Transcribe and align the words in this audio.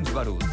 James 0.00 0.14
Barús. 0.14 0.44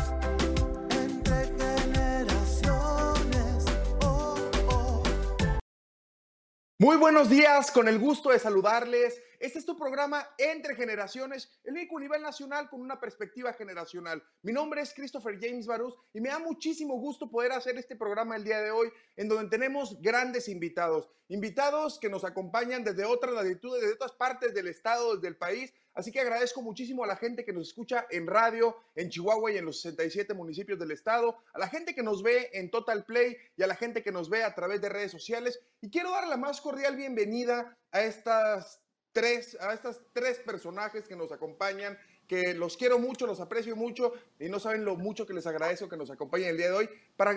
Muy 6.80 6.98
buenos 6.98 7.30
días, 7.30 7.72
con 7.72 7.88
el 7.88 7.98
gusto 7.98 8.30
de 8.30 8.40
saludarles. 8.40 9.22
Este 9.40 9.60
es 9.60 9.66
tu 9.68 9.78
programa 9.78 10.28
Entre 10.40 10.74
Generaciones, 10.74 11.52
el 11.64 11.74
único 11.74 12.00
nivel 12.00 12.24
nacional 12.24 12.68
con 12.70 12.82
una 12.82 13.00
perspectiva 13.00 13.54
generacional. 13.54 14.24
Mi 14.42 14.52
nombre 14.52 14.82
es 14.82 14.96
Christopher 14.96 15.38
James 15.40 15.68
Barús 15.68 15.94
y 16.12 16.22
me 16.22 16.30
da 16.30 16.40
muchísimo 16.40 16.96
gusto 16.96 17.30
poder 17.30 17.52
hacer 17.52 17.78
este 17.78 17.96
programa 17.96 18.36
el 18.36 18.44
día 18.44 18.62
de 18.62 18.72
hoy, 18.72 18.92
en 19.16 19.28
donde 19.28 19.52
tenemos 19.52 20.02
grandes 20.02 20.50
invitados. 20.50 21.08
Invitados 21.28 22.00
que 22.00 22.10
nos 22.10 22.24
acompañan 22.24 22.84
desde 22.84 23.06
otras 23.06 23.36
latitudes, 23.36 23.82
desde 23.82 23.94
otras 23.94 24.14
partes 24.14 24.56
del 24.56 24.70
estado, 24.70 25.16
desde 25.16 25.28
el 25.28 25.38
país. 25.38 25.72
Así 25.94 26.12
que 26.12 26.20
agradezco 26.20 26.64
muchísimo 26.64 27.04
a 27.04 27.08
la 27.08 27.16
gente 27.16 27.46
que 27.46 27.54
nos 27.54 27.68
escucha 27.68 28.08
en 28.10 28.26
radio, 28.26 28.76
en 28.96 29.10
Chihuahua 29.10 29.52
y 29.52 29.58
en 29.58 29.66
los 29.66 29.82
67 29.82 30.34
municipios 30.34 30.80
del 30.80 30.90
estado, 30.90 31.38
a 31.54 31.60
la 31.60 31.68
gente 31.68 31.94
que 31.94 32.02
nos 32.02 32.24
ve 32.24 32.50
en 32.54 32.72
Total 32.72 33.06
Play 33.06 33.38
y 33.56 33.62
a 33.62 33.68
la 33.68 33.76
gente 33.76 34.02
que 34.02 34.12
nos 34.12 34.32
ve 34.32 34.44
a 34.44 34.56
través 34.56 34.82
de 34.82 34.90
redes 34.90 35.12
sociales. 35.12 35.60
Y 35.80 35.92
quiero 35.92 36.10
dar 36.10 36.28
la 36.28 36.38
más 36.38 36.60
cordial 36.60 36.96
bienvenida 36.96 37.78
a 37.92 38.02
estas 38.02 38.82
tres, 39.18 39.58
a 39.60 39.74
estos 39.74 40.00
tres 40.14 40.38
personajes 40.38 41.08
que 41.08 41.16
nos 41.16 41.32
acompañan, 41.32 41.98
que 42.28 42.54
los 42.54 42.78
quiero 42.78 43.00
mucho, 43.00 43.26
los 43.26 43.40
aprecio 43.40 43.76
mucho 43.76 44.14
y 44.40 44.48
no 44.48 44.60
saben 44.60 44.86
lo 44.86 44.96
mucho 44.96 45.26
que 45.26 45.34
les 45.34 45.48
agradezco 45.48 45.90
que 45.90 45.98
nos 45.98 46.12
acompañen 46.12 46.50
el 46.50 46.58
día 46.58 46.68
de 46.68 46.74
hoy 46.74 46.90
para, 47.16 47.32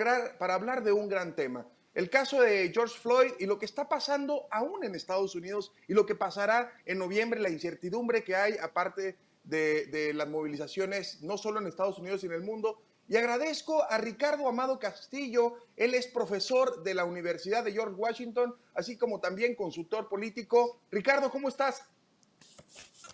hablar 0.54 0.84
de 0.84 0.92
un 0.92 1.08
gran 1.08 1.34
tema. 1.34 1.66
El 1.94 2.10
caso 2.10 2.42
de 2.42 2.70
George 2.70 2.98
Floyd 2.98 3.32
y 3.38 3.46
lo 3.46 3.58
que 3.58 3.64
está 3.64 3.88
pasando 3.88 4.46
aún 4.50 4.84
en 4.84 4.94
Estados 4.94 5.34
Unidos 5.34 5.72
y 5.88 5.94
lo 5.94 6.04
que 6.04 6.14
pasará 6.14 6.70
en 6.84 6.98
noviembre, 6.98 7.40
la 7.40 7.48
incertidumbre 7.48 8.24
que 8.24 8.36
hay 8.36 8.58
aparte 8.58 9.16
de, 9.44 9.86
de 9.86 10.12
las 10.12 10.28
movilizaciones, 10.28 11.22
no 11.22 11.38
solo 11.38 11.60
en 11.60 11.66
Estados 11.66 11.98
Unidos, 11.98 12.20
sino 12.20 12.34
en 12.34 12.42
el 12.42 12.46
mundo. 12.46 12.78
Y 13.10 13.16
agradezco 13.16 13.82
a 13.90 13.98
Ricardo 13.98 14.48
Amado 14.48 14.78
Castillo, 14.78 15.66
él 15.76 15.94
es 15.94 16.06
profesor 16.06 16.84
de 16.84 16.94
la 16.94 17.04
Universidad 17.04 17.64
de 17.64 17.72
George 17.72 17.96
Washington, 17.96 18.54
así 18.72 18.96
como 18.96 19.18
también 19.18 19.56
consultor 19.56 20.08
político. 20.08 20.80
Ricardo, 20.92 21.28
¿cómo 21.28 21.48
estás? 21.48 21.82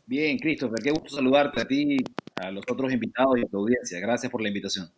Bien, 0.04 0.38
Christopher, 0.38 0.82
qué 0.84 0.90
gusto 0.90 1.16
saludarte 1.16 1.62
a 1.62 1.66
ti, 1.66 1.96
a 2.34 2.50
los 2.50 2.62
otros 2.70 2.92
invitados 2.92 3.38
y 3.38 3.46
a 3.46 3.48
tu 3.48 3.56
audiencia. 3.56 3.98
Gracias 3.98 4.30
por 4.30 4.42
la 4.42 4.48
invitación. 4.48 4.92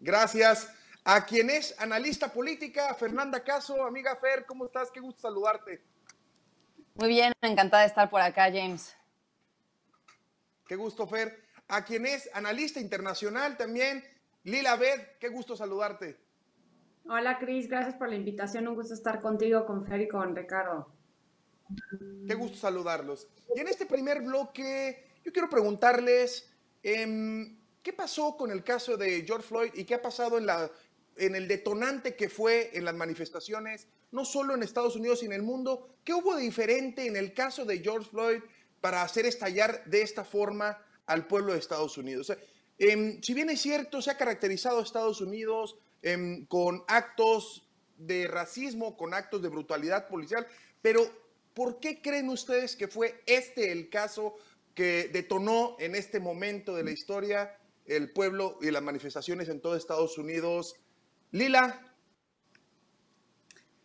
Gracias 0.00 0.68
a 1.04 1.24
quien 1.24 1.48
es 1.48 1.72
analista 1.78 2.32
política, 2.32 2.92
Fernanda 2.94 3.44
Caso. 3.44 3.84
Amiga 3.84 4.16
Fer, 4.16 4.46
¿cómo 4.46 4.66
estás? 4.66 4.90
Qué 4.90 4.98
gusto 4.98 5.20
saludarte. 5.20 5.80
Muy 6.96 7.10
bien, 7.10 7.32
encantada 7.40 7.82
de 7.82 7.88
estar 7.90 8.10
por 8.10 8.20
acá, 8.20 8.46
James. 8.46 8.96
Qué 10.66 10.74
gusto, 10.74 11.06
Fer. 11.06 11.45
A 11.68 11.84
quien 11.84 12.06
es 12.06 12.30
analista 12.32 12.80
internacional 12.80 13.56
también, 13.56 14.04
Lila 14.44 14.76
Bed, 14.76 15.00
qué 15.18 15.28
gusto 15.28 15.56
saludarte. 15.56 16.16
Hola, 17.08 17.38
Cris, 17.38 17.68
gracias 17.68 17.94
por 17.94 18.08
la 18.08 18.16
invitación. 18.16 18.68
Un 18.68 18.74
gusto 18.74 18.94
estar 18.94 19.20
contigo, 19.20 19.64
con 19.66 19.86
Fer 19.86 20.00
y 20.02 20.08
con 20.08 20.34
Ricardo. 20.34 20.92
Qué 22.26 22.34
gusto 22.34 22.58
saludarlos. 22.58 23.28
Y 23.54 23.60
en 23.60 23.68
este 23.68 23.86
primer 23.86 24.22
bloque, 24.22 25.04
yo 25.24 25.32
quiero 25.32 25.48
preguntarles, 25.48 26.52
eh, 26.82 27.56
¿qué 27.82 27.92
pasó 27.92 28.36
con 28.36 28.50
el 28.50 28.62
caso 28.62 28.96
de 28.96 29.24
George 29.24 29.46
Floyd 29.46 29.70
y 29.74 29.84
qué 29.84 29.94
ha 29.94 30.02
pasado 30.02 30.38
en 30.38 30.46
la 30.46 30.70
en 31.16 31.34
el 31.34 31.48
detonante 31.48 32.14
que 32.14 32.28
fue 32.28 32.70
en 32.74 32.84
las 32.84 32.94
manifestaciones, 32.94 33.88
no 34.12 34.24
solo 34.24 34.54
en 34.54 34.62
Estados 34.62 34.96
Unidos, 34.96 35.20
sino 35.20 35.34
en 35.34 35.40
el 35.40 35.46
mundo. 35.46 35.88
¿Qué 36.04 36.14
hubo 36.14 36.36
de 36.36 36.42
diferente 36.42 37.06
en 37.06 37.16
el 37.16 37.32
caso 37.32 37.64
de 37.64 37.78
George 37.78 38.10
Floyd 38.10 38.40
para 38.80 39.02
hacer 39.02 39.26
estallar 39.26 39.84
de 39.86 40.02
esta 40.02 40.24
forma 40.24 40.78
al 41.06 41.26
pueblo 41.26 41.52
de 41.52 41.58
Estados 41.58 41.96
Unidos? 41.98 42.32
Eh, 42.78 43.18
si 43.22 43.34
bien 43.34 43.50
es 43.50 43.60
cierto, 43.60 44.02
se 44.02 44.10
ha 44.10 44.16
caracterizado 44.16 44.78
a 44.78 44.82
Estados 44.82 45.20
Unidos 45.20 45.76
eh, 46.02 46.44
con 46.48 46.82
actos 46.88 47.66
de 47.96 48.28
racismo, 48.28 48.96
con 48.96 49.14
actos 49.14 49.40
de 49.42 49.48
brutalidad 49.48 50.08
policial, 50.08 50.46
pero 50.82 51.02
¿por 51.54 51.80
qué 51.80 52.02
creen 52.02 52.28
ustedes 52.28 52.76
que 52.76 52.88
fue 52.88 53.22
este 53.26 53.72
el 53.72 53.88
caso 53.88 54.34
que 54.74 55.08
detonó 55.10 55.76
en 55.78 55.94
este 55.94 56.20
momento 56.20 56.74
de 56.74 56.84
la 56.84 56.90
historia 56.90 57.56
el 57.86 58.12
pueblo 58.12 58.58
y 58.60 58.70
las 58.70 58.82
manifestaciones 58.82 59.48
en 59.48 59.60
todo 59.60 59.76
Estados 59.76 60.18
Unidos 60.18 60.76
Lila. 61.32 61.82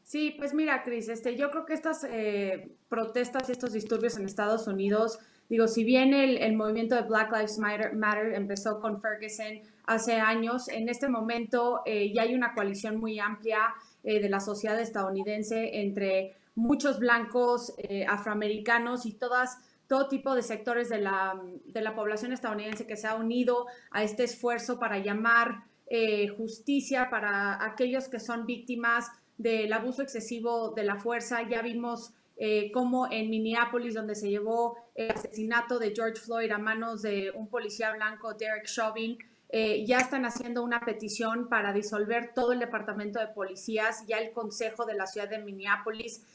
Sí, 0.04 0.36
pues 0.38 0.54
mira, 0.54 0.84
Cris, 0.84 1.08
este, 1.08 1.36
yo 1.36 1.52
creo 1.52 1.66
que 1.66 1.74
estas 1.74 2.04
eh, 2.04 2.76
protestas 2.90 3.48
y 3.48 3.54
estos 3.54 3.74
disturbios 3.74 4.18
en 4.18 4.26
Estados 4.26 4.68
Unidos, 4.68 5.20
digo, 5.52 5.68
si 5.68 5.84
bien 5.84 6.14
el, 6.14 6.56
movimiento 6.56 6.96
de 6.96 7.04
Black 7.04 7.32
Lives 7.32 7.60
Matter, 7.60 8.34
empezó 8.34 8.80
con 8.80 9.00
Ferguson 9.00 9.62
hace 9.86 10.14
años, 10.14 10.68
en 10.70 10.90
este 10.90 11.08
momento 11.08 11.82
eh, 11.86 12.12
ya 12.14 12.24
hay 12.24 12.34
una 12.34 12.54
coalición 12.56 12.98
muy 12.98 13.20
amplia 13.20 13.60
eh, 14.04 14.20
de 14.20 14.30
la 14.30 14.40
sociedad 14.40 14.80
estadounidense 14.80 15.82
entre 15.82 16.38
muchos 16.56 17.00
blancos, 17.00 17.74
afroamericanos 18.08 19.06
y 19.06 19.14
todas 19.14 19.60
todo 19.88 20.08
tipo 20.08 20.36
de 20.36 20.42
sectores 20.42 20.88
de 20.88 21.00
la, 21.00 21.38
de 21.66 21.82
la 21.82 21.94
población 21.96 22.32
estadounidense 22.32 22.88
que 22.88 22.96
se 22.96 23.08
ha 23.08 23.16
unido 23.16 23.68
a 23.92 24.04
este 24.04 24.24
esfuerzo 24.24 24.80
para 24.80 25.00
llamar 25.00 25.66
eh, 25.94 26.30
justicia 26.30 27.10
para 27.10 27.62
aquellos 27.62 28.08
que 28.08 28.22
son 28.22 28.46
víctimas 28.46 29.12
del 29.38 29.74
abuso 29.74 30.02
excesivo 30.02 30.72
de 30.72 30.86
la 30.86 30.96
fuerza. 30.96 31.42
Ya 31.50 31.62
vimos 31.62 32.14
eh, 32.44 32.72
cómo 32.72 33.08
en 33.12 33.30
Minneapolis, 33.30 33.94
donde 33.94 34.16
se 34.16 34.28
llevó 34.28 34.76
el 34.96 35.12
asesinato 35.12 35.78
de 35.78 35.94
George 35.96 36.20
Floyd 36.20 36.50
a 36.50 36.58
manos 36.58 37.04
de 37.04 37.30
un 37.36 37.48
policía 37.48 37.92
blanco, 37.94 38.34
Derek 38.34 38.66
Chauvin, 38.66 39.20
eh, 39.50 39.86
ya 39.86 40.00
están 40.00 40.26
haciendo 40.26 40.64
una 40.64 40.80
petición 40.80 41.50
para 41.50 41.72
disolver 41.72 42.32
todo 42.34 42.54
el 42.54 42.58
departamento 42.58 43.20
de 43.20 43.28
policías, 43.28 44.08
ya 44.08 44.18
el 44.18 44.32
consejo 44.32 44.88
de 44.88 44.96
la 44.96 45.06
ciudad 45.06 45.30
de 45.30 45.38
Minneapolis, 45.38 46.26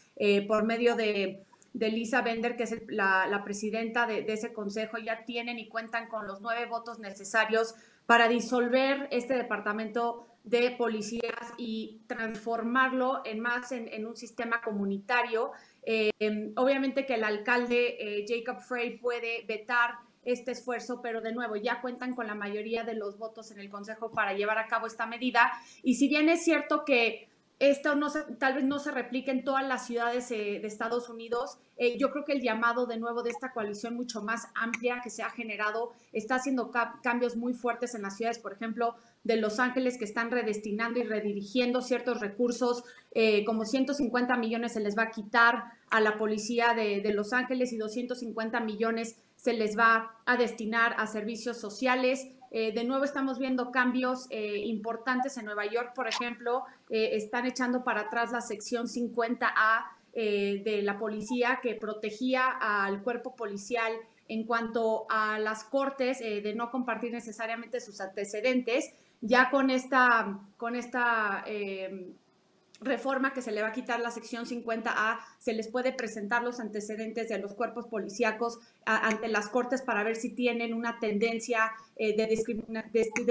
por 0.46 0.64
medio 0.64 0.94
de, 0.94 1.44
Lisa 1.74 2.22
Bender, 2.22 2.56
que 2.56 2.62
es 2.62 2.76
la, 2.86 3.42
presidenta 3.44 4.06
de, 4.06 4.22
de, 4.22 4.32
ese 4.32 4.52
consejo, 4.52 4.98
ya 4.98 5.24
tienen 5.24 5.58
y 5.58 5.66
cuentan 5.66 6.08
con 6.08 6.28
los 6.28 6.40
nueve 6.40 6.66
votos 6.66 7.00
necesarios 7.00 7.74
para 8.06 8.28
disolver 8.28 9.08
este 9.10 9.34
departamento 9.34 10.28
de 10.46 10.70
policías 10.70 11.52
y 11.58 12.02
transformarlo 12.06 13.22
en 13.24 13.40
más 13.40 13.72
en, 13.72 14.06
un 14.06 14.16
sistema 14.16 14.62
comunitario. 14.62 15.50
Eh, 15.88 16.10
obviamente 16.56 17.06
que 17.06 17.14
el 17.14 17.22
alcalde 17.22 17.96
eh, 18.00 18.24
Jacob 18.26 18.60
Frey 18.60 18.98
puede 18.98 19.44
vetar 19.46 20.00
este 20.24 20.50
esfuerzo, 20.50 21.00
pero 21.00 21.20
de 21.20 21.32
nuevo 21.32 21.54
ya 21.54 21.80
cuentan 21.80 22.16
con 22.16 22.26
la 22.26 22.34
mayoría 22.34 22.82
de 22.82 22.94
los 22.94 23.16
votos 23.16 23.52
en 23.52 23.60
el 23.60 23.70
Consejo 23.70 24.10
para 24.10 24.34
llevar 24.34 24.58
a 24.58 24.66
cabo 24.66 24.88
esta 24.88 25.06
medida. 25.06 25.52
Y 25.84 25.94
si 25.94 26.08
bien 26.08 26.28
es 26.28 26.42
cierto 26.44 26.84
que 26.84 27.28
esto 27.58 27.94
no 27.94 28.08
tal 28.38 28.54
vez 28.54 28.64
no 28.64 28.78
se 28.78 28.90
replique 28.90 29.30
en 29.30 29.42
todas 29.42 29.66
las 29.66 29.86
ciudades 29.86 30.30
eh, 30.30 30.58
de 30.60 30.66
Estados 30.66 31.08
Unidos. 31.08 31.58
Eh, 31.78 31.96
yo 31.98 32.10
creo 32.10 32.24
que 32.24 32.32
el 32.32 32.42
llamado 32.42 32.86
de 32.86 32.98
nuevo 32.98 33.22
de 33.22 33.30
esta 33.30 33.52
coalición 33.52 33.94
mucho 33.94 34.22
más 34.22 34.48
amplia 34.54 35.00
que 35.02 35.08
se 35.08 35.22
ha 35.22 35.30
generado 35.30 35.92
está 36.12 36.34
haciendo 36.34 36.70
cambios 37.02 37.36
muy 37.36 37.54
fuertes 37.54 37.94
en 37.94 38.02
las 38.02 38.16
ciudades, 38.16 38.38
por 38.38 38.52
ejemplo, 38.52 38.96
de 39.24 39.36
Los 39.36 39.58
Ángeles, 39.58 39.96
que 39.96 40.04
están 40.04 40.30
redestinando 40.30 41.00
y 41.00 41.04
redirigiendo 41.04 41.80
ciertos 41.80 42.20
recursos, 42.20 42.84
eh, 43.12 43.44
como 43.46 43.64
150 43.64 44.36
millones 44.36 44.74
se 44.74 44.80
les 44.80 44.96
va 44.96 45.04
a 45.04 45.10
quitar 45.10 45.64
a 45.90 46.00
la 46.00 46.18
policía 46.18 46.74
de 46.74 47.12
Los 47.14 47.32
Ángeles 47.32 47.72
y 47.72 47.78
250 47.78 48.60
millones 48.60 49.16
se 49.36 49.52
les 49.52 49.78
va 49.78 50.16
a 50.26 50.36
destinar 50.36 50.94
a 50.98 51.06
servicios 51.06 51.58
sociales. 51.58 52.26
Eh, 52.50 52.72
de 52.72 52.84
nuevo 52.84 53.04
estamos 53.04 53.38
viendo 53.38 53.70
cambios 53.70 54.26
eh, 54.30 54.58
importantes 54.64 55.36
en 55.36 55.44
Nueva 55.44 55.66
York, 55.66 55.92
por 55.94 56.08
ejemplo, 56.08 56.64
eh, 56.88 57.10
están 57.12 57.46
echando 57.46 57.84
para 57.84 58.02
atrás 58.02 58.32
la 58.32 58.40
sección 58.40 58.86
50A 58.86 59.92
de 60.14 60.80
la 60.82 60.98
policía 60.98 61.60
que 61.62 61.74
protegía 61.74 62.48
al 62.48 63.02
cuerpo 63.02 63.36
policial 63.36 63.92
en 64.28 64.46
cuanto 64.46 65.04
a 65.10 65.38
las 65.38 65.64
cortes 65.64 66.20
de 66.20 66.54
no 66.54 66.70
compartir 66.70 67.12
necesariamente 67.12 67.80
sus 67.80 68.00
antecedentes. 68.00 68.94
Ya 69.20 69.50
con 69.50 69.68
esta, 69.68 70.40
con 70.56 70.74
esta 70.74 71.44
reforma 72.80 73.32
que 73.32 73.42
se 73.42 73.52
le 73.52 73.62
va 73.62 73.68
a 73.68 73.72
quitar 73.72 74.00
la 74.00 74.10
sección 74.10 74.44
50A, 74.44 75.18
se 75.38 75.52
les 75.52 75.68
puede 75.68 75.92
presentar 75.92 76.42
los 76.42 76.60
antecedentes 76.60 77.28
de 77.28 77.38
los 77.38 77.54
cuerpos 77.54 77.86
policíacos 77.86 78.58
ante 78.84 79.28
las 79.28 79.48
cortes 79.48 79.82
para 79.82 80.02
ver 80.02 80.16
si 80.16 80.30
tienen 80.30 80.74
una 80.74 80.98
tendencia 81.00 81.72
eh, 81.96 82.16
de, 82.16 82.26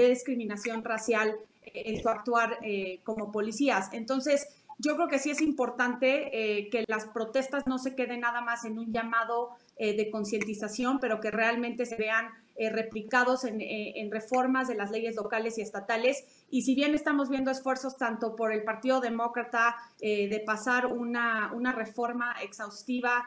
discriminación 0.08 0.82
racial 0.84 1.36
eh, 1.64 1.82
en 1.86 2.02
su 2.02 2.08
actuar 2.08 2.58
eh, 2.62 3.00
como 3.04 3.30
policías. 3.30 3.90
Entonces, 3.92 4.48
yo 4.78 4.96
creo 4.96 5.08
que 5.08 5.18
sí 5.18 5.30
es 5.30 5.40
importante 5.40 6.68
que 6.70 6.84
las 6.86 7.06
protestas 7.06 7.66
no 7.66 7.78
se 7.78 7.94
queden 7.94 8.20
nada 8.20 8.42
más 8.42 8.66
en 8.66 8.78
un 8.78 8.92
llamado 8.92 9.52
de 9.78 10.10
concientización, 10.10 11.00
pero 11.00 11.18
que 11.18 11.30
realmente 11.30 11.86
se 11.86 11.96
vean 11.96 12.28
replicados 12.70 13.44
en, 13.44 13.60
en 13.60 14.10
reformas 14.10 14.68
de 14.68 14.74
las 14.74 14.90
leyes 14.90 15.16
locales 15.16 15.58
y 15.58 15.62
estatales 15.62 16.24
y 16.50 16.62
si 16.62 16.74
bien 16.74 16.94
estamos 16.94 17.28
viendo 17.28 17.50
esfuerzos 17.50 17.96
tanto 17.96 18.34
por 18.34 18.52
el 18.52 18.64
Partido 18.64 19.00
Demócrata 19.00 19.76
de 20.00 20.42
pasar 20.46 20.86
una, 20.86 21.52
una, 21.52 21.72
reforma 21.72 22.34
exhaustiva 22.42 23.24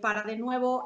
para 0.00 0.22
de 0.22 0.36
nuevo 0.36 0.84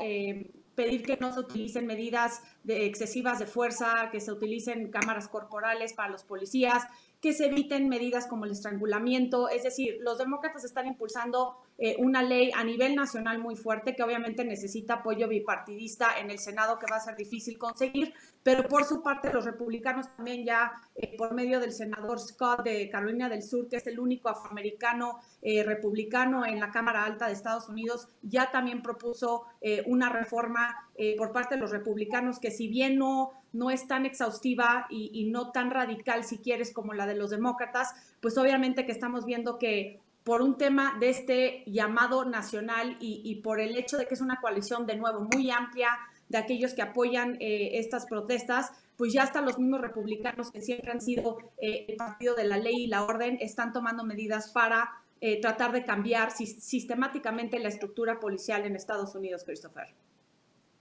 pedir 0.75 1.03
que 1.03 1.17
no 1.17 1.33
se 1.33 1.41
utilicen 1.41 1.87
medidas 1.87 2.43
de 2.65 2.87
excesivas 2.87 3.39
de 3.39 3.47
fuerza, 3.47 4.09
que 4.11 4.21
se 4.21 4.33
utilicen 4.33 4.91
cámaras 4.91 5.29
corporales 5.29 5.93
para 5.93 6.11
los 6.11 6.25
policías, 6.25 6.85
que 7.21 7.33
se 7.33 7.47
eviten 7.47 7.89
medidas 7.89 8.27
como 8.27 8.45
el 8.45 8.53
estrangulamiento. 8.53 9.49
Es 9.49 9.63
decir, 9.63 9.99
los 10.01 10.19
demócratas 10.19 10.65
están 10.65 10.87
impulsando 10.87 11.57
eh, 11.77 11.97
una 11.99 12.23
ley 12.23 12.53
a 12.55 12.63
nivel 12.63 12.95
nacional 12.95 13.41
muy 13.41 13.57
fuerte 13.57 13.97
que 13.97 14.03
obviamente 14.03 14.45
necesita 14.45 14.95
apoyo 14.95 15.27
bipartidista 15.27 16.19
en 16.19 16.31
el 16.31 16.39
Senado 16.39 16.79
que 16.79 16.87
va 16.89 16.97
a 16.97 17.01
ser 17.01 17.17
difícil 17.17 17.59
conseguir, 17.59 18.15
pero 18.45 18.69
por 18.69 18.85
su 18.85 19.03
parte 19.03 19.33
los 19.33 19.45
republicanos 19.45 20.07
también 20.17 20.45
ya 20.45 20.73
eh, 20.95 21.17
por 21.17 21.35
medio 21.35 21.59
del 21.59 21.73
senador 21.73 22.21
Scott 22.21 22.63
de 22.63 22.89
Carolina 22.91 23.29
del 23.29 23.43
Sur, 23.43 23.69
que 23.69 23.77
es 23.77 23.87
el 23.89 23.99
único 23.99 24.29
afroamericano 24.29 25.19
eh, 25.43 25.65
republicano 25.65 26.47
en 26.47 26.61
la 26.61 26.71
Cámara 26.71 27.05
Alta 27.05 27.27
de 27.27 27.33
Estados 27.33 27.69
Unidos, 27.69 28.09
ya 28.23 28.51
también 28.51 28.83
propuso 28.83 29.47
una 29.87 30.11
reforma 30.11 30.91
por 31.17 31.33
parte 31.33 31.55
de 31.55 31.61
los 31.61 31.71
republicanos 31.71 32.39
que 32.39 32.51
si 32.51 32.69
bien 32.69 32.99
no 32.99 33.33
no 33.55 33.71
es 33.71 33.87
tan 33.87 34.05
exhaustiva 34.05 34.87
y, 34.91 35.31
no 35.31 35.53
tan 35.53 35.71
radical, 35.71 36.25
si 36.25 36.39
quieres, 36.39 36.73
como 36.73 36.93
la 36.93 37.07
de 37.07 37.15
los 37.15 37.31
demócratas, 37.31 37.95
pues 38.21 38.37
obviamente 38.37 38.85
que 38.85 38.91
estamos 38.91 39.25
viendo 39.25 39.59
que 39.59 40.01
por 40.25 40.41
un 40.41 40.57
tema 40.57 40.97
de 40.99 41.11
este 41.11 41.63
llamado 41.67 42.25
nacional 42.25 42.97
y, 42.99 43.35
por 43.43 43.61
el 43.61 43.77
hecho 43.77 43.99
de 43.99 44.07
que 44.07 44.15
es 44.15 44.23
una 44.23 44.41
coalición 44.41 44.87
de 44.87 44.97
nuevo 44.97 45.29
muy 45.33 45.51
amplia 45.51 45.91
de 46.29 46.39
aquellos 46.39 46.73
que 46.73 46.81
apoyan 46.81 47.37
eh, 47.41 47.79
estas 47.79 48.07
protestas, 48.07 48.73
pues 48.97 49.13
ya 49.13 49.23
hasta 49.23 49.43
los 49.43 49.59
mismos 49.59 49.83
republicanos 49.83 50.51
que 50.51 50.63
siempre 50.63 50.91
han 50.91 51.03
sido 51.03 51.39
eh, 51.59 51.85
el 51.89 51.97
partido 51.97 52.35
de 52.35 52.45
la 52.45 52.57
ley 52.57 52.85
y 52.85 52.87
la 52.87 53.05
orden 53.05 53.37
están 53.41 53.73
tomando 53.75 54.03
medidas 54.03 54.51
para 54.51 54.91
eh, 55.21 55.41
tratar 55.41 55.73
de 55.73 55.85
cambiar 55.85 56.31
sistemáticamente 56.31 57.59
la 57.59 57.69
estructura 57.69 58.19
policial 58.19 58.65
en 58.65 58.77
Estados 58.77 59.15
Unidos, 59.15 59.45
Christopher. 59.45 59.89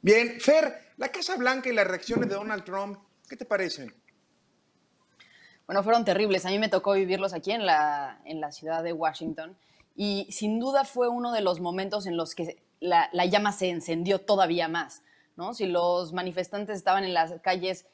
Bien, 0.01 0.39
Fer, 0.39 0.93
la 0.97 1.09
Casa 1.09 1.35
Blanca 1.35 1.69
y 1.69 1.73
las 1.73 1.87
reacciones 1.87 2.29
de 2.29 2.35
Donald 2.35 2.63
Trump, 2.63 2.97
¿qué 3.27 3.35
te 3.35 3.45
parecen? 3.45 3.93
Bueno, 5.65 5.83
fueron 5.83 6.05
terribles. 6.05 6.45
A 6.45 6.49
mí 6.49 6.59
me 6.59 6.69
tocó 6.69 6.93
vivirlos 6.93 7.33
aquí 7.33 7.51
en 7.51 7.65
la, 7.65 8.19
en 8.25 8.41
la 8.41 8.51
ciudad 8.51 8.83
de 8.83 8.93
Washington 8.93 9.55
y 9.95 10.27
sin 10.31 10.59
duda 10.59 10.83
fue 10.83 11.07
uno 11.07 11.31
de 11.31 11.41
los 11.41 11.59
momentos 11.59 12.05
en 12.05 12.17
los 12.17 12.35
que 12.35 12.57
la, 12.79 13.09
llama 13.25 13.51
se 13.51 13.69
encendió 13.69 14.19
todavía 14.19 14.67
más. 14.67 15.03
¿no? 15.35 15.53
Si 15.53 15.65
los 15.65 16.13
manifestantes 16.13 16.77
estaban 16.77 17.03
en 17.03 17.13
las 17.13 17.39
calles 17.41 17.85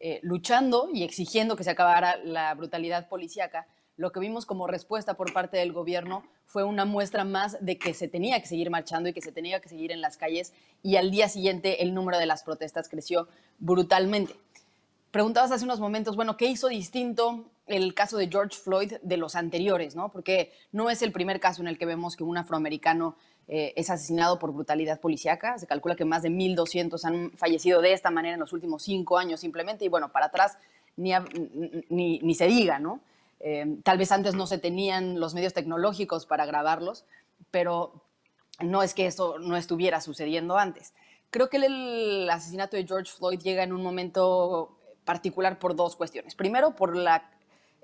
eh, 0.00 0.20
luchando 0.22 0.88
y 0.92 1.02
exigiendo 1.02 1.56
que 1.56 1.64
se 1.64 1.70
acabara 1.70 2.16
la 2.24 2.54
brutalidad 2.54 3.08
policíaca, 3.08 3.66
lo 3.96 4.12
que 4.12 4.20
vimos 4.20 4.46
como 4.46 4.68
respuesta 4.68 5.14
por 5.14 5.32
parte 5.32 5.56
del 5.56 5.72
gobierno 5.72 6.22
fue 6.46 6.62
una 6.62 6.84
muestra 6.84 7.24
más 7.24 7.58
de 7.60 7.78
que 7.78 7.92
se 7.94 8.06
tenía 8.06 8.40
que 8.40 8.46
seguir 8.46 8.70
marchando 8.70 9.08
y 9.08 9.12
que 9.12 9.20
se 9.20 9.32
tenía 9.32 9.60
que 9.60 9.68
seguir 9.68 9.90
en 9.90 10.00
las 10.00 10.16
calles 10.16 10.54
y 10.84 10.96
al 10.96 11.10
día 11.10 11.28
siguiente 11.28 11.82
el 11.82 11.94
número 11.94 12.16
de 12.18 12.26
las 12.26 12.44
protestas 12.44 12.88
creció 12.88 13.28
brutalmente. 13.58 14.36
Preguntabas 15.10 15.50
hace 15.52 15.64
unos 15.64 15.80
momentos, 15.80 16.16
bueno, 16.16 16.36
¿qué 16.36 16.46
hizo 16.46 16.68
distinto 16.68 17.46
el 17.66 17.94
caso 17.94 18.18
de 18.18 18.28
George 18.28 18.58
Floyd 18.58 18.94
de 19.02 19.16
los 19.16 19.36
anteriores? 19.36 19.96
¿no? 19.96 20.10
Porque 20.10 20.52
no 20.72 20.90
es 20.90 21.00
el 21.00 21.12
primer 21.12 21.40
caso 21.40 21.62
en 21.62 21.68
el 21.68 21.78
que 21.78 21.86
vemos 21.86 22.16
que 22.16 22.24
un 22.24 22.36
afroamericano 22.36 23.16
eh, 23.48 23.72
es 23.76 23.88
asesinado 23.88 24.38
por 24.38 24.52
brutalidad 24.52 25.00
policíaca. 25.00 25.58
Se 25.58 25.66
calcula 25.66 25.96
que 25.96 26.04
más 26.04 26.22
de 26.22 26.28
1.200 26.28 27.02
han 27.04 27.30
fallecido 27.32 27.80
de 27.80 27.94
esta 27.94 28.10
manera 28.10 28.34
en 28.34 28.40
los 28.40 28.52
últimos 28.52 28.82
cinco 28.82 29.16
años 29.16 29.40
simplemente. 29.40 29.86
Y 29.86 29.88
bueno, 29.88 30.12
para 30.12 30.26
atrás 30.26 30.58
ni, 30.96 31.12
ni, 31.88 32.34
se 32.34 32.46
diga, 32.46 32.78
¿no? 32.78 33.00
Eh, 33.40 33.78
tal 33.84 33.96
vez 33.96 34.12
antes 34.12 34.34
no 34.34 34.46
se 34.46 34.58
tenían 34.58 35.20
los 35.20 35.32
medios 35.32 35.54
tecnológicos 35.54 36.26
para 36.26 36.44
grabarlos, 36.44 37.06
pero 37.50 38.04
no 38.60 38.82
es 38.82 38.92
que 38.92 39.06
eso 39.06 39.38
no 39.38 39.56
estuviera 39.56 40.02
sucediendo 40.02 40.58
antes. 40.58 40.92
Creo 41.30 41.48
que 41.48 41.58
el 41.58 42.28
asesinato 42.28 42.76
de 42.76 42.86
George 42.86 43.12
Floyd 43.12 43.38
llega 43.38 43.62
en 43.62 43.72
un 43.72 43.82
momento 43.82 44.77
particular 45.08 45.58
por 45.58 45.74
dos 45.74 45.96
cuestiones. 45.96 46.34
Primero, 46.34 46.76
por 46.76 46.94
la, 46.94 47.30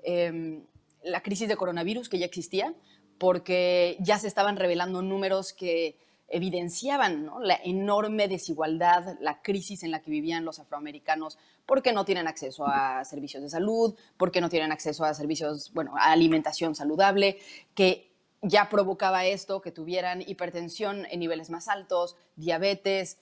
em, 0.03 0.63
la 1.01 1.23
crisis 1.23 1.47
de 1.47 1.57
coronavirus 1.57 2.07
que 2.07 2.19
ya 2.19 2.27
existía, 2.27 2.75
porque 3.17 3.97
ya 3.99 4.19
se 4.19 4.27
estaban 4.27 4.57
revelando 4.57 5.01
números 5.01 5.51
que 5.51 5.97
evidenciaban 6.27 7.31
la 7.41 7.59
enorme 7.63 8.27
desigualdad, 8.27 9.17
la 9.21 9.41
crisis 9.41 9.81
en 9.81 9.89
la 9.89 10.03
que 10.03 10.11
vivían 10.11 10.45
los 10.45 10.59
afroamericanos, 10.59 11.39
porque 11.65 11.93
no 11.93 12.05
tienen 12.05 12.27
acceso 12.27 12.67
a 12.67 13.03
servicios 13.05 13.41
de 13.41 13.49
salud, 13.49 13.95
porque 14.17 14.39
no 14.39 14.49
tienen 14.49 14.71
acceso 14.71 15.03
a 15.03 15.15
servicios, 15.15 15.73
bueno, 15.73 15.93
a 15.97 16.11
alimentación 16.11 16.75
saludable, 16.75 17.39
que 17.73 18.11
ya 18.43 18.69
provocaba 18.69 19.25
esto, 19.25 19.61
que 19.61 19.71
tuvieran 19.71 20.21
hipertensión 20.21 21.07
en 21.09 21.21
niveles 21.21 21.49
más 21.49 21.69
altos, 21.69 22.17
diabetes, 22.35 23.17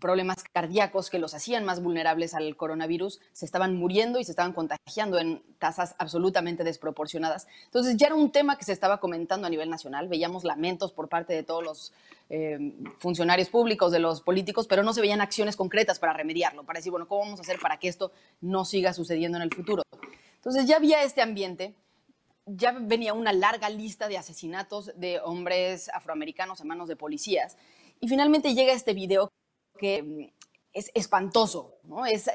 problemas 0.00 0.42
cardíacos 0.42 1.08
que 1.08 1.18
los 1.18 1.34
hacían 1.34 1.64
más 1.64 1.82
vulnerables 1.82 2.34
al 2.34 2.56
coronavirus, 2.56 3.20
se 3.32 3.46
estaban 3.46 3.76
muriendo 3.76 4.18
y 4.18 4.24
se 4.24 4.32
estaban 4.32 4.52
contagiando 4.52 5.18
en 5.18 5.42
tasas 5.58 5.94
absolutamente 5.98 6.64
desproporcionadas. 6.64 7.46
Entonces 7.66 7.96
ya 7.96 8.08
era 8.08 8.14
un 8.14 8.30
tema 8.30 8.58
que 8.58 8.64
se 8.64 8.72
estaba 8.72 8.98
comentando 8.98 9.46
a 9.46 9.50
nivel 9.50 9.70
nacional, 9.70 10.08
veíamos 10.08 10.44
lamentos 10.44 10.92
por 10.92 11.08
parte 11.08 11.32
de 11.32 11.42
todos 11.42 11.64
los 11.64 11.92
eh, 12.30 12.72
funcionarios 12.98 13.48
públicos, 13.48 13.92
de 13.92 13.98
los 13.98 14.20
políticos, 14.20 14.66
pero 14.66 14.82
no 14.82 14.92
se 14.92 15.00
veían 15.00 15.20
acciones 15.20 15.56
concretas 15.56 15.98
para 15.98 16.12
remediarlo, 16.12 16.64
para 16.64 16.78
decir, 16.78 16.90
bueno, 16.90 17.06
¿cómo 17.06 17.22
vamos 17.22 17.38
a 17.38 17.42
hacer 17.42 17.58
para 17.60 17.78
que 17.78 17.88
esto 17.88 18.12
no 18.40 18.64
siga 18.64 18.92
sucediendo 18.92 19.38
en 19.38 19.42
el 19.42 19.54
futuro? 19.54 19.82
Entonces 20.36 20.66
ya 20.66 20.76
había 20.76 21.02
este 21.02 21.22
ambiente, 21.22 21.74
ya 22.46 22.72
venía 22.72 23.14
una 23.14 23.32
larga 23.32 23.70
lista 23.70 24.08
de 24.08 24.18
asesinatos 24.18 24.92
de 24.96 25.20
hombres 25.20 25.88
afroamericanos 25.90 26.60
a 26.60 26.64
manos 26.64 26.88
de 26.88 26.96
policías, 26.96 27.56
y 28.00 28.08
finalmente 28.08 28.54
llega 28.54 28.72
este 28.72 28.92
video 28.92 29.30
que 29.78 30.02
mm, 30.02 30.32
es 30.72 30.90
espantoso, 30.94 31.78
¿no? 31.84 32.04
Es, 32.06 32.28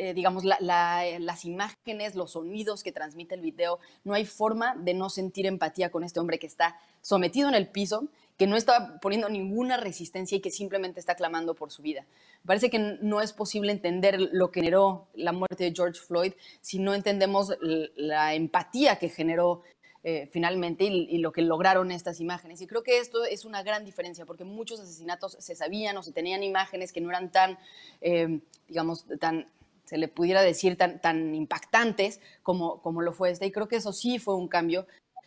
eh, 0.00 0.14
digamos, 0.14 0.44
las 0.44 1.44
imágenes, 1.44 2.14
los 2.14 2.32
sonidos 2.32 2.82
que 2.82 2.92
transmite 2.92 3.34
el 3.34 3.40
video, 3.40 3.80
no 4.04 4.14
hay 4.14 4.26
forma 4.26 4.76
de 4.76 4.94
no 4.94 5.10
sentir 5.10 5.46
empatía 5.46 5.90
con 5.90 6.04
este 6.04 6.20
hombre 6.20 6.38
que 6.38 6.46
está 6.46 6.78
sometido 7.00 7.48
en 7.48 7.54
el 7.54 7.68
piso, 7.68 8.08
que 8.36 8.46
no 8.46 8.56
está 8.56 9.00
poniendo 9.00 9.28
ninguna 9.28 9.76
resistencia 9.76 10.36
y 10.36 10.40
que 10.40 10.52
simplemente 10.52 11.00
está 11.00 11.16
clamando 11.16 11.54
por 11.54 11.72
su 11.72 11.82
vida. 11.82 12.06
Parece 12.46 12.70
que 12.70 12.78
no 12.78 13.20
es 13.20 13.32
posible 13.32 13.72
entender 13.72 14.20
lo 14.20 14.52
que 14.52 14.60
generó 14.60 15.08
la 15.14 15.32
muerte 15.32 15.64
de 15.64 15.74
George 15.74 16.00
Floyd 16.00 16.34
si 16.60 16.78
no 16.78 16.94
entendemos 16.94 17.52
la 17.60 18.34
empatía 18.34 18.96
que 18.96 19.08
generó 19.08 19.62
eh, 20.10 20.26
finalmente 20.32 20.84
y, 20.84 21.18
lo 21.18 21.32
que 21.32 21.42
lograron 21.42 21.90
estas 21.90 22.18
imágenes. 22.18 22.62
Y 22.62 22.66
creo 22.66 22.82
que 22.82 22.98
esto 22.98 23.26
es 23.26 23.44
una 23.44 23.62
gran 23.62 23.84
diferencia 23.84 24.24
porque 24.24 24.42
muchos 24.42 24.80
asesinatos 24.80 25.36
se 25.38 25.54
sabían 25.54 25.98
o 25.98 26.02
se 26.02 26.12
tenían 26.12 26.42
imágenes 26.42 26.94
que 26.94 27.02
no 27.02 27.10
eran 27.10 27.30
tan, 27.30 27.58
eh, 28.00 28.40
digamos, 28.68 29.04
tan 29.20 29.50
se 29.84 29.98
le 29.98 30.08
pudiera 30.08 30.40
decir 30.40 30.78
tan, 30.78 30.98
tan 31.02 31.34
impactantes 31.34 32.22
como, 32.42 32.80
como 32.80 33.02
lo 33.02 33.12
fue 33.12 33.28
este. 33.30 33.44
Y 33.44 33.52
creo 33.52 33.68
que 33.68 33.76
eso 33.76 33.92
sí 33.92 34.18
fue 34.18 34.34
un 34.34 34.48
cambio 34.48 34.86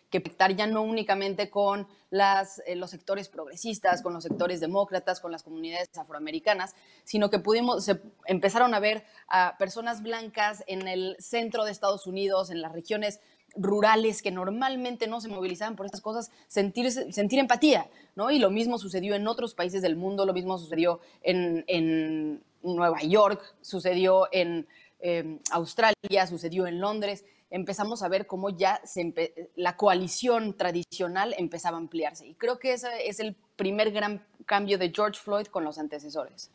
que 0.09 0.19
pactar 0.19 0.55
ya 0.55 0.65
no 0.65 0.81
únicamente 0.81 1.51
con 1.51 1.88
las, 2.09 2.63
eh, 2.65 2.75
los 2.75 2.89
sectores 2.89 3.29
progresistas, 3.29 4.01
con 4.01 4.15
los 4.15 4.23
sectores 4.23 4.61
demócratas, 4.61 5.19
con 5.19 5.31
las 5.31 5.43
comunidades 5.43 5.95
afroamericanas, 5.95 6.73
sino 7.03 7.29
que 7.29 7.38
pudimos, 7.38 7.85
se 7.85 8.01
empezaron 8.25 8.73
a 8.73 8.79
ver 8.79 9.05
a 9.27 9.57
personas 9.59 10.01
blancas 10.01 10.63
en 10.65 10.88
el 10.88 11.17
centro 11.19 11.65
de 11.65 11.71
Estados 11.71 12.07
Unidos, 12.07 12.50
en 12.50 12.61
las 12.61 12.71
regiones 12.71 13.19
rurales 13.55 14.22
que 14.22 14.31
normalmente 14.31 15.08
no 15.08 15.22
se 15.22 15.27
movilizaban 15.27 15.75
por 15.75 15.86
estas 15.86 16.01
cosas, 16.01 16.31
sentir, 16.48 16.91
sentir 16.91 17.39
empatía, 17.39 17.89
¿no? 18.15 18.31
Y 18.31 18.39
lo 18.39 18.50
mismo 18.50 18.77
sucedió 18.77 19.15
en 19.15 19.27
otros 19.27 19.53
países 19.53 19.81
del 19.81 19.96
mundo, 19.96 20.25
lo 20.25 20.34
mismo 20.34 20.58
sucedió 20.58 21.00
en, 21.22 22.43
Nueva 22.63 23.01
York, 23.01 23.41
sucedió 23.62 24.27
en 24.31 24.67
em, 25.00 25.39
Australia, 25.50 26.27
sucedió 26.27 26.67
en 26.67 26.79
Londres. 26.79 27.25
Empezamos 27.50 28.03
a 28.03 28.08
ver 28.08 28.27
cómo 28.27 28.51
ya 28.51 28.79
la 29.55 29.75
coalición 29.77 30.55
tradicional 30.55 31.34
empezaba 31.39 31.77
a 31.77 31.79
ampliarse. 31.79 32.27
Y 32.27 32.36
creo 32.36 32.60
que 32.60 32.74
ese 32.74 33.08
es 33.08 33.20
el 33.20 33.36
primer 33.55 33.91
gran 33.91 34.24
cambio 34.46 34.77
de 34.77 34.91
George 34.96 35.20
Floyd 35.20 35.48
con 35.48 35.63
los 35.63 35.79
antecesores. 35.79 36.51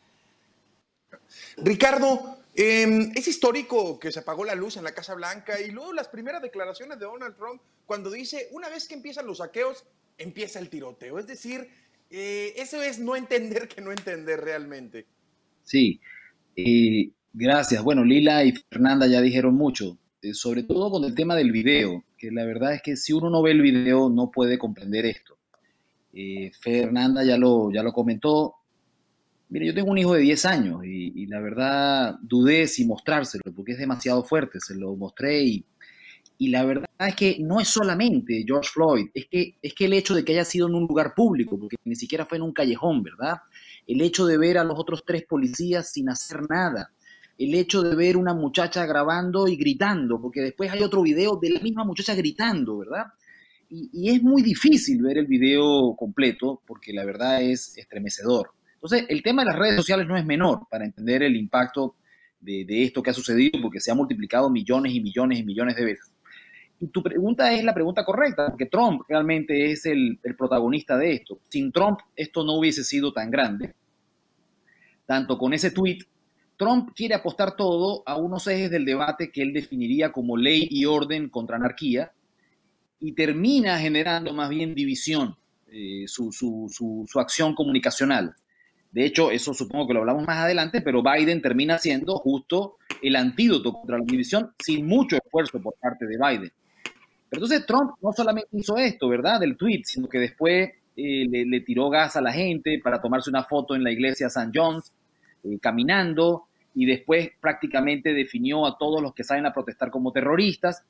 Ricardo, 1.57 2.37
em, 2.55 3.11
es 3.15 3.27
histórico 3.27 3.99
que 3.99 4.11
se 4.11 4.19
apagó 4.19 4.45
la 4.45 4.55
luz 4.55 4.77
en 4.77 4.83
la 4.83 4.93
Casa 4.93 5.13
Blanca 5.15 5.59
y 5.59 5.71
luego 5.71 5.93
las 5.93 6.07
primeras 6.07 6.41
declaraciones 6.41 6.99
de 6.99 7.05
Donald 7.05 7.35
Trump 7.35 7.61
cuando 7.85 8.11
dice, 8.11 8.49
una 8.51 8.69
vez 8.69 8.87
que 8.87 8.95
empiezan 8.95 9.25
los 9.25 9.37
saqueos, 9.37 9.85
empieza 10.17 10.59
el 10.59 10.69
tiroteo. 10.69 11.19
Es 11.19 11.27
decir, 11.27 11.69
eh, 12.09 12.53
eso 12.57 12.81
es 12.81 12.99
no 12.99 13.15
entender 13.15 13.67
que 13.67 13.81
no 13.81 13.91
entender 13.91 14.41
realmente. 14.41 15.05
Sí, 15.63 15.99
gracias. 17.33 17.83
Bueno, 17.83 18.03
Lila 18.03 18.43
y 18.43 18.53
Fernanda 18.53 19.07
ya 19.07 19.21
dijeron 19.21 19.55
mucho, 19.55 19.97
eh, 20.21 20.33
sobre 20.33 20.63
todo 20.63 20.89
con 20.89 21.03
el 21.03 21.15
tema 21.15 21.35
del 21.35 21.51
video, 21.51 22.03
que 22.17 22.31
la 22.31 22.45
verdad 22.45 22.73
es 22.73 22.81
que 22.81 22.95
si 22.95 23.13
uno 23.13 23.29
no 23.29 23.41
ve 23.41 23.51
el 23.51 23.61
video 23.61 24.09
no 24.09 24.31
puede 24.31 24.57
comprender 24.57 25.05
esto. 25.05 25.37
Eh, 26.13 26.51
Fernanda 26.59 27.23
ya 27.23 27.37
lo, 27.37 27.71
ya 27.71 27.83
lo 27.83 27.93
comentó, 27.93 28.55
Mire, 29.49 29.67
yo 29.67 29.73
tengo 29.73 29.91
un 29.91 29.97
hijo 29.97 30.13
de 30.13 30.21
10 30.21 30.45
años 30.45 30.85
y, 30.85 31.25
la 31.27 31.39
verdad 31.41 32.15
dudé 32.21 32.67
si 32.67 32.85
mostrárselo 32.85 33.43
porque 33.55 33.73
es 33.73 33.77
demasiado 33.77 34.23
fuerte. 34.23 34.59
Se 34.59 34.75
lo 34.75 34.95
mostré 34.95 35.43
y, 35.43 35.65
y 36.37 36.49
la 36.49 36.65
verdad 36.65 36.87
es 36.99 37.15
que 37.15 37.37
no 37.39 37.59
es 37.59 37.67
solamente 37.67 38.43
George 38.45 38.69
Floyd, 38.71 39.07
es 39.13 39.27
que, 39.27 39.55
es 39.61 39.73
que 39.73 39.85
el 39.85 39.93
hecho 39.93 40.15
de 40.15 40.23
que 40.23 40.33
haya 40.33 40.45
sido 40.45 40.67
en 40.67 40.75
un 40.75 40.87
lugar 40.87 41.13
público, 41.15 41.57
porque 41.59 41.77
ni 41.85 41.95
siquiera 41.95 42.25
fue 42.25 42.37
en 42.37 42.43
un 42.43 42.53
callejón, 42.53 43.03
¿verdad? 43.03 43.37
El 43.85 44.01
hecho 44.01 44.25
de 44.25 44.37
ver 44.37 44.57
a 44.57 44.63
los 44.63 44.77
otros 44.77 45.03
tres 45.05 45.23
policías 45.25 45.91
sin 45.91 46.09
hacer 46.09 46.41
nada, 46.49 46.91
el 47.37 47.53
hecho 47.53 47.83
de 47.83 47.95
ver 47.95 48.17
una 48.17 48.33
muchacha 48.33 48.85
grabando 48.85 49.47
y 49.47 49.55
gritando, 49.55 50.19
porque 50.21 50.41
después 50.41 50.71
hay 50.71 50.81
otro 50.81 51.01
video 51.01 51.37
de 51.41 51.51
la 51.51 51.59
misma 51.59 51.83
muchacha 51.83 52.15
gritando, 52.15 52.79
¿verdad? 52.79 53.05
Y, 53.69 54.09
es 54.09 54.21
muy 54.23 54.41
difícil 54.41 55.01
ver 55.01 55.17
el 55.17 55.27
video 55.27 55.95
completo 55.97 56.61
porque 56.65 56.93
la 56.93 57.05
verdad 57.05 57.41
es 57.41 57.77
estremecedor. 57.77 58.51
Entonces, 58.77 59.05
el 59.09 59.21
tema 59.23 59.43
de 59.43 59.47
las 59.47 59.59
redes 59.59 59.75
sociales 59.75 60.07
no 60.07 60.17
es 60.17 60.25
menor 60.25 60.67
para 60.69 60.85
entender 60.85 61.23
el 61.23 61.35
impacto 61.35 61.95
de, 62.39 62.65
de 62.65 62.83
esto 62.83 63.01
que 63.01 63.09
ha 63.09 63.13
sucedido, 63.13 63.59
porque 63.61 63.79
se 63.79 63.91
ha 63.91 63.95
multiplicado 63.95 64.49
millones 64.49 64.93
y 64.93 65.01
millones 65.01 65.39
y 65.39 65.43
millones 65.43 65.75
de 65.75 65.85
veces. 65.85 66.11
Y 66.79 66.87
tu 66.87 67.01
pregunta 67.01 67.51
es 67.53 67.63
la 67.63 67.73
pregunta 67.73 68.05
correcta, 68.05 68.49
porque 68.49 68.67
Trump 68.67 69.01
realmente 69.09 69.71
es 69.71 69.85
el, 69.87 70.19
el, 70.23 70.35
protagonista 70.35 70.95
de 70.95 71.13
esto. 71.13 71.39
Sin 71.49 71.71
Trump 71.71 71.99
esto 72.15 72.43
no 72.43 72.53
hubiese 72.53 72.83
sido 72.83 73.11
tan 73.11 73.31
grande. 73.31 73.73
Tanto 75.07 75.37
con 75.37 75.53
ese 75.53 75.71
tweet 75.71 75.99
Trump 76.57 76.89
quiere 76.95 77.13
apostar 77.13 77.55
todo 77.55 78.01
a 78.05 78.17
unos 78.17 78.47
ejes 78.47 78.71
del 78.71 78.83
debate 78.83 79.31
que 79.31 79.43
él 79.43 79.53
definiría 79.53 80.11
como 80.11 80.35
ley 80.35 80.67
y 80.69 80.85
orden 80.85 81.29
contra 81.29 81.55
anarquía 81.55 82.11
y 82.99 83.13
termina 83.13 83.77
generando 83.77 84.33
más 84.33 84.49
bien 84.49 84.73
división, 84.73 85.35
eh, 85.67 86.05
su, 86.07 86.31
su, 86.31 87.19
acción 87.19 87.53
comunicacional. 87.53 88.35
De 88.97 89.05
hecho, 89.05 89.29
eso 89.29 89.53
supongo 89.53 89.85
que 89.87 89.93
lo 89.93 89.99
hablamos 89.99 90.25
más 90.25 90.39
adelante, 90.39 90.81
pero 90.81 91.03
Biden 91.03 91.39
termina 91.39 91.77
siendo 91.77 92.17
justo 92.17 92.77
el 92.99 93.15
antídoto 93.15 93.71
contra 93.71 93.99
la 93.99 94.03
división 94.03 94.53
sin 94.57 94.87
mucho 94.87 95.17
esfuerzo 95.17 95.61
por 95.61 95.75
parte 95.79 96.07
de 96.07 96.17
Biden. 96.17 96.51
Pero 97.29 97.43
entonces 97.43 97.63
Trump 97.67 97.91
no 98.01 98.11
solamente 98.11 98.49
hizo 98.53 98.75
esto, 98.75 99.07
¿verdad? 99.07 99.39
Del 99.39 99.55
tweet, 99.55 99.83
sino 99.83 100.09
que 100.09 100.17
después 100.17 100.71
eh, 100.95 101.27
le, 101.29 101.61
tiró 101.61 101.91
gas 101.91 102.15
a 102.15 102.21
la 102.21 102.33
gente 102.33 102.81
para 102.83 102.99
tomarse 102.99 103.29
una 103.29 103.43
foto 103.43 103.75
en 103.75 103.83
la 103.83 103.91
iglesia 103.91 104.27
St. 104.35 104.49
John's, 104.51 104.91
eh, 105.43 105.59
caminando, 105.61 106.45
y 106.73 106.87
después 106.87 107.29
prácticamente 107.39 108.15
definió 108.15 108.65
a 108.65 108.79
todos 108.79 108.99
los 108.99 109.13
que 109.13 109.23
salen 109.23 109.45
a 109.45 109.53
protestar 109.53 109.91
como 109.91 110.11
terroristas. 110.11 110.83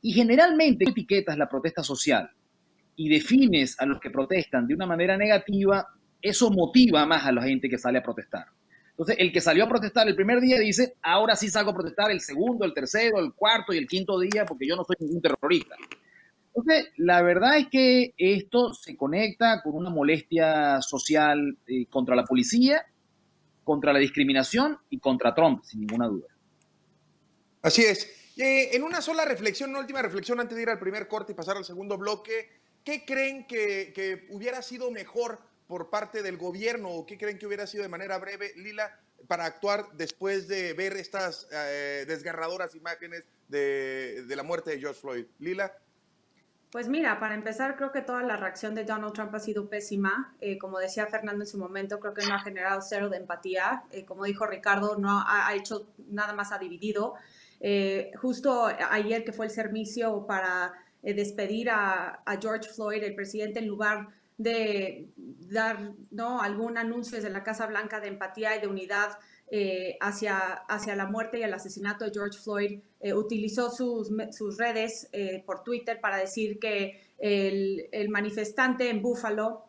Y 0.00 0.14
generalmente 0.14 0.88
etiquetas 0.88 1.36
la 1.36 1.50
protesta 1.50 1.82
social 1.82 2.30
y 2.96 3.10
defines 3.10 3.78
a 3.78 3.84
los 3.84 4.00
que 4.00 4.08
protestan 4.08 4.66
de 4.66 4.72
una 4.72 4.86
manera 4.86 5.18
negativa, 5.18 5.86
eso 6.22 6.50
motiva 6.50 7.06
más 7.06 7.26
a 7.26 7.32
la 7.32 7.42
gente 7.42 7.68
que 7.68 7.78
sale 7.78 7.98
a 7.98 8.02
protestar. 8.02 8.46
Entonces, 8.90 9.16
el 9.18 9.32
que 9.32 9.40
salió 9.40 9.64
a 9.64 9.68
protestar 9.68 10.06
el 10.08 10.14
primer 10.14 10.40
día 10.40 10.58
dice, 10.58 10.94
ahora 11.02 11.34
sí 11.34 11.48
salgo 11.48 11.70
a 11.70 11.74
protestar 11.74 12.10
el 12.10 12.20
segundo, 12.20 12.64
el 12.64 12.74
tercero, 12.74 13.18
el 13.18 13.32
cuarto 13.32 13.72
y 13.72 13.78
el 13.78 13.86
quinto 13.86 14.18
día 14.18 14.44
porque 14.44 14.66
yo 14.66 14.76
no 14.76 14.84
soy 14.84 14.96
ningún 15.00 15.22
terrorista. 15.22 15.74
Entonces, 16.54 16.92
la 16.96 17.22
verdad 17.22 17.56
es 17.56 17.68
que 17.68 18.12
esto 18.18 18.74
se 18.74 18.96
conecta 18.96 19.62
con 19.62 19.74
una 19.74 19.88
molestia 19.88 20.82
social 20.82 21.56
eh, 21.66 21.86
contra 21.86 22.14
la 22.14 22.24
policía 22.24 22.84
contra 23.70 23.92
la 23.92 24.00
discriminación 24.00 24.78
y 24.90 24.98
contra 24.98 25.32
Trump, 25.32 25.62
sin 25.62 25.80
ninguna 25.80 26.08
duda. 26.08 26.26
Así 27.62 27.82
es. 27.82 28.32
Eh, 28.36 28.74
en 28.74 28.82
una 28.82 29.00
sola 29.00 29.24
reflexión, 29.24 29.70
una 29.70 29.78
última 29.78 30.02
reflexión 30.02 30.40
antes 30.40 30.56
de 30.56 30.62
ir 30.62 30.70
al 30.70 30.80
primer 30.80 31.06
corte 31.06 31.30
y 31.30 31.34
pasar 31.36 31.56
al 31.56 31.64
segundo 31.64 31.96
bloque, 31.96 32.48
¿qué 32.84 33.04
creen 33.04 33.46
que, 33.46 34.26
hubiera 34.30 34.60
sido 34.62 34.90
mejor 34.90 35.38
por 35.70 35.88
parte 35.88 36.22
del 36.22 36.36
gobierno 36.36 36.90
o 36.90 37.06
qué 37.06 37.16
creen 37.16 37.38
que 37.38 37.46
hubiera 37.46 37.66
sido 37.66 37.82
de 37.82 37.88
manera 37.88 38.18
breve, 38.18 38.52
Lila, 38.56 38.94
para 39.26 39.46
actuar 39.46 39.86
después 39.94 40.48
de 40.48 40.74
ver 40.74 40.98
estas 40.98 41.48
eh, 41.50 42.04
desgarradoras 42.06 42.74
imágenes 42.74 43.24
de, 43.48 44.24
de 44.26 44.36
la 44.36 44.42
muerte 44.42 44.72
de 44.72 44.80
George 44.80 45.00
Floyd? 45.00 45.26
Lila. 45.38 45.72
Pues 46.70 46.88
mira, 46.88 47.18
para 47.18 47.34
empezar, 47.34 47.76
creo 47.76 47.90
que 47.90 48.00
toda 48.00 48.22
la 48.22 48.36
reacción 48.36 48.76
de 48.76 48.84
Donald 48.84 49.12
Trump 49.12 49.34
ha 49.34 49.40
sido 49.40 49.68
pésima. 49.68 50.36
Eh, 50.40 50.56
como 50.56 50.78
decía 50.78 51.06
Fernando 51.06 51.42
en 51.42 51.48
su 51.48 51.58
momento, 51.58 51.98
creo 51.98 52.14
que 52.14 52.24
no 52.24 52.34
ha 52.34 52.38
generado 52.38 52.80
cero 52.80 53.08
de 53.08 53.16
empatía. 53.16 53.82
Eh, 53.90 54.04
como 54.04 54.24
dijo 54.24 54.46
Ricardo, 54.46 54.96
no 54.96 55.24
ha, 55.26 55.52
hecho 55.56 55.88
nada 56.10 56.32
más, 56.32 56.52
ha 56.52 56.58
dividido. 56.58 57.14
Eh, 57.58 58.12
justo 58.20 58.66
ayer 58.66 59.24
que 59.24 59.32
fue 59.32 59.46
el 59.46 59.50
servicio 59.50 60.26
para 60.28 60.72
despedir 61.02 61.70
a, 61.70 62.22
George 62.40 62.70
Floyd, 62.70 63.02
el 63.02 63.16
presidente, 63.16 63.58
en 63.58 63.66
lugar 63.66 64.06
de 64.40 65.10
dar 65.50 65.92
¿no? 66.10 66.40
algún 66.40 66.78
anuncio 66.78 67.16
desde 67.16 67.28
la 67.28 67.42
Casa 67.42 67.66
Blanca 67.66 68.00
de 68.00 68.08
empatía 68.08 68.56
y 68.56 68.60
de 68.60 68.68
unidad 68.68 69.18
eh, 69.50 69.98
hacia, 70.00 70.38
hacia 70.38 70.96
la 70.96 71.06
muerte 71.06 71.38
y 71.38 71.42
el 71.42 71.52
asesinato 71.52 72.06
de 72.06 72.10
George 72.10 72.38
Floyd, 72.38 72.80
eh, 73.00 73.12
utilizó 73.12 73.70
sus, 73.70 74.10
sus 74.30 74.56
redes 74.56 75.10
eh, 75.12 75.42
por 75.44 75.62
Twitter 75.62 76.00
para 76.00 76.16
decir 76.16 76.58
que 76.58 77.02
el, 77.18 77.86
el 77.92 78.08
manifestante 78.08 78.88
en 78.88 79.02
Buffalo, 79.02 79.66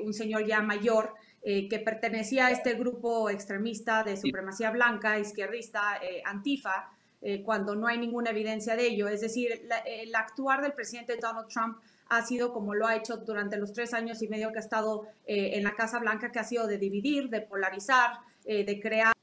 un 0.00 0.14
señor 0.14 0.46
ya 0.46 0.60
mayor, 0.60 1.14
que 1.42 1.82
pertenecía 1.84 2.46
a 2.46 2.50
este 2.52 2.74
grupo 2.74 3.28
extremista 3.28 4.04
de 4.04 4.16
supremacía 4.16 4.70
blanca, 4.70 5.18
izquierdista, 5.18 6.00
Antifa, 6.24 6.88
cuando 7.44 7.74
no 7.74 7.88
hay 7.88 7.98
ninguna 7.98 8.30
evidencia 8.30 8.76
de 8.76 8.86
ello. 8.86 9.08
Es 9.08 9.22
decir, 9.22 9.68
el 9.84 10.14
actuar 10.14 10.62
del 10.62 10.72
presidente 10.72 11.16
Donald 11.20 11.48
Trump 11.48 11.78
ha 12.08 12.24
sido 12.24 12.52
como 12.52 12.74
lo 12.74 12.86
ha 12.86 12.96
hecho 12.96 13.16
durante 13.18 13.56
los 13.56 13.72
tres 13.72 13.94
años 13.94 14.22
y 14.22 14.28
medio 14.28 14.52
que 14.52 14.58
ha 14.58 14.60
estado 14.60 15.06
en 15.26 15.64
la 15.64 15.74
Casa 15.74 15.98
Blanca, 15.98 16.30
que 16.30 16.38
ha 16.38 16.44
sido 16.44 16.66
de 16.66 16.78
dividir, 16.78 17.30
de 17.30 17.40
polarizar, 17.40 18.18
de 18.44 18.80
crear 18.80 19.14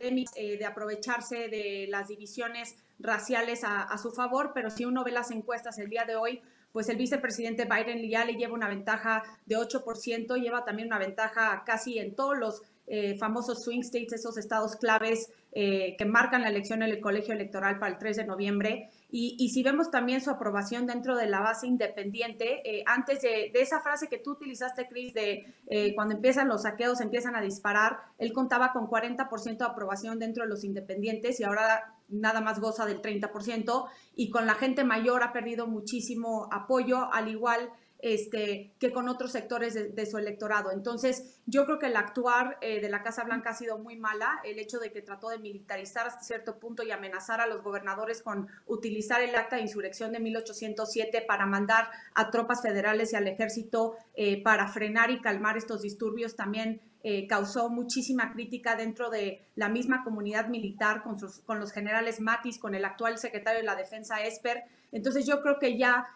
eh, 0.00 0.58
de 0.58 0.64
aprovecharse 0.64 1.48
de 1.48 1.86
las 1.88 2.08
divisiones 2.08 2.76
raciales 2.98 3.62
a, 3.64 3.96
su 3.98 4.12
favor, 4.12 4.52
pero 4.54 4.70
si 4.70 4.84
uno 4.84 5.02
ve 5.02 5.12
las 5.12 5.30
encuestas 5.30 5.78
el 5.78 5.88
día 5.88 6.04
de 6.04 6.14
hoy, 6.14 6.40
pues 6.72 6.88
el 6.88 6.96
vicepresidente 6.96 7.64
Biden 7.64 8.08
ya 8.08 8.24
le 8.24 8.34
lleva 8.34 8.54
una 8.54 8.68
ventaja 8.68 9.22
de 9.46 9.56
8%, 9.56 10.40
lleva 10.40 10.64
también 10.64 10.88
una 10.88 10.98
ventaja 10.98 11.62
casi 11.64 11.98
en 11.98 12.14
todos 12.14 12.36
los 12.38 12.62
eh, 12.86 13.16
famosos 13.18 13.64
swing 13.64 13.80
states, 13.80 14.12
esos 14.12 14.36
estados 14.36 14.76
claves 14.76 15.32
eh, 15.52 15.96
que 15.96 16.04
marcan 16.04 16.42
la 16.42 16.50
elección 16.50 16.82
en 16.82 16.90
el 16.90 17.00
colegio 17.00 17.34
electoral 17.34 17.78
para 17.78 17.92
el 17.92 17.98
3 17.98 18.18
de 18.18 18.24
noviembre. 18.24 18.90
Y, 19.10 19.48
si 19.48 19.62
vemos 19.62 19.90
también 19.90 20.20
su 20.20 20.28
aprobación 20.28 20.86
dentro 20.86 21.16
de 21.16 21.26
la 21.26 21.40
base 21.40 21.66
independiente, 21.66 22.60
eh, 22.64 22.84
antes 22.86 23.22
de, 23.22 23.50
esa 23.54 23.80
frase 23.80 24.08
que 24.08 24.18
tú 24.18 24.32
utilizaste, 24.32 24.86
Chris, 24.86 25.14
de 25.14 25.54
eh, 25.66 25.94
cuando 25.94 26.14
empiezan 26.14 26.46
los 26.46 26.62
saqueos, 26.62 27.00
empiezan 27.00 27.34
a 27.34 27.40
disparar, 27.40 28.00
él 28.18 28.34
contaba 28.34 28.72
con 28.72 28.86
40% 28.86 29.56
de 29.56 29.64
aprobación 29.64 30.18
dentro 30.18 30.44
de 30.44 30.50
los 30.50 30.62
independientes 30.62 31.40
y 31.40 31.44
ahora 31.44 31.94
nada 32.10 32.42
más 32.42 32.60
goza 32.60 32.84
del 32.84 33.00
30%. 33.00 33.86
Y 34.14 34.28
con 34.28 34.46
la 34.46 34.54
gente 34.54 34.84
mayor 34.84 35.22
ha 35.22 35.32
perdido 35.32 35.66
muchísimo 35.66 36.48
apoyo, 36.52 37.10
al 37.10 37.28
igual 37.28 37.70
este, 38.00 38.74
que 38.78 38.92
con 38.92 39.08
otros 39.08 39.32
sectores 39.32 39.74
de, 39.74 40.06
su 40.06 40.18
electorado. 40.18 40.70
Entonces, 40.70 41.37
yo 41.50 41.64
creo 41.64 41.78
que 41.78 41.86
el 41.86 41.96
actuar 41.96 42.58
eh, 42.60 42.78
de 42.78 42.90
la 42.90 43.02
Casa 43.02 43.24
Blanca 43.24 43.50
ha 43.50 43.54
sido 43.54 43.78
muy 43.78 43.96
mala, 43.96 44.38
el 44.44 44.58
hecho 44.58 44.78
de 44.78 44.92
que 44.92 45.00
trató 45.00 45.30
de 45.30 45.38
militarizar 45.38 46.06
hasta 46.06 46.20
cierto 46.20 46.58
punto 46.58 46.82
y 46.82 46.90
amenazar 46.90 47.40
a 47.40 47.46
los 47.46 47.62
gobernadores 47.62 48.20
con 48.20 48.48
utilizar 48.66 49.22
el 49.22 49.34
acta 49.34 49.56
de 49.56 49.62
insurrección 49.62 50.12
de 50.12 50.20
1807 50.20 51.22
para 51.22 51.46
mandar 51.46 51.88
a 52.14 52.30
tropas 52.30 52.60
federales 52.60 53.14
y 53.14 53.16
al 53.16 53.26
ejército 53.26 53.96
eh, 54.14 54.42
para 54.42 54.68
frenar 54.68 55.10
y 55.10 55.22
calmar 55.22 55.56
estos 55.56 55.80
disturbios, 55.80 56.36
también 56.36 56.82
eh, 57.02 57.26
causó 57.26 57.70
muchísima 57.70 58.30
crítica 58.30 58.76
dentro 58.76 59.08
de 59.08 59.46
la 59.54 59.70
misma 59.70 60.04
comunidad 60.04 60.48
militar 60.48 61.02
con, 61.02 61.16
los 61.58 61.72
generales 61.72 62.20
Matis, 62.20 62.58
con 62.58 62.74
el 62.74 62.84
actual 62.84 63.16
secretario 63.16 63.60
de 63.60 63.66
la 63.66 63.74
Defensa 63.74 64.22
Esper. 64.22 64.64
Entonces 64.92 65.26
yo 65.26 65.40
creo 65.40 65.58
que 65.58 65.78
ya 65.78 66.08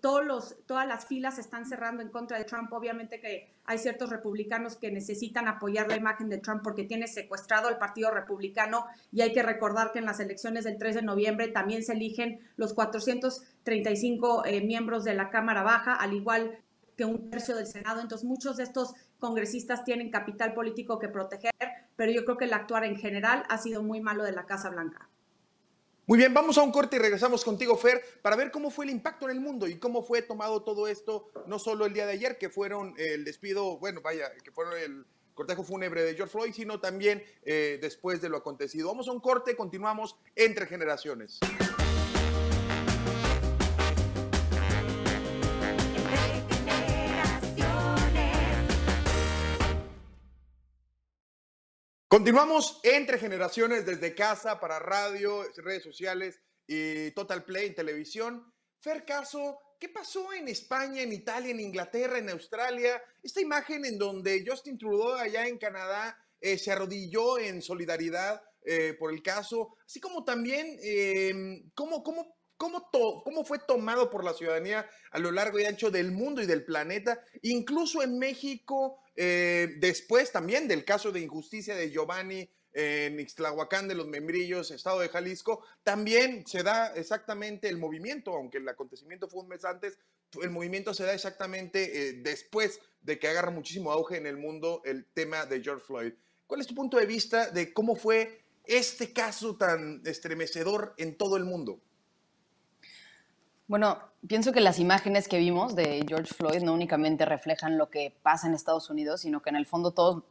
todos 0.00 0.24
los, 0.24 0.56
todas 0.66 0.86
las 0.86 1.06
filas 1.06 1.38
están 1.38 1.66
cerrando 1.66 2.02
en 2.02 2.10
contra 2.10 2.36
de 2.36 2.44
Trump. 2.44 2.72
Obviamente 2.72 3.20
que 3.20 3.57
hay 3.68 3.76
ciertos 3.76 4.08
republicanos 4.08 4.76
que 4.76 4.90
necesitan 4.90 5.46
apoyar 5.46 5.88
la 5.88 5.96
imagen 5.96 6.30
de 6.30 6.38
Trump 6.38 6.62
porque 6.64 6.84
tiene 6.84 7.06
secuestrado 7.06 7.68
al 7.68 7.76
Partido 7.76 8.10
Republicano 8.10 8.86
y 9.12 9.20
hay 9.20 9.34
que 9.34 9.42
recordar 9.42 9.92
que 9.92 9.98
en 9.98 10.06
las 10.06 10.20
elecciones 10.20 10.64
del 10.64 10.78
3 10.78 10.96
de 10.96 11.02
noviembre 11.02 11.48
también 11.48 11.84
se 11.84 11.92
eligen 11.92 12.40
los 12.56 12.72
435 12.72 14.46
eh, 14.46 14.62
miembros 14.62 15.04
de 15.04 15.12
la 15.12 15.28
Cámara 15.28 15.62
Baja, 15.62 15.94
al 15.94 16.14
igual 16.14 16.58
que 16.96 17.04
un 17.04 17.28
tercio 17.28 17.56
del 17.56 17.66
Senado. 17.66 18.00
Entonces 18.00 18.26
muchos 18.26 18.56
de 18.56 18.62
estos 18.62 18.94
congresistas 19.18 19.84
tienen 19.84 20.10
capital 20.10 20.54
político 20.54 20.98
que 20.98 21.08
proteger, 21.08 21.52
pero 21.94 22.10
yo 22.10 22.24
creo 22.24 22.38
que 22.38 22.46
el 22.46 22.54
actuar 22.54 22.84
en 22.84 22.96
general 22.96 23.44
ha 23.50 23.58
sido 23.58 23.82
muy 23.82 24.00
malo 24.00 24.24
de 24.24 24.32
la 24.32 24.46
Casa 24.46 24.70
Blanca. 24.70 25.07
Muy 26.08 26.16
bien, 26.16 26.32
vamos 26.32 26.56
a 26.56 26.62
un 26.62 26.72
corte 26.72 26.96
y 26.96 26.98
regresamos 27.00 27.44
contigo, 27.44 27.76
Fer, 27.76 28.02
para 28.22 28.34
ver 28.34 28.50
cómo 28.50 28.70
fue 28.70 28.86
el 28.86 28.90
impacto 28.90 29.26
en 29.26 29.32
el 29.36 29.42
mundo 29.42 29.68
y 29.68 29.78
cómo 29.78 30.02
fue 30.02 30.22
tomado 30.22 30.62
todo 30.62 30.88
esto, 30.88 31.30
no 31.46 31.58
solo 31.58 31.84
el 31.84 31.92
día 31.92 32.06
de 32.06 32.12
ayer, 32.12 32.38
que 32.38 32.48
fueron 32.48 32.94
el 32.96 33.26
despido, 33.26 33.76
bueno, 33.76 34.00
vaya, 34.00 34.32
que 34.42 34.50
fueron 34.50 34.78
el 34.78 35.04
cortejo 35.34 35.64
fúnebre 35.64 36.02
de 36.02 36.14
George 36.14 36.32
Floyd, 36.32 36.54
sino 36.54 36.80
también 36.80 37.22
eh, 37.42 37.78
después 37.82 38.22
de 38.22 38.30
lo 38.30 38.38
acontecido. 38.38 38.88
Vamos 38.88 39.06
a 39.06 39.12
un 39.12 39.20
corte, 39.20 39.54
continuamos 39.54 40.16
entre 40.34 40.66
generaciones. 40.66 41.40
Continuamos 52.10 52.80
entre 52.84 53.18
generaciones 53.18 53.84
desde 53.84 54.14
casa 54.14 54.58
para 54.58 54.78
radio, 54.78 55.42
redes 55.56 55.82
sociales 55.82 56.40
y 56.66 57.10
Total 57.10 57.44
Play 57.44 57.66
en 57.66 57.74
televisión. 57.74 58.50
Fer 58.80 59.04
Caso, 59.04 59.58
¿qué 59.78 59.90
pasó 59.90 60.32
en 60.32 60.48
España, 60.48 61.02
en 61.02 61.12
Italia, 61.12 61.50
en 61.50 61.60
Inglaterra, 61.60 62.16
en 62.16 62.30
Australia? 62.30 63.02
Esta 63.22 63.42
imagen 63.42 63.84
en 63.84 63.98
donde 63.98 64.42
Justin 64.46 64.78
Trudeau 64.78 65.16
allá 65.16 65.46
en 65.46 65.58
Canadá 65.58 66.16
eh, 66.40 66.56
se 66.56 66.72
arrodilló 66.72 67.38
en 67.38 67.60
solidaridad 67.60 68.40
eh, 68.64 68.96
por 68.98 69.12
el 69.12 69.22
caso, 69.22 69.76
así 69.84 70.00
como 70.00 70.24
también 70.24 70.78
em, 70.80 71.70
cómo, 71.74 72.02
cómo, 72.02 72.37
cómo, 72.58 72.90
cómo 72.90 73.44
fue 73.44 73.58
tomado 73.60 74.10
por 74.10 74.24
la 74.24 74.34
ciudadanía 74.34 74.86
a 75.10 75.18
lo 75.18 75.30
largo 75.30 75.58
y 75.58 75.64
ancho 75.64 75.90
del 75.90 76.12
mundo 76.12 76.42
y 76.42 76.46
del 76.46 76.64
planeta, 76.64 77.22
incluso 77.42 78.02
en 78.02 78.18
México, 78.18 78.98
eh, 79.16 79.76
después 79.78 80.30
también 80.32 80.68
del 80.68 80.84
caso 80.84 81.10
de 81.10 81.20
injusticia 81.20 81.74
de 81.74 81.90
Giovanni 81.90 82.50
en 82.74 83.18
Ixtlahuacán 83.18 83.88
de 83.88 83.94
los 83.94 84.06
Membrillos, 84.06 84.70
estado 84.70 85.00
de 85.00 85.08
Jalisco, 85.08 85.64
también 85.82 86.46
se 86.46 86.62
da 86.62 86.88
exactamente 86.94 87.68
el 87.68 87.78
movimiento, 87.78 88.34
aunque 88.34 88.58
el 88.58 88.68
acontecimiento 88.68 89.28
fue 89.28 89.40
un 89.40 89.48
mes 89.48 89.64
antes, 89.64 89.98
el 90.42 90.50
movimiento 90.50 90.92
se 90.92 91.04
da 91.04 91.14
exactamente 91.14 92.12
después 92.22 92.80
de 93.00 93.18
que 93.18 93.28
agarra 93.28 93.50
muchísimo 93.50 93.90
auge 93.90 94.18
en 94.18 94.26
el 94.26 94.36
mundo 94.36 94.82
el 94.84 95.06
tema 95.06 95.46
de 95.46 95.62
George 95.62 95.84
Floyd. 95.86 96.12
¿Cuál 96.46 96.60
es 96.60 96.66
tu 96.66 96.74
punto 96.74 96.98
de 96.98 97.06
vista 97.06 97.50
de 97.50 97.72
cómo 97.72 97.96
fue 97.96 98.42
este 98.64 99.12
caso 99.12 99.56
tan 99.56 100.02
estremecedor 100.04 100.94
en 100.98 101.16
todo 101.16 101.36
el 101.36 101.44
mundo? 101.44 101.80
Bueno, 103.68 103.98
pienso 104.26 104.50
que 104.50 104.62
las 104.62 104.78
imágenes 104.78 105.28
que 105.28 105.36
vimos 105.36 105.76
de 105.76 106.02
George 106.08 106.32
Floyd 106.32 106.62
no 106.62 106.72
únicamente 106.72 107.26
reflejan 107.26 107.76
lo 107.76 107.90
que 107.90 108.16
pasa 108.22 108.46
en 108.48 108.54
Estados 108.54 108.88
Unidos, 108.88 109.20
sino 109.20 109.42
que 109.42 109.50
en 109.50 109.56
el 109.56 109.66
fondo 109.66 109.90
todos 109.90 110.22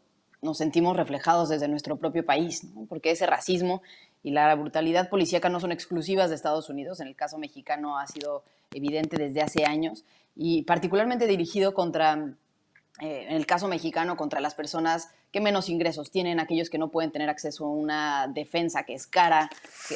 nos 0.42 0.58
sentimos 0.58 0.98
reflejados 0.98 1.48
desde 1.48 1.68
nuestro 1.68 1.98
propio 1.98 2.26
país, 2.26 2.66
porque 2.90 3.12
ese 3.12 3.28
racismo 3.28 3.84
y 4.24 4.32
la 4.32 4.56
brutalidad 4.56 5.08
policíaca 5.10 5.50
no 5.50 5.60
son 5.60 5.72
exclusivas 5.72 6.30
de 6.30 6.36
Estados 6.36 6.68
Unidos, 6.68 7.00
en 7.00 7.10
el 7.10 7.16
caso 7.16 7.38
mexicano 7.38 8.00
ha 8.00 8.08
sido 8.08 8.44
evidente 8.74 9.18
desde 9.18 9.42
hace 9.44 9.66
años 9.66 10.04
y 10.36 10.64
particularmente 10.64 11.28
dirigido 11.28 11.76
contra 11.76 12.34
eh, 13.00 13.26
en 13.30 13.36
el 13.36 13.46
caso 13.46 13.68
mexicano, 13.68 14.18
contra 14.18 14.40
las 14.40 14.56
personas 14.56 15.10
que 15.32 15.40
menos 15.40 15.70
ingresos 15.70 16.10
tienen, 16.10 16.40
aquellos 16.40 16.70
que 16.70 16.78
no 16.78 16.90
pueden 16.90 17.12
tener 17.12 17.30
acceso 17.30 17.66
a 17.66 17.70
una 17.70 18.28
defensa 18.28 18.84
que 18.84 18.94
es 18.94 19.06
cara, 19.06 19.50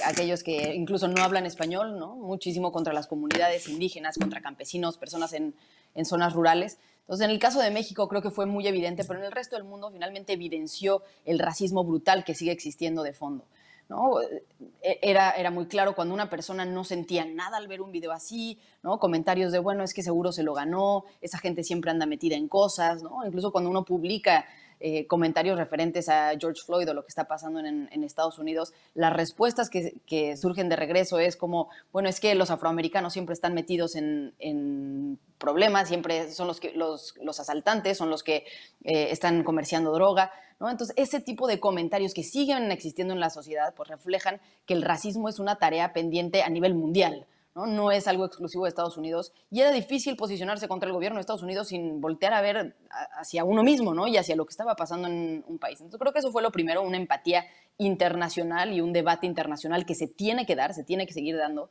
aquellos 0.05 0.43
que 0.43 0.75
incluso 0.75 1.07
no 1.07 1.23
hablan 1.23 1.45
español, 1.45 1.97
¿no? 1.97 2.15
muchísimo 2.15 2.71
contra 2.71 2.93
las 2.93 3.07
comunidades 3.07 3.67
indígenas, 3.67 4.17
contra 4.17 4.41
campesinos, 4.41 4.97
personas 4.97 5.33
en, 5.33 5.55
en 5.95 6.05
zonas 6.05 6.33
rurales. 6.33 6.77
Entonces, 7.01 7.25
en 7.25 7.31
el 7.31 7.39
caso 7.39 7.59
de 7.59 7.71
México 7.71 8.07
creo 8.07 8.21
que 8.21 8.29
fue 8.29 8.45
muy 8.45 8.67
evidente, 8.67 9.03
pero 9.03 9.19
en 9.19 9.25
el 9.25 9.31
resto 9.31 9.55
del 9.55 9.65
mundo 9.65 9.89
finalmente 9.91 10.33
evidenció 10.33 11.01
el 11.25 11.39
racismo 11.39 11.83
brutal 11.83 12.23
que 12.23 12.35
sigue 12.35 12.51
existiendo 12.51 13.03
de 13.03 13.13
fondo. 13.13 13.45
¿No? 13.91 14.21
E, 14.21 14.99
era, 15.01 15.31
era 15.31 15.51
muy 15.51 15.67
claro 15.67 15.93
cuando 15.93 16.13
una 16.13 16.29
persona 16.29 16.63
no 16.65 16.83
sentía 16.83 17.25
nada 17.25 17.57
al 17.57 17.67
ver 17.67 17.81
un 17.81 17.91
video 17.91 18.13
así, 18.13 18.57
¿no? 18.81 18.99
Comentarios 18.99 19.51
de, 19.51 19.59
bueno, 19.59 19.83
es 19.83 19.93
que 19.93 20.01
seguro 20.01 20.31
se 20.31 20.43
lo 20.43 20.53
ganó, 20.53 21.03
esa 21.19 21.37
gente 21.37 21.63
siempre 21.63 21.91
anda 21.91 22.05
metida 22.05 22.35
en 22.37 22.47
cosas, 22.47 23.03
¿no? 23.03 23.25
Incluso 23.25 23.51
cuando 23.51 23.69
uno 23.69 23.83
publica 23.83 24.45
eh, 24.79 25.05
comentarios 25.05 25.59
referentes 25.59 26.09
a 26.09 26.31
George 26.39 26.63
Floyd 26.65 26.89
o 26.89 26.95
lo 26.95 27.03
que 27.03 27.09
está 27.09 27.25
pasando 27.25 27.59
en, 27.59 28.03
Estados 28.03 28.39
Unidos, 28.39 28.73
las 28.95 29.13
respuestas 29.13 29.69
que, 29.69 30.37
surgen 30.37 30.69
de 30.69 30.75
regreso 30.75 31.19
es 31.19 31.35
como, 31.35 31.69
bueno, 31.91 32.09
es 32.09 32.19
que 32.19 32.33
los 32.33 32.49
afroamericanos 32.49 33.13
siempre 33.13 33.33
están 33.33 33.53
metidos 33.53 33.95
en, 33.95 35.19
problemas, 35.37 35.87
siempre 35.87 36.31
son 36.31 36.47
los, 36.47 36.59
que, 36.59 36.71
los, 36.71 37.13
asaltantes, 37.39 37.97
son 37.97 38.09
los 38.09 38.23
que 38.23 38.45
eh, 38.83 39.09
están 39.11 39.43
comerciando 39.43 39.91
droga. 39.91 40.31
¿No? 40.61 40.69
Entonces, 40.69 40.95
ese 40.95 41.19
tipo 41.19 41.47
de 41.47 41.59
comentarios 41.59 42.13
que 42.13 42.23
siguen 42.23 42.71
existiendo 42.71 43.13
en 43.13 43.19
la 43.19 43.31
sociedad, 43.31 43.73
pues 43.75 43.89
reflejan 43.89 44.39
que 44.65 44.75
el 44.75 44.83
racismo 44.83 45.27
es 45.27 45.39
una 45.39 45.57
tarea 45.57 45.91
pendiente 45.91 46.43
a 46.43 46.49
nivel 46.49 46.75
mundial. 46.75 47.27
¿no? 47.53 47.91
es 47.91 48.07
algo 48.07 48.25
exclusivo 48.25 48.63
de 48.63 48.69
Estados 48.69 48.95
Unidos. 48.95 49.33
Y 49.49 49.59
era 49.59 49.71
difícil 49.71 50.15
posicionarse 50.15 50.67
contra 50.67 50.87
el 50.87 50.93
gobierno 50.93 51.17
de 51.17 51.21
Estados 51.21 51.43
Unidos 51.43 51.67
sin 51.67 51.99
voltear 51.99 52.33
a 52.33 52.41
ver 52.41 52.77
hacia 53.19 53.43
uno 53.43 53.63
mismo 53.63 53.93
¿no? 53.93 54.07
y 54.07 54.15
hacia 54.15 54.37
lo 54.37 54.45
que 54.45 54.51
estaba 54.51 54.75
pasando 54.75 55.07
en 55.07 55.43
un 55.47 55.57
país. 55.57 55.81
Entonces 55.81 55.99
creo 55.99 56.13
que 56.13 56.19
eso 56.19 56.31
fue 56.31 56.41
lo 56.41 56.51
primero, 56.51 56.81
una 56.81 56.95
empatía 56.95 57.45
internacional 57.77 58.71
y 58.71 58.79
un 58.79 58.93
debate 58.93 59.27
internacional 59.27 59.85
que 59.85 59.95
se 59.95 60.07
tiene 60.07 60.45
que 60.45 60.55
dar, 60.55 60.73
se 60.73 60.83
tiene 60.83 61.05
que 61.05 61.13
seguir 61.13 61.35
dando. 61.35 61.69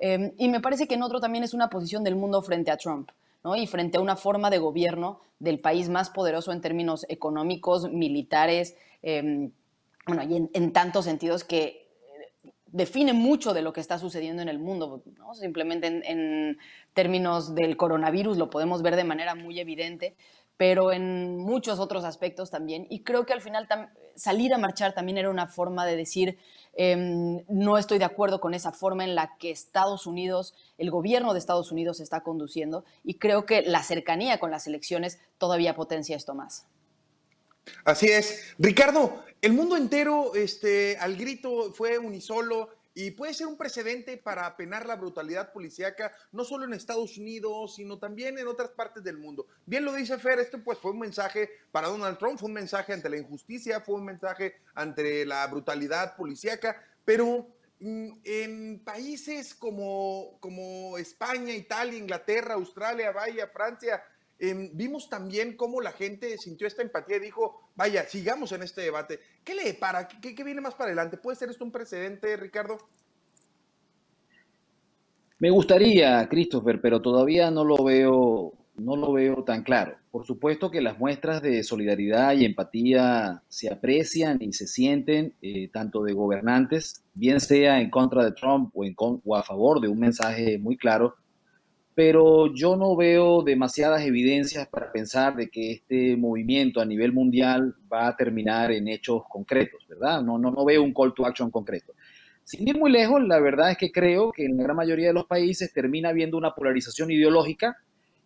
Em, 0.00 0.32
y 0.38 0.48
me 0.48 0.60
parece 0.60 0.88
que 0.88 0.94
en 0.94 1.02
otro 1.02 1.20
también 1.20 1.44
es 1.44 1.54
una 1.54 1.68
posición 1.68 2.02
del 2.02 2.16
mundo 2.16 2.42
frente 2.42 2.70
a 2.70 2.76
Trump. 2.76 3.10
¿No? 3.44 3.56
y 3.56 3.66
frente 3.66 3.98
a 3.98 4.00
una 4.00 4.16
forma 4.16 4.50
de 4.50 4.58
gobierno 4.58 5.20
del 5.38 5.58
país 5.58 5.88
más 5.88 6.10
poderoso 6.10 6.52
en 6.52 6.60
términos 6.60 7.04
económicos, 7.08 7.90
militares, 7.90 8.76
em, 9.02 9.50
bueno, 10.06 10.22
y 10.22 10.48
en, 10.52 10.72
tantos 10.72 11.04
sentidos 11.04 11.44
que 11.44 11.88
define 12.66 13.12
mucho 13.12 13.52
de 13.52 13.62
lo 13.62 13.72
que 13.72 13.80
está 13.80 13.98
sucediendo 13.98 14.42
en 14.42 14.48
el 14.48 14.58
mundo. 14.58 15.02
Simplemente 15.34 15.86
en, 15.86 16.58
términos 16.94 17.54
del 17.54 17.76
coronavirus 17.76 18.36
lo 18.36 18.50
podemos 18.50 18.82
ver 18.82 18.96
de 18.96 19.04
manera 19.04 19.34
muy 19.34 19.60
evidente, 19.60 20.16
pero 20.56 20.92
en 20.92 21.38
muchos 21.38 21.78
otros 21.80 22.04
aspectos 22.04 22.50
también. 22.50 22.86
Y 22.88 23.02
creo 23.02 23.26
que 23.26 23.32
al 23.32 23.40
final 23.40 23.68
salir 24.14 24.54
a 24.54 24.58
marchar 24.58 24.94
también 24.94 25.18
era 25.18 25.30
una 25.30 25.48
forma 25.48 25.84
de 25.86 25.96
decir, 25.96 26.38
em, 26.74 27.44
no 27.48 27.78
estoy 27.78 27.98
de 27.98 28.04
acuerdo 28.04 28.40
con 28.40 28.54
esa 28.54 28.72
forma 28.72 29.04
en 29.04 29.14
la 29.14 29.36
que 29.38 29.50
Estados 29.50 30.06
Unidos, 30.06 30.54
el 30.78 30.90
gobierno 30.90 31.32
de 31.32 31.38
Estados 31.38 31.72
Unidos 31.72 32.00
está 32.00 32.22
conduciendo, 32.22 32.84
y 33.04 33.14
creo 33.14 33.46
que 33.46 33.62
la 33.62 33.82
cercanía 33.82 34.38
con 34.38 34.50
las 34.50 34.66
elecciones 34.66 35.18
todavía 35.38 35.74
potencia 35.74 36.16
esto 36.16 36.34
más. 36.34 36.66
Así 37.84 38.06
es. 38.06 38.54
Ricardo, 38.58 39.22
el 39.40 39.52
mundo 39.52 39.76
entero 39.76 40.34
este, 40.34 40.96
al 40.98 41.16
grito 41.16 41.72
fue 41.72 41.98
unisolo 41.98 42.70
y 42.94 43.12
puede 43.12 43.34
ser 43.34 43.46
un 43.46 43.56
precedente 43.56 44.16
para 44.16 44.56
penar 44.56 44.86
la 44.86 44.96
brutalidad 44.96 45.52
policíaca, 45.52 46.12
no 46.30 46.44
solo 46.44 46.64
en 46.64 46.74
Estados 46.74 47.16
Unidos, 47.16 47.76
sino 47.76 47.98
también 47.98 48.38
en 48.38 48.46
otras 48.46 48.70
partes 48.70 49.02
del 49.02 49.18
mundo. 49.18 49.46
Bien 49.66 49.84
lo 49.84 49.92
dice 49.92 50.18
Fer, 50.18 50.38
este 50.38 50.58
pues 50.58 50.78
fue 50.78 50.90
un 50.90 50.98
mensaje 50.98 51.50
para 51.70 51.88
Donald 51.88 52.18
Trump, 52.18 52.38
fue 52.38 52.48
un 52.48 52.54
mensaje 52.54 52.92
ante 52.92 53.08
la 53.08 53.18
injusticia, 53.18 53.80
fue 53.80 53.96
un 53.96 54.04
mensaje 54.04 54.56
ante 54.74 55.24
la 55.24 55.46
brutalidad 55.46 56.16
policíaca, 56.16 56.82
pero 57.04 57.48
mm, 57.80 58.10
en 58.24 58.84
países 58.84 59.54
como, 59.54 60.36
como 60.40 60.98
España, 60.98 61.54
Italia, 61.54 61.98
Inglaterra, 61.98 62.54
Australia, 62.54 63.12
vaya, 63.12 63.48
Francia, 63.48 64.02
Em, 64.44 64.70
vimos 64.72 65.08
también 65.08 65.56
cómo 65.56 65.80
la 65.80 65.92
gente 65.92 66.36
sintió 66.36 66.66
esta 66.66 66.82
empatía 66.82 67.18
y 67.18 67.20
dijo, 67.20 67.60
vaya, 67.76 68.02
sigamos 68.08 68.50
en 68.50 68.64
este 68.64 68.80
debate. 68.80 69.20
¿Qué 69.44 69.54
le 69.54 69.72
para? 69.74 70.08
¿Qué, 70.08 70.34
viene 70.42 70.60
más 70.60 70.74
para 70.74 70.86
adelante? 70.86 71.16
¿Puede 71.16 71.36
ser 71.36 71.48
esto 71.48 71.64
un 71.64 71.70
precedente, 71.70 72.36
Ricardo? 72.36 72.76
Me 75.38 75.48
gustaría, 75.48 76.28
Christopher, 76.28 76.80
pero 76.80 77.00
todavía 77.00 77.52
no 77.52 77.62
lo 77.62 77.84
veo, 77.84 78.52
no 78.74 78.96
lo 78.96 79.12
veo 79.12 79.44
tan 79.44 79.62
claro. 79.62 79.94
Por 80.10 80.26
supuesto 80.26 80.72
que 80.72 80.80
las 80.80 80.98
muestras 80.98 81.40
de 81.40 81.62
solidaridad 81.62 82.32
y 82.32 82.44
empatía 82.44 83.44
se 83.46 83.72
aprecian 83.72 84.38
y 84.42 84.52
se 84.54 84.66
sienten 84.66 85.34
eh, 85.40 85.68
tanto 85.68 86.02
de 86.02 86.14
gobernantes, 86.14 87.04
bien 87.14 87.38
sea 87.38 87.80
en 87.80 87.90
contra 87.90 88.24
de 88.24 88.32
Trump 88.32 88.72
o, 88.74 88.84
en, 88.84 88.96
o 88.98 89.36
a 89.36 89.44
favor 89.44 89.80
de 89.80 89.86
un 89.86 90.00
mensaje 90.00 90.58
muy 90.58 90.76
claro, 90.76 91.14
pero 91.94 92.52
yo 92.54 92.76
no 92.76 92.96
veo 92.96 93.42
demasiadas 93.42 94.02
evidencias 94.02 94.66
para 94.68 94.90
pensar 94.90 95.36
de 95.36 95.48
que 95.48 95.72
este 95.72 96.16
movimiento 96.16 96.80
a 96.80 96.86
nivel 96.86 97.12
mundial 97.12 97.74
va 97.92 98.08
a 98.08 98.16
terminar 98.16 98.72
en 98.72 98.88
hechos 98.88 99.22
concretos, 99.28 99.86
¿verdad? 99.88 100.22
No, 100.22 100.38
no, 100.38 100.50
no 100.50 100.64
veo 100.64 100.82
un 100.82 100.94
call 100.94 101.12
to 101.14 101.26
action 101.26 101.50
concreto. 101.50 101.92
Sin 102.44 102.66
ir 102.66 102.78
muy 102.78 102.90
lejos, 102.90 103.22
la 103.22 103.38
verdad 103.38 103.70
es 103.70 103.76
que 103.76 103.92
creo 103.92 104.32
que 104.32 104.46
en 104.46 104.56
la 104.56 104.64
gran 104.64 104.76
mayoría 104.76 105.08
de 105.08 105.12
los 105.14 105.26
países 105.26 105.72
termina 105.72 106.08
habiendo 106.08 106.36
una 106.36 106.54
polarización 106.54 107.10
ideológica 107.10 107.76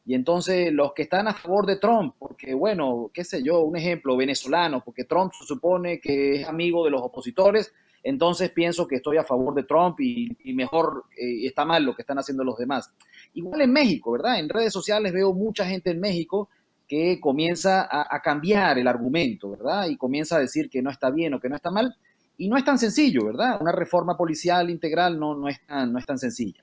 y 0.06 0.14
entonces 0.14 0.72
los 0.72 0.94
que 0.94 1.02
están 1.02 1.26
a 1.26 1.34
favor 1.34 1.66
de 1.66 1.76
Trump, 1.76 2.14
porque 2.18 2.54
bueno, 2.54 3.10
qué 3.12 3.24
sé 3.24 3.42
yo, 3.42 3.60
un 3.62 3.76
ejemplo 3.76 4.16
venezolano, 4.16 4.82
porque 4.84 5.04
Trump 5.04 5.32
se 5.32 5.44
supone 5.44 5.98
que 6.00 6.36
es 6.36 6.48
amigo 6.48 6.84
de 6.84 6.92
los 6.92 7.02
opositores, 7.02 7.74
entonces 8.06 8.50
pienso 8.50 8.86
que 8.86 8.96
estoy 8.96 9.16
a 9.16 9.24
favor 9.24 9.52
de 9.52 9.64
Trump 9.64 9.98
y, 10.00 10.54
mejor 10.54 11.06
eh, 11.16 11.44
está 11.44 11.64
mal 11.64 11.82
lo 11.82 11.92
que 11.92 12.02
están 12.02 12.18
haciendo 12.18 12.44
los 12.44 12.56
demás. 12.56 12.92
Igual 13.34 13.62
en 13.62 13.72
México, 13.72 14.12
¿verdad? 14.12 14.38
En 14.38 14.48
redes 14.48 14.72
sociales 14.72 15.12
veo 15.12 15.34
mucha 15.34 15.66
gente 15.66 15.90
en 15.90 15.98
México 15.98 16.48
que 16.86 17.18
comienza 17.20 17.88
a, 17.90 18.22
cambiar 18.22 18.78
el 18.78 18.86
argumento, 18.86 19.50
¿verdad? 19.50 19.88
Y 19.88 19.96
comienza 19.96 20.36
a 20.36 20.38
decir 20.38 20.70
que 20.70 20.82
no 20.82 20.90
está 20.90 21.10
bien 21.10 21.34
o 21.34 21.40
que 21.40 21.48
no 21.48 21.56
está 21.56 21.72
mal. 21.72 21.96
Y 22.38 22.48
no 22.48 22.56
es 22.56 22.64
tan 22.64 22.78
sencillo, 22.78 23.24
¿verdad? 23.24 23.60
Una 23.60 23.72
reforma 23.72 24.16
policial 24.16 24.70
integral 24.70 25.18
no, 25.18 25.34
no, 25.34 25.48
es, 25.48 25.58
tan, 25.66 25.92
no 25.92 25.98
es 25.98 26.06
tan 26.06 26.18
sencilla. 26.18 26.62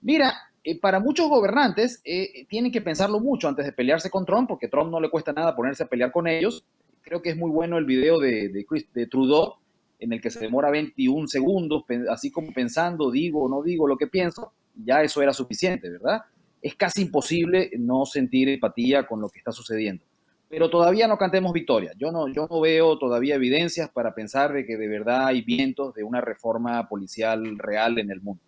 Mira, 0.00 0.34
eh, 0.64 0.80
para 0.80 0.98
muchos 0.98 1.28
gobernantes 1.28 2.00
eh, 2.04 2.46
tienen 2.48 2.72
que 2.72 2.80
pensarlo 2.80 3.20
mucho 3.20 3.46
antes 3.46 3.64
de 3.64 3.72
pelearse 3.72 4.10
con 4.10 4.26
Trump, 4.26 4.48
porque 4.48 4.66
Trump 4.66 4.90
no 4.90 4.98
le 4.98 5.08
cuesta 5.08 5.32
nada 5.32 5.54
ponerse 5.54 5.84
a 5.84 5.86
pelear 5.86 6.10
con 6.10 6.26
ellos. 6.26 6.64
Creo 7.02 7.22
que 7.22 7.30
es 7.30 7.36
muy 7.36 7.52
bueno 7.52 7.78
el 7.78 7.84
video 7.84 8.18
de, 8.18 8.48
de, 8.48 8.66
de 8.92 9.06
Trudeau, 9.06 9.54
en 9.98 10.12
el 10.12 10.20
que 10.20 10.30
se 10.30 10.40
demora 10.40 10.70
21 10.70 11.28
segundos, 11.28 11.84
así 12.10 12.30
como 12.30 12.52
pensando, 12.52 13.10
digo 13.10 13.44
o 13.44 13.48
no 13.48 13.62
digo 13.62 13.86
lo 13.86 13.96
que 13.96 14.06
pienso, 14.06 14.52
ya 14.74 15.02
eso 15.02 15.22
era 15.22 15.32
suficiente, 15.32 15.90
¿verdad? 15.90 16.22
Es 16.60 16.74
casi 16.74 17.02
imposible 17.02 17.70
no 17.78 18.04
sentir 18.06 18.48
empatía 18.48 19.06
con 19.06 19.20
lo 19.20 19.28
que 19.28 19.38
está 19.38 19.52
sucediendo. 19.52 20.04
pero 20.48 20.70
todavía 20.70 21.08
no 21.08 21.18
cantemos 21.18 21.52
victoria. 21.52 21.92
Yo 21.96 22.12
no, 22.12 22.28
yo 22.28 22.46
no 22.48 22.60
veo 22.60 22.96
todavía 22.96 23.34
evidencias 23.34 23.90
para 23.90 24.14
pensar 24.14 24.52
de 24.52 24.64
que 24.64 24.76
de 24.76 24.86
verdad 24.86 25.26
hay 25.26 25.42
vientos 25.42 25.94
de 25.94 26.04
una 26.04 26.20
reforma 26.20 26.88
policial 26.88 27.58
real 27.58 27.98
en 27.98 28.10
el 28.12 28.20
mundo. 28.20 28.42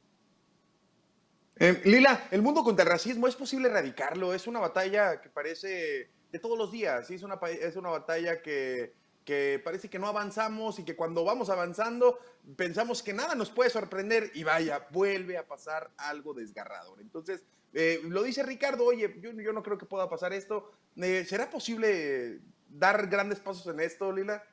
Eh, 1.59 1.81
Lila, 1.85 2.29
el 2.31 2.43
mundo 2.43 2.63
contra 2.63 2.85
el 2.85 2.91
racismo, 2.91 3.27
¿es 3.27 3.35
posible 3.35 3.69
erradicarlo? 3.69 4.35
Es 4.35 4.47
una 4.47 4.61
batalla 4.61 5.21
que 5.21 5.31
parece 5.31 6.11
de 6.31 6.39
todos 6.39 6.59
los 6.59 6.71
días, 6.71 7.07
¿sí? 7.07 7.15
es, 7.15 7.23
una, 7.23 7.39
es 7.61 7.77
una 7.77 7.89
batalla 7.89 8.43
que, 8.43 8.93
que 9.27 9.61
parece 9.63 9.91
que 9.91 9.99
no 9.99 10.07
avanzamos 10.07 10.79
y 10.79 10.85
que 10.85 10.95
cuando 10.95 11.25
vamos 11.25 11.51
avanzando 11.51 12.21
pensamos 12.57 13.03
que 13.03 13.13
nada 13.13 13.35
nos 13.35 13.51
puede 13.51 13.69
sorprender 13.71 14.31
y 14.35 14.45
vaya, 14.45 14.87
vuelve 14.93 15.37
a 15.37 15.47
pasar 15.47 15.91
algo 15.99 16.33
desgarrador. 16.33 17.01
Entonces, 17.01 17.45
eh, 17.75 18.01
lo 18.05 18.23
dice 18.23 18.45
Ricardo, 18.45 18.85
oye, 18.85 19.17
yo, 19.21 19.33
no 19.53 19.65
creo 19.65 19.77
que 19.77 19.85
pueda 19.85 20.09
pasar 20.09 20.33
esto. 20.33 20.71
Eh, 20.97 21.25
¿Será 21.27 21.51
posible 21.51 22.39
dar 22.69 23.09
grandes 23.09 23.41
pasos 23.41 23.67
en 23.67 23.81
esto, 23.81 24.13
Lila? 24.13 24.45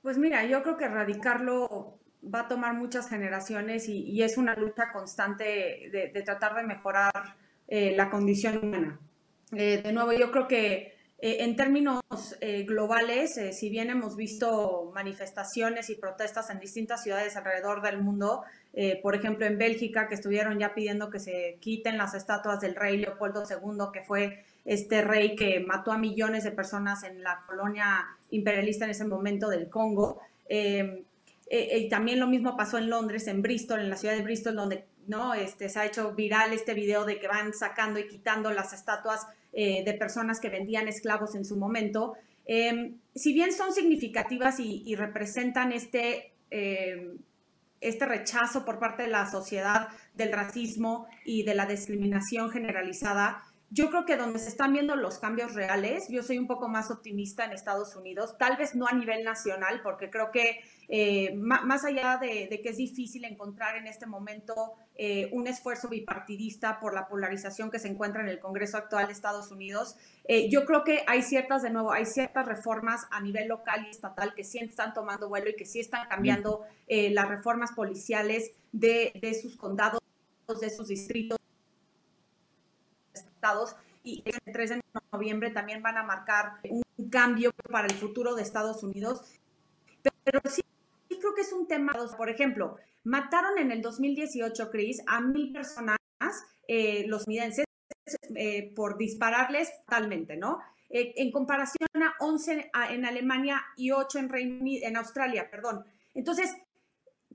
Pues 0.00 0.16
mira, 0.16 0.46
yo 0.46 0.62
creo 0.62 0.78
que 0.78 0.86
erradicarlo 0.86 1.98
va 2.24 2.40
a 2.40 2.48
tomar 2.48 2.72
muchas 2.72 3.10
generaciones 3.10 3.86
y, 3.86 4.22
es 4.22 4.38
una 4.38 4.54
lucha 4.54 4.92
constante 4.92 5.90
de, 5.92 6.22
tratar 6.22 6.56
de 6.56 6.62
mejorar 6.62 7.36
eh, 7.68 7.94
la 7.94 8.08
condición 8.08 8.60
humana. 8.62 8.98
De 9.50 9.92
nuevo, 9.92 10.12
yo 10.12 10.30
creo 10.30 10.48
que 10.48 10.99
eh, 11.22 11.38
en 11.40 11.56
términos 11.56 12.00
globales, 12.66 13.38
si 13.52 13.68
bien 13.68 13.90
hemos 13.90 14.16
visto 14.16 14.90
manifestaciones 14.94 15.90
y 15.90 15.94
protestas 15.94 16.50
en 16.50 16.58
distintas 16.58 17.02
ciudades 17.02 17.36
alrededor 17.36 17.82
del 17.82 18.00
mundo, 18.00 18.42
por 19.02 19.14
ejemplo 19.14 19.46
en 19.46 19.58
Bélgica, 19.58 20.08
que 20.08 20.14
estuvieron 20.14 20.58
ya 20.58 20.74
pidiendo 20.74 21.10
que 21.10 21.20
se 21.20 21.58
quiten 21.60 21.98
las 21.98 22.14
estatuas 22.14 22.60
del 22.60 22.74
rey 22.74 22.96
Leopoldo 22.96 23.44
II, 23.48 23.86
que 23.92 24.02
fue 24.02 24.44
este 24.64 25.02
rey 25.02 25.36
que 25.36 25.60
mató 25.60 25.92
a 25.92 25.98
millones 25.98 26.44
de 26.44 26.52
personas 26.52 27.02
en 27.04 27.22
la 27.22 27.42
colonia 27.46 28.06
imperialista 28.30 28.84
en 28.84 28.92
ese 28.92 29.04
momento 29.04 29.48
del 29.48 29.68
Congo. 29.68 30.20
Eh, 30.48 31.04
y 31.50 31.88
también 31.88 32.20
lo 32.20 32.28
mismo 32.28 32.56
pasó 32.56 32.78
en 32.78 32.88
Londres, 32.88 33.26
en 33.26 33.42
Bristol, 33.42 33.80
en 33.80 33.90
la 33.90 33.96
ciudad 33.96 34.14
de 34.14 34.22
Bristol, 34.22 34.54
donde 34.54 34.84
¿no? 35.10 35.34
este, 35.34 35.68
se 35.68 35.78
ha 35.80 35.84
hecho 35.84 36.14
viral 36.14 36.52
este 36.52 36.72
video 36.72 37.04
de 37.04 37.18
que 37.18 37.26
van 37.26 37.52
sacando 37.52 37.98
y 37.98 38.06
quitando 38.06 38.52
las 38.52 38.72
estatuas 38.72 39.26
eh, 39.52 39.82
de 39.84 39.92
personas 39.94 40.38
que 40.38 40.48
vendían 40.48 40.86
esclavos 40.86 41.34
en 41.34 41.44
su 41.44 41.56
momento. 41.56 42.14
Em, 42.46 42.98
si 43.14 43.32
bien 43.32 43.52
son 43.52 43.72
significativas 43.72 44.60
y, 44.60 44.94
representan 44.94 45.72
este, 45.72 46.32
em, 46.50 47.18
este 47.80 48.06
rechazo 48.06 48.64
por 48.64 48.78
parte 48.78 49.02
de 49.02 49.08
la 49.08 49.28
sociedad 49.28 49.88
del 50.14 50.32
racismo 50.32 51.08
y 51.24 51.42
de 51.42 51.54
la 51.54 51.66
discriminación 51.66 52.50
generalizada, 52.50 53.42
yo 53.72 53.88
creo 53.88 54.04
que 54.04 54.16
donde 54.16 54.40
se 54.40 54.48
están 54.48 54.72
viendo 54.72 54.96
los 54.96 55.20
cambios 55.20 55.54
reales, 55.54 56.08
yo 56.08 56.24
soy 56.24 56.38
un 56.38 56.48
poco 56.48 56.68
más 56.68 56.90
optimista 56.90 57.44
en 57.44 57.52
Estados 57.52 57.94
Unidos, 57.94 58.36
tal 58.36 58.56
vez 58.56 58.74
no 58.74 58.88
a 58.88 58.92
nivel 58.92 59.22
nacional, 59.22 59.80
porque 59.84 60.10
creo 60.10 60.32
que 60.32 60.60
eh, 60.88 61.32
más 61.36 61.84
allá 61.84 62.18
de, 62.20 62.48
que 62.48 62.68
es 62.68 62.76
difícil 62.76 63.24
encontrar 63.24 63.76
en 63.76 63.86
este 63.86 64.06
momento 64.06 64.72
eh, 64.96 65.30
un 65.32 65.46
esfuerzo 65.46 65.88
bipartidista 65.88 66.80
por 66.80 66.94
la 66.94 67.06
polarización 67.06 67.70
que 67.70 67.78
se 67.78 67.86
encuentra 67.86 68.22
en 68.22 68.28
el 68.28 68.40
Congreso 68.40 68.76
actual 68.76 69.06
de 69.06 69.12
Estados 69.12 69.52
Unidos, 69.52 69.96
eh, 70.24 70.50
yo 70.50 70.64
creo 70.64 70.82
que 70.82 71.04
hay 71.06 71.22
ciertas, 71.22 71.62
de 71.62 71.70
nuevo, 71.70 71.92
hay 71.92 72.06
ciertas 72.06 72.46
reformas 72.46 73.06
a 73.12 73.20
nivel 73.20 73.46
local 73.46 73.86
y 73.86 73.90
estatal 73.90 74.34
que 74.34 74.42
sí 74.42 74.58
están 74.58 74.94
tomando 74.94 75.28
vuelo 75.28 75.48
y 75.48 75.54
que 75.54 75.64
sí 75.64 75.78
están 75.78 76.08
cambiando 76.08 76.64
las 76.88 77.28
reformas 77.28 77.70
policiales 77.70 78.50
de, 78.72 79.12
de 79.20 79.32
sus 79.34 79.56
condados, 79.56 80.00
de 80.60 80.70
sus 80.70 80.88
distritos 80.88 81.39
estados 83.40 83.74
y 84.04 84.22
el 84.26 84.52
3 84.52 84.70
de 84.70 84.80
noviembre 85.12 85.50
también 85.50 85.82
van 85.82 85.96
a 85.96 86.02
marcar 86.02 86.60
un 86.68 86.82
cambio 87.10 87.52
para 87.70 87.86
el 87.86 87.94
futuro 87.94 88.34
de 88.34 88.42
Estados 88.42 88.82
Unidos. 88.82 89.22
Pero 90.24 90.40
sí 90.44 90.62
creo 91.08 91.34
que 91.34 91.40
es 91.42 91.52
un 91.52 91.66
tema, 91.66 91.92
por 92.16 92.28
ejemplo, 92.28 92.76
mataron 93.04 93.58
en 93.58 93.72
el 93.72 93.80
2018, 93.82 94.70
Chris, 94.70 95.02
a 95.06 95.20
mil 95.20 95.52
personas, 95.52 95.98
eh, 96.68 97.04
los 97.06 97.26
midenses, 97.26 97.64
eh, 98.34 98.72
por 98.74 98.96
dispararles 98.98 99.70
totalmente, 99.84 100.36
¿no? 100.36 100.60
Eh, 100.88 101.14
en 101.16 101.30
comparación 101.30 101.88
a 101.94 102.14
11 102.20 102.70
en 102.90 103.04
Alemania 103.04 103.62
y 103.76 103.90
8 103.90 104.18
en, 104.18 104.30
en 104.64 104.96
Australia, 104.96 105.48
perdón. 105.50 105.84
Entonces, 106.14 106.54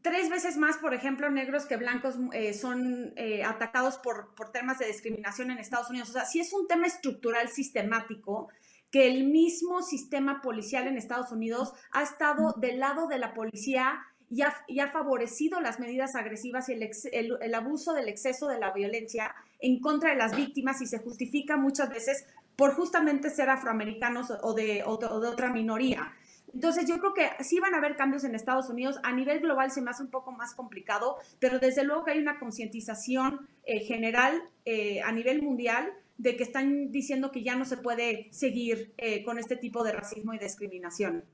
tres 0.05 0.29
veces 0.29 0.55
más, 0.55 0.77
por 0.77 0.93
ejemplo, 0.93 1.31
negros 1.31 1.65
que 1.65 1.77
blancos 1.77 2.13
eh, 2.31 2.53
son 2.53 3.11
eh, 3.15 3.43
atacados 3.43 3.97
por, 3.97 4.35
por 4.35 4.51
temas 4.51 4.77
de 4.77 4.85
discriminación 4.85 5.49
en 5.49 5.57
Estados 5.57 5.89
Unidos. 5.89 6.11
O 6.11 6.13
sea, 6.13 6.25
sí 6.25 6.39
es 6.39 6.53
un 6.53 6.67
tema 6.67 6.85
estructural 6.85 7.49
sistemático 7.49 8.49
que 8.91 9.07
el 9.07 9.23
mismo 9.23 9.81
sistema 9.81 10.43
policial 10.43 10.85
en 10.85 10.97
Estados 10.97 11.31
Unidos 11.31 11.73
ha 11.91 12.03
estado 12.03 12.53
del 12.57 12.79
lado 12.79 13.07
de 13.07 13.17
la 13.17 13.33
policía 13.33 14.05
y 14.29 14.43
ha, 14.43 14.53
y 14.67 14.79
ha 14.79 14.91
favorecido 14.91 15.59
las 15.59 15.79
medidas 15.79 16.13
agresivas 16.13 16.69
y 16.69 16.73
el, 16.73 17.37
el, 17.41 17.55
abuso 17.55 17.93
del 17.93 18.07
exceso 18.07 18.47
de 18.47 18.59
la 18.59 18.73
violencia 18.73 19.33
en 19.59 19.79
contra 19.79 20.11
de 20.11 20.17
las 20.17 20.35
víctimas 20.35 20.83
y 20.83 20.85
se 20.85 20.99
justifica 20.99 21.57
muchas 21.57 21.89
veces 21.89 22.27
por 22.55 22.75
justamente 22.75 23.31
ser 23.31 23.49
afroamericanos 23.49 24.31
o 24.43 24.53
de, 24.53 24.83
o 24.85 24.97
de 24.97 25.27
otra 25.27 25.51
minoría. 25.51 26.13
Entonces 26.55 26.87
yo 26.87 26.97
creo 26.99 27.13
que 27.13 27.43
sí 27.43 27.59
van 27.59 27.73
a 27.75 27.77
haber 27.77 27.97
cambios 27.97 28.23
en 28.23 28.33
Estados 28.33 28.69
Unidos. 28.69 28.97
A 29.03 29.11
nivel 29.11 29.41
global 29.41 29.71
se 29.71 29.81
me 29.81 29.91
hace 29.91 30.01
un 30.01 30.09
poco 30.09 30.31
más 30.31 30.55
complicado, 30.55 31.17
pero 31.39 31.59
desde 31.59 31.83
luego 31.83 32.05
que 32.05 32.11
hay 32.11 32.19
una 32.19 32.39
concientización 32.39 33.47
eh, 33.65 33.81
general 33.81 34.41
eh, 34.63 35.01
a 35.01 35.11
nivel 35.11 35.41
mundial 35.41 35.91
de 36.17 36.37
que 36.37 36.43
están 36.43 36.93
diciendo 36.93 37.29
que 37.33 37.43
ya 37.43 37.57
no 37.57 37.65
se 37.65 37.75
puede 37.75 38.29
seguir 38.31 38.93
eh, 38.97 39.21
con 39.25 39.37
este 39.37 39.57
tipo 39.57 39.83
de 39.83 39.91
racismo 39.91 40.33
y 40.33 40.39
discriminación. 40.39 41.25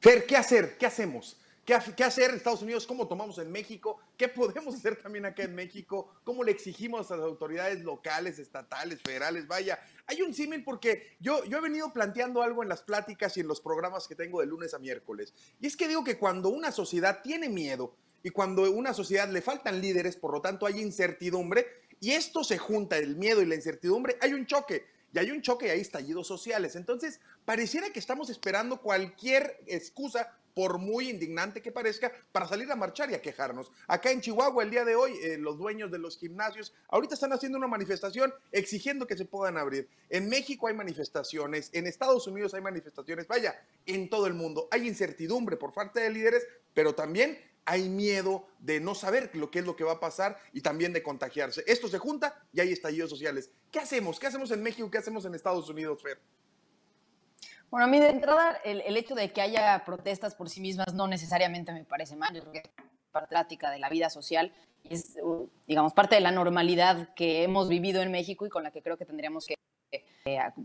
Fer, 0.00 0.26
¿qué 0.26 0.36
hacer? 0.36 0.76
¿Qué 0.76 0.86
hacemos? 0.86 1.40
¿Qué, 1.64 1.74
hacer 1.74 2.28
en 2.28 2.36
Estados 2.36 2.60
Unidos? 2.60 2.86
¿Cómo 2.86 3.08
tomamos 3.08 3.38
en 3.38 3.50
México? 3.50 3.98
¿Qué 4.18 4.28
podemos 4.28 4.74
hacer 4.76 4.96
también 4.96 5.24
acá 5.24 5.44
en 5.44 5.54
México? 5.54 6.12
¿Cómo 6.22 6.44
le 6.44 6.52
exigimos 6.52 7.10
a 7.10 7.16
las 7.16 7.24
autoridades 7.24 7.80
locales, 7.80 8.38
estatales, 8.38 9.00
federales? 9.00 9.46
Vaya, 9.46 9.78
hay 10.06 10.20
un 10.20 10.34
símil 10.34 10.62
porque 10.62 11.16
yo, 11.20 11.42
yo 11.44 11.58
he 11.58 11.60
venido 11.62 11.90
planteando 11.92 12.42
algo 12.42 12.62
en 12.62 12.68
las 12.68 12.82
pláticas 12.82 13.36
y 13.36 13.40
en 13.40 13.48
los 13.48 13.62
programas 13.62 14.06
que 14.06 14.14
tengo 14.14 14.40
de 14.40 14.46
lunes 14.46 14.74
a 14.74 14.78
miércoles. 14.78 15.32
Y 15.58 15.66
es 15.66 15.76
que 15.76 15.88
digo 15.88 16.04
que 16.04 16.18
cuando 16.18 16.50
una 16.50 16.70
sociedad 16.70 17.22
tiene 17.22 17.48
miedo 17.48 17.96
y 18.22 18.28
cuando 18.28 18.70
una 18.70 18.92
sociedad 18.92 19.28
le 19.30 19.40
faltan 19.40 19.80
líderes, 19.80 20.16
por 20.16 20.32
lo 20.32 20.42
tanto 20.42 20.66
hay 20.66 20.80
incertidumbre, 20.80 21.66
y 22.00 22.10
esto 22.10 22.44
se 22.44 22.58
junta, 22.58 22.98
el 22.98 23.16
miedo 23.16 23.40
y 23.40 23.46
la 23.46 23.54
incertidumbre, 23.54 24.18
hay 24.20 24.34
un 24.34 24.44
choque 24.44 24.84
y 25.14 25.18
hay 25.18 25.30
un 25.30 25.40
choque 25.40 25.68
y 25.68 25.70
hay 25.70 25.80
estallidos 25.80 26.26
sociales. 26.26 26.76
Entonces, 26.76 27.20
pareciera 27.44 27.90
que 27.90 28.00
estamos 28.00 28.28
esperando 28.30 28.80
cualquier 28.80 29.60
excusa 29.66 30.36
por 30.54 30.78
muy 30.78 31.10
indignante 31.10 31.60
que 31.60 31.72
parezca, 31.72 32.12
para 32.32 32.46
salir 32.46 32.70
a 32.70 32.76
marchar 32.76 33.10
y 33.10 33.14
a 33.14 33.20
quejarnos. 33.20 33.70
Acá 33.88 34.10
en 34.10 34.20
Chihuahua, 34.20 34.62
el 34.62 34.70
día 34.70 34.84
de 34.84 34.94
hoy, 34.94 35.12
eh, 35.22 35.36
los 35.36 35.58
dueños 35.58 35.90
de 35.90 35.98
los 35.98 36.16
gimnasios 36.16 36.72
ahorita 36.88 37.14
están 37.14 37.32
haciendo 37.32 37.58
una 37.58 37.66
manifestación 37.66 38.32
exigiendo 38.52 39.06
que 39.06 39.16
se 39.16 39.24
puedan 39.24 39.58
abrir. 39.58 39.88
En 40.08 40.28
México 40.28 40.68
hay 40.68 40.74
manifestaciones, 40.74 41.70
en 41.72 41.86
Estados 41.86 42.26
Unidos 42.26 42.54
hay 42.54 42.60
manifestaciones, 42.60 43.26
vaya, 43.26 43.60
en 43.86 44.08
todo 44.08 44.26
el 44.26 44.34
mundo. 44.34 44.68
Hay 44.70 44.86
incertidumbre 44.86 45.56
por 45.56 45.72
parte 45.72 46.00
de 46.00 46.10
líderes, 46.10 46.46
pero 46.72 46.94
también 46.94 47.38
hay 47.66 47.88
miedo 47.88 48.46
de 48.58 48.80
no 48.80 48.94
saber 48.94 49.30
lo 49.34 49.50
que 49.50 49.60
es 49.60 49.64
lo 49.64 49.76
que 49.76 49.84
va 49.84 49.92
a 49.92 50.00
pasar 50.00 50.38
y 50.52 50.60
también 50.60 50.92
de 50.92 51.02
contagiarse. 51.02 51.64
Esto 51.66 51.88
se 51.88 51.98
junta 51.98 52.42
y 52.52 52.60
hay 52.60 52.72
estallidos 52.72 53.10
sociales. 53.10 53.50
¿Qué 53.70 53.78
hacemos? 53.78 54.20
¿Qué 54.20 54.26
hacemos 54.26 54.50
en 54.50 54.62
México? 54.62 54.90
¿Qué 54.90 54.98
hacemos 54.98 55.24
en 55.24 55.34
Estados 55.34 55.68
Unidos, 55.68 56.02
Fer? 56.02 56.20
Bueno, 57.74 57.86
a 57.86 57.88
mí 57.88 57.98
de 57.98 58.10
entrada, 58.10 58.56
el, 58.64 58.96
hecho 58.96 59.16
de 59.16 59.32
que 59.32 59.40
haya 59.40 59.82
protestas 59.84 60.36
por 60.36 60.48
sí 60.48 60.60
mismas 60.60 60.94
no 60.94 61.08
necesariamente 61.08 61.72
me 61.72 61.84
parece 61.84 62.14
mal. 62.14 62.32
Yo 62.32 62.40
creo 62.42 62.52
que 62.52 62.58
es 62.60 62.70
parte 63.10 63.34
de 63.68 63.78
la 63.80 63.88
vida 63.88 64.10
social 64.10 64.52
es, 64.84 65.18
digamos, 65.66 65.92
parte 65.92 66.14
de 66.14 66.20
la 66.20 66.30
normalidad 66.30 67.12
que 67.14 67.42
hemos 67.42 67.68
vivido 67.68 68.00
en 68.00 68.12
México 68.12 68.46
y 68.46 68.48
con 68.48 68.62
la 68.62 68.70
que 68.70 68.80
creo 68.80 68.96
que 68.96 69.04
tendríamos 69.04 69.46
que 69.46 69.56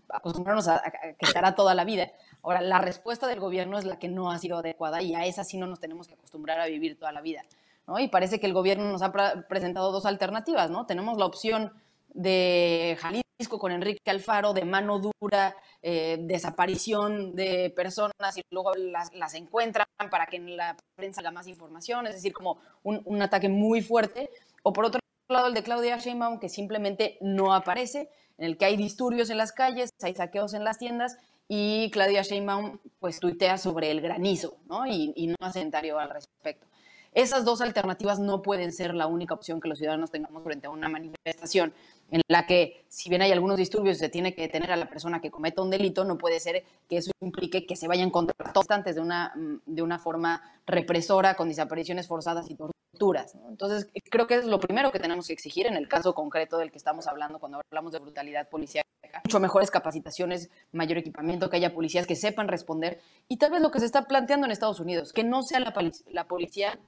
acostumbrarnos 0.09 0.67
a, 0.67 0.83
que 1.17 1.25
estará 1.25 1.55
toda 1.55 1.73
la 1.73 1.83
vida. 1.83 2.11
Ahora, 2.43 2.61
la 2.61 2.77
respuesta 2.77 3.25
del 3.25 3.39
gobierno 3.39 3.79
es 3.79 3.85
la 3.85 3.97
que 3.97 4.07
no 4.07 4.29
ha 4.29 4.37
sido 4.37 4.59
adecuada 4.59 5.01
y 5.01 5.15
a 5.15 5.25
esa 5.25 5.43
sí 5.43 5.57
no 5.57 5.65
nos 5.65 5.79
tenemos 5.79 6.07
que 6.07 6.13
acostumbrar 6.13 6.59
a 6.59 6.67
vivir 6.67 6.99
toda 6.99 7.11
la 7.11 7.21
vida. 7.21 7.43
¿no? 7.87 7.97
Y 7.97 8.07
parece 8.09 8.39
que 8.39 8.45
el 8.45 8.53
gobierno 8.53 8.85
nos 8.85 9.01
ha 9.01 9.11
presentado 9.47 9.91
dos 9.91 10.05
alternativas. 10.05 10.69
¿no? 10.69 10.85
Tenemos 10.85 11.17
la 11.17 11.25
opción 11.25 11.73
de 12.13 12.99
Jalisco 12.99 13.28
con 13.47 13.71
Enrique 13.71 13.99
Alfaro 14.11 14.53
de 14.53 14.65
mano 14.65 14.99
dura, 14.99 15.55
eh, 15.81 16.17
desaparición 16.21 17.35
de 17.35 17.69
personas 17.69 18.37
y 18.37 18.41
luego 18.51 18.73
las, 18.75 19.33
encuentran 19.33 19.87
para 20.11 20.25
que 20.25 20.37
en 20.37 20.57
la 20.57 20.75
prensa 20.95 21.21
haga 21.21 21.31
más 21.31 21.47
información, 21.47 22.05
es 22.07 22.15
decir, 22.15 22.33
como 22.33 22.57
un, 22.83 23.21
ataque 23.21 23.47
muy 23.47 23.81
fuerte. 23.81 24.29
O 24.63 24.73
por 24.73 24.85
otro 24.85 24.99
lado, 25.29 25.47
el 25.47 25.53
de 25.53 25.63
Claudia 25.63 25.97
Sheinbaum, 25.97 26.39
que 26.39 26.49
simplemente 26.49 27.17
no 27.21 27.53
aparece, 27.53 28.09
en 28.37 28.45
el 28.45 28.57
que 28.57 28.65
hay 28.65 28.75
disturbios 28.75 29.29
en 29.29 29.37
las 29.37 29.51
calles, 29.53 29.89
hay 30.01 30.15
saqueos 30.15 30.53
en 30.53 30.63
las 30.63 30.77
tiendas 30.77 31.17
y 31.47 31.89
Claudia 31.91 32.23
Sheinbaum 32.23 32.79
pues 32.99 33.19
tuitea 33.19 33.57
sobre 33.57 33.91
el 33.91 34.01
granizo, 34.01 34.57
¿no? 34.65 34.85
Y, 34.85 35.13
y 35.15 35.27
no 35.27 35.35
hace 35.41 35.59
comentario 35.59 35.97
al 35.97 36.09
respecto. 36.09 36.67
Esas 37.13 37.43
dos 37.43 37.61
alternativas 37.61 38.19
no 38.19 38.41
pueden 38.41 38.71
ser 38.71 38.93
la 38.93 39.07
única 39.07 39.33
opción 39.33 39.59
que 39.59 39.67
los 39.67 39.79
ciudadanos 39.79 40.11
tengamos 40.11 40.43
frente 40.43 40.67
a 40.67 40.69
una 40.69 40.89
manifestación. 40.89 41.73
En 42.11 42.21
la 42.27 42.45
que 42.45 42.85
si 42.87 43.09
bien 43.09 43.21
hay 43.21 43.31
algunos 43.31 43.57
disturbios 43.57 43.97
se 43.97 44.09
tiene 44.09 44.33
que 44.33 44.43
detener 44.43 44.71
a 44.71 44.77
la 44.77 44.89
persona 44.89 45.21
que 45.21 45.31
cometa 45.31 45.61
un 45.61 45.69
delito, 45.69 46.03
no 46.03 46.17
puede 46.17 46.39
ser 46.39 46.63
que 46.87 46.97
eso 46.97 47.11
implique 47.21 47.65
que 47.65 47.75
se 47.75 47.87
vayan 47.87 48.09
contra 48.09 48.51
todos 48.53 48.67
de 48.67 49.01
una, 49.01 49.33
de 49.65 49.81
una 49.81 49.99
forma 49.99 50.41
represora 50.65 51.35
con 51.35 51.49
desapariciones 51.49 52.07
forzadas 52.07 52.49
y 52.49 52.55
torturas. 52.55 53.35
Entonces, 53.47 53.89
creo 54.09 54.27
que 54.27 54.35
es 54.35 54.45
lo 54.45 54.59
primero 54.59 54.91
que 54.91 54.99
tenemos 54.99 55.27
que 55.27 55.33
exigir 55.33 55.67
en 55.67 55.75
el 55.75 55.87
caso 55.87 56.13
concreto 56.13 56.57
del 56.57 56.71
que 56.71 56.77
estamos 56.77 57.07
hablando 57.07 57.39
cuando 57.39 57.61
hablamos 57.71 57.93
de 57.93 57.99
brutalidad 57.99 58.49
policial. 58.49 58.83
Mucho 59.25 59.39
mejores 59.39 59.71
capacitaciones, 59.71 60.49
mayor 60.71 60.97
equipamiento, 60.99 61.49
que 61.49 61.57
haya 61.57 61.73
policías 61.73 62.05
que 62.05 62.15
sepan 62.15 62.47
responder 62.47 62.99
y 63.27 63.37
tal 63.37 63.51
vez 63.51 63.61
lo 63.61 63.71
que 63.71 63.79
se 63.79 63.85
está 63.85 64.03
planteando 64.05 64.45
en 64.45 64.51
Estados 64.51 64.79
Unidos, 64.79 65.13
que 65.13 65.23
no 65.23 65.41
sea 65.41 65.59
la 65.59 66.27
policía 66.27 66.79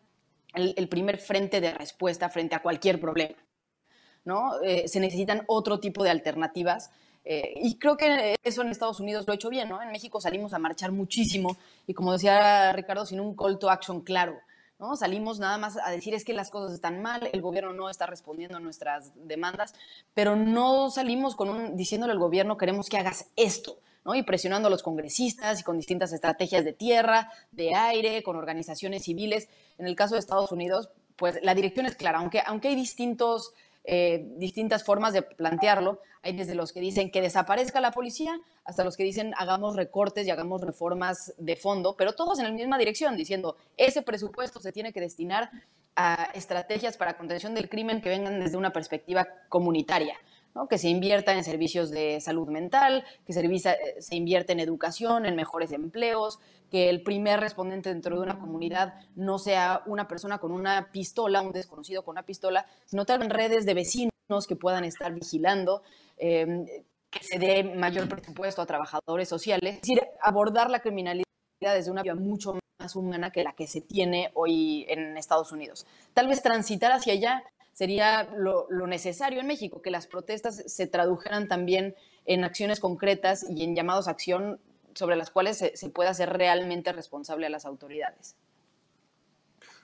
el 0.54 0.90
primer 0.90 1.18
frente 1.18 1.62
de 1.62 1.74
respuesta 1.74 2.30
frente 2.30 2.56
a 2.56 2.62
cualquier 2.62 3.00
problema. 3.00 3.36
¿No? 4.26 4.62
Eh, 4.62 4.88
se 4.88 5.00
necesitan 5.00 5.44
otro 5.48 5.80
tipo 5.80 6.04
de 6.04 6.10
alternativas. 6.10 6.92
Eh, 7.24 7.54
y 7.56 7.78
creo 7.78 7.98
que 7.98 8.36
eso 8.44 8.62
en 8.62 8.70
Estados 8.70 9.00
Unidos 9.00 9.26
lo 9.28 9.34
ha 9.34 9.36
hecho 9.36 9.50
bien, 9.50 9.70
¿no? 9.70 9.82
En 9.82 9.92
México 9.92 10.20
salimos 10.20 10.54
a 10.54 10.60
marchar 10.60 10.92
muchísimo 10.92 11.56
y 11.86 11.94
como 11.94 12.14
decía 12.14 12.74
Ricardo, 12.74 13.06
sin 13.06 13.20
un 13.20 13.36
call 13.36 13.60
to 13.60 13.70
action 13.70 14.02
claro, 14.02 14.40
¿no? 14.80 14.96
Salimos 14.96 15.40
nada 15.40 15.60
más 15.60 15.78
a 15.78 15.92
decir 15.92 16.16
es 16.16 16.26
que 16.26 16.34
las 16.34 16.50
cosas 16.50 16.74
están 16.74 17.02
mal, 17.02 17.30
el 17.32 17.42
gobierno 17.42 17.74
no 17.74 17.90
está 17.90 18.08
respondiendo 18.08 18.58
a 18.58 18.60
nuestras 18.60 19.12
demandas, 19.28 19.76
pero 20.16 20.36
no 20.36 20.90
salimos 20.90 21.36
con 21.36 21.50
un, 21.50 21.78
diciéndole 21.78 22.14
al 22.14 22.20
gobierno 22.20 22.58
queremos 22.58 22.90
que 22.90 22.98
hagas 22.98 23.28
esto, 23.36 23.78
¿no? 24.04 24.16
Y 24.16 24.24
presionando 24.24 24.68
a 24.68 24.72
los 24.72 24.82
congresistas 24.82 25.60
y 25.60 25.64
con 25.64 25.78
distintas 25.78 26.12
estrategias 26.14 26.66
de 26.66 26.74
tierra, 26.74 27.32
de 27.52 27.76
aire, 27.76 28.24
con 28.24 28.36
organizaciones 28.36 29.04
civiles. 29.04 29.48
En 29.78 29.86
el 29.86 29.96
caso 29.96 30.16
de 30.16 30.20
Estados 30.20 30.52
Unidos, 30.52 30.90
pues 31.18 31.38
la 31.44 31.54
dirección 31.54 31.86
es 31.86 31.96
clara, 31.96 32.18
aunque, 32.18 32.42
aunque 32.44 32.70
hay 32.70 32.76
distintos 32.76 33.54
eh, 33.84 34.26
distintas 34.38 34.84
formas 34.84 35.14
de 35.14 35.22
plantearlo. 35.22 36.00
Hay 36.24 36.34
desde 36.34 36.56
los 36.56 36.72
que 36.72 36.80
dicen 36.80 37.12
que 37.12 37.22
desaparezca 37.22 37.82
la 37.82 37.92
policía 37.92 38.40
hasta 38.64 38.84
los 38.84 38.96
que 38.96 39.04
dicen 39.04 39.34
hagamos 39.38 39.76
recortes 39.76 40.28
y 40.28 40.30
hagamos 40.30 40.62
reformas 40.62 41.34
de 41.38 41.56
fondo, 41.56 41.96
pero 41.98 42.14
todos 42.14 42.38
en 42.40 42.46
la 42.46 42.52
misma 42.52 42.78
dirección, 42.78 43.18
diciendo 43.18 43.56
ese 43.78 44.02
presupuesto 44.04 44.60
se 44.60 44.72
tiene 44.72 44.94
que 44.94 45.02
destinar 45.02 45.50
a 45.96 46.30
estrategias 46.36 46.96
para 46.96 47.18
contención 47.18 47.56
del 47.56 47.70
crimen 47.70 48.02
que 48.02 48.10
vengan 48.10 48.40
desde 48.40 48.58
una 48.58 48.72
perspectiva 48.72 49.28
comunitaria 49.50 50.16
que 50.70 50.78
se 50.78 50.90
invierta 50.90 51.34
en 51.34 51.44
servicios 51.44 51.92
de 51.92 52.20
salud 52.22 52.48
mental, 52.50 53.06
que 53.26 53.34
se, 53.34 53.46
eh, 53.46 53.96
se 54.00 54.16
invierte 54.16 54.54
en 54.54 54.60
educación, 54.60 55.26
en 55.26 55.36
mejores 55.36 55.72
empleos, 55.72 56.40
que 56.70 56.90
el 56.90 57.04
primer 57.04 57.40
respondente 57.40 57.90
dentro 57.90 58.16
de 58.16 58.22
una 58.22 58.40
comunidad 58.40 58.94
no 59.16 59.40
sea 59.40 59.84
una 59.86 60.08
persona 60.08 60.38
con 60.38 60.52
una 60.52 60.92
pistola, 60.92 61.42
un 61.42 61.52
desconocido 61.52 62.04
con 62.04 62.14
una 62.14 62.24
pistola, 62.24 62.66
sino 62.86 63.06
tal 63.06 63.30
redes 63.30 63.66
de 63.66 63.74
vecinos 63.74 64.12
que 64.48 64.56
puedan 64.56 64.86
estar 64.86 65.14
vigilando, 65.14 65.84
em, 66.18 66.66
que 67.10 67.24
se 67.24 67.38
dé 67.38 67.64
mayor 67.64 68.08
presupuesto 68.08 68.62
a 68.62 68.66
trabajadores 68.66 69.28
sociales, 69.28 69.76
es 69.76 69.82
decir, 69.82 70.02
abordar 70.22 70.70
la 70.70 70.80
criminalidad 70.80 71.26
desde 71.60 71.92
una 71.92 72.04
vía 72.04 72.16
mucho 72.16 72.58
más 72.80 72.96
humana 72.96 73.32
que 73.32 73.44
la 73.44 73.54
que 73.54 73.68
se 73.68 73.82
tiene 73.82 74.32
hoy 74.34 74.86
en 74.88 75.18
Estados 75.18 75.52
Unidos. 75.52 75.86
Tal 76.14 76.28
vez 76.28 76.42
transitar 76.42 76.94
hacia 76.94 77.14
allá 77.14 77.44
sería 77.82 78.30
lo, 78.38 78.68
necesario 78.86 79.40
en 79.40 79.48
México, 79.48 79.82
que 79.82 79.90
las 79.90 80.06
protestas 80.06 80.62
se 80.68 80.86
tradujeran 80.86 81.48
también 81.48 81.96
en 82.28 82.44
acciones 82.44 82.80
concretas 82.80 83.44
y 83.50 83.64
en 83.64 83.76
llamados 83.76 84.08
a 84.08 84.12
acción 84.12 84.60
sobre 84.94 85.16
las 85.16 85.32
cuales 85.32 85.58
se, 85.58 85.90
pueda 85.90 86.12
hacer 86.12 86.30
realmente 86.30 86.94
responsable 86.94 87.48
a 87.48 87.50
las 87.50 87.66
autoridades. 87.66 88.36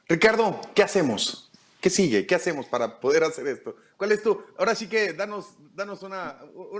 Ricardo, 0.07 0.62
¿qué 0.75 0.83
hacemos? 0.83 1.49
¿Qué 1.81 1.89
sigue? 1.89 2.27
¿Qué 2.27 2.36
hacemos 2.36 2.67
para 2.67 2.99
poder 2.99 3.23
hacer 3.23 3.47
esto? 3.47 3.75
¿Cuál 3.97 4.12
es 4.12 4.21
tu? 4.21 4.43
Ahora 4.60 4.75
sí 4.75 4.88
que 4.88 5.13
danos, 5.13 5.55
danos 5.73 6.03
una, 6.03 6.38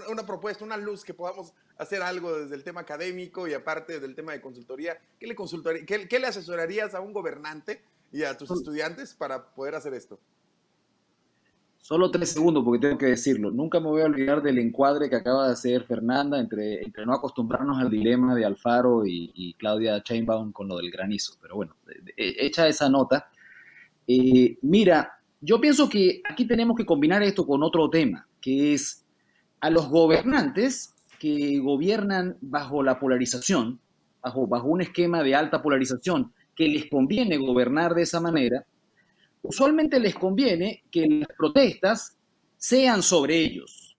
una, 0.10 0.24
propuesta, 0.24 0.64
una 0.64 0.78
luz 0.78 1.04
que 1.04 1.16
podamos 1.16 1.52
hacer 1.80 2.04
algo 2.04 2.38
desde 2.38 2.54
el 2.54 2.64
tema 2.64 2.82
académico 2.82 3.48
y 3.48 3.56
aparte 3.56 4.00
del 4.00 4.14
tema 4.14 4.34
de 4.34 4.42
consultoría. 4.42 5.02
¿Qué 5.20 5.26
le, 5.26 5.34
consultoría, 5.34 5.84
qué, 5.84 6.08
qué 6.08 6.20
le 6.20 6.28
asesorarías 6.28 6.94
a 6.94 7.00
un 7.00 7.12
gobernante 7.12 7.82
y 8.12 8.22
a 8.22 8.38
tus 8.38 8.52
estudiantes 8.52 9.16
para 9.16 9.48
poder 9.56 9.74
hacer 9.74 9.96
esto? 9.96 10.20
Solo 11.82 12.12
tres 12.12 12.32
segundos 12.32 12.64
porque 12.64 12.86
tengo 12.86 12.98
que 12.98 13.06
decirlo. 13.08 13.50
Nunca 13.52 13.80
me 13.80 13.88
voy 13.88 14.02
a 14.02 14.06
olvidar 14.06 14.42
del 14.42 14.60
encuadre 14.60 15.10
que 15.10 15.16
acaba 15.16 15.48
de 15.48 15.54
hacer 15.54 15.84
Fernanda 15.84 16.40
entre, 16.40 16.84
entre 16.84 17.06
no 17.06 17.14
acostumbrarnos 17.14 17.80
al 17.80 17.90
dilema 17.90 18.36
de 18.36 18.46
Alfaro 18.46 19.06
y, 19.06 19.56
Claudia 19.58 20.04
Chainbaum 20.04 20.52
con 20.52 20.68
lo 20.68 20.78
del 20.78 20.92
granizo. 20.92 21.34
Pero 21.42 21.56
bueno, 21.56 21.76
hecha 22.18 22.68
esa 22.68 22.90
nota. 22.90 23.30
Eh, 24.06 24.58
mira, 24.62 25.18
yo 25.40 25.62
pienso 25.62 25.88
que 25.88 26.22
aquí 26.30 26.46
tenemos 26.46 26.76
que 26.76 26.86
combinar 26.86 27.24
esto 27.24 27.46
con 27.46 27.64
otro 27.64 27.90
tema, 27.90 28.28
que 28.42 28.74
es 28.74 29.06
a 29.60 29.70
los 29.70 29.90
gobernantes 29.90 30.96
que 31.20 31.60
gobiernan 31.60 32.38
bajo 32.42 32.84
la 32.84 33.00
polarización, 33.00 33.80
bajo, 34.22 34.48
bajo 34.48 34.68
un 34.68 34.82
esquema 34.82 35.24
de 35.24 35.36
alta 35.36 35.62
polarización, 35.62 36.34
que 36.56 36.68
les 36.68 36.90
conviene 36.90 37.38
gobernar 37.38 37.94
de 37.94 38.04
esa 38.04 38.20
manera, 38.20 38.66
usualmente 39.48 40.00
les 40.00 40.16
conviene 40.16 40.84
que 40.92 41.08
las 41.08 41.30
protestas 41.38 42.18
sean 42.58 43.02
sobre 43.02 43.38
ellos, 43.38 43.98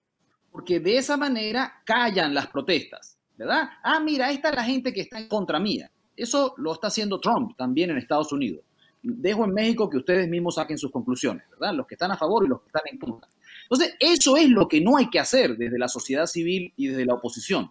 porque 0.50 0.80
de 0.80 0.98
esa 0.98 1.16
manera 1.16 1.82
callan 1.84 2.34
las 2.34 2.48
protestas, 2.48 3.18
¿verdad? 3.36 3.68
Ah, 3.82 4.00
mira, 4.00 4.30
esta 4.30 4.50
es 4.50 4.56
la 4.56 4.64
gente 4.64 4.92
que 4.92 5.00
está 5.00 5.18
en 5.18 5.28
contra 5.28 5.58
mía. 5.58 5.90
Eso 6.16 6.54
lo 6.58 6.72
está 6.72 6.88
haciendo 6.88 7.20
Trump 7.20 7.56
también 7.56 7.90
en 7.90 7.98
Estados 7.98 8.32
Unidos. 8.32 8.64
Dejo 9.00 9.44
en 9.44 9.54
México 9.54 9.88
que 9.88 9.96
ustedes 9.96 10.28
mismos 10.28 10.56
saquen 10.56 10.76
sus 10.76 10.90
conclusiones, 10.90 11.44
¿verdad? 11.50 11.74
Los 11.74 11.86
que 11.86 11.94
están 11.94 12.10
a 12.10 12.16
favor 12.16 12.44
y 12.44 12.48
los 12.48 12.60
que 12.60 12.66
están 12.66 12.82
en 12.90 12.98
contra. 12.98 13.28
Entonces, 13.62 13.94
eso 14.00 14.36
es 14.36 14.48
lo 14.48 14.66
que 14.66 14.80
no 14.80 14.96
hay 14.96 15.08
que 15.08 15.20
hacer 15.20 15.56
desde 15.56 15.78
la 15.78 15.88
sociedad 15.88 16.26
civil 16.26 16.72
y 16.76 16.88
desde 16.88 17.06
la 17.06 17.14
oposición. 17.14 17.70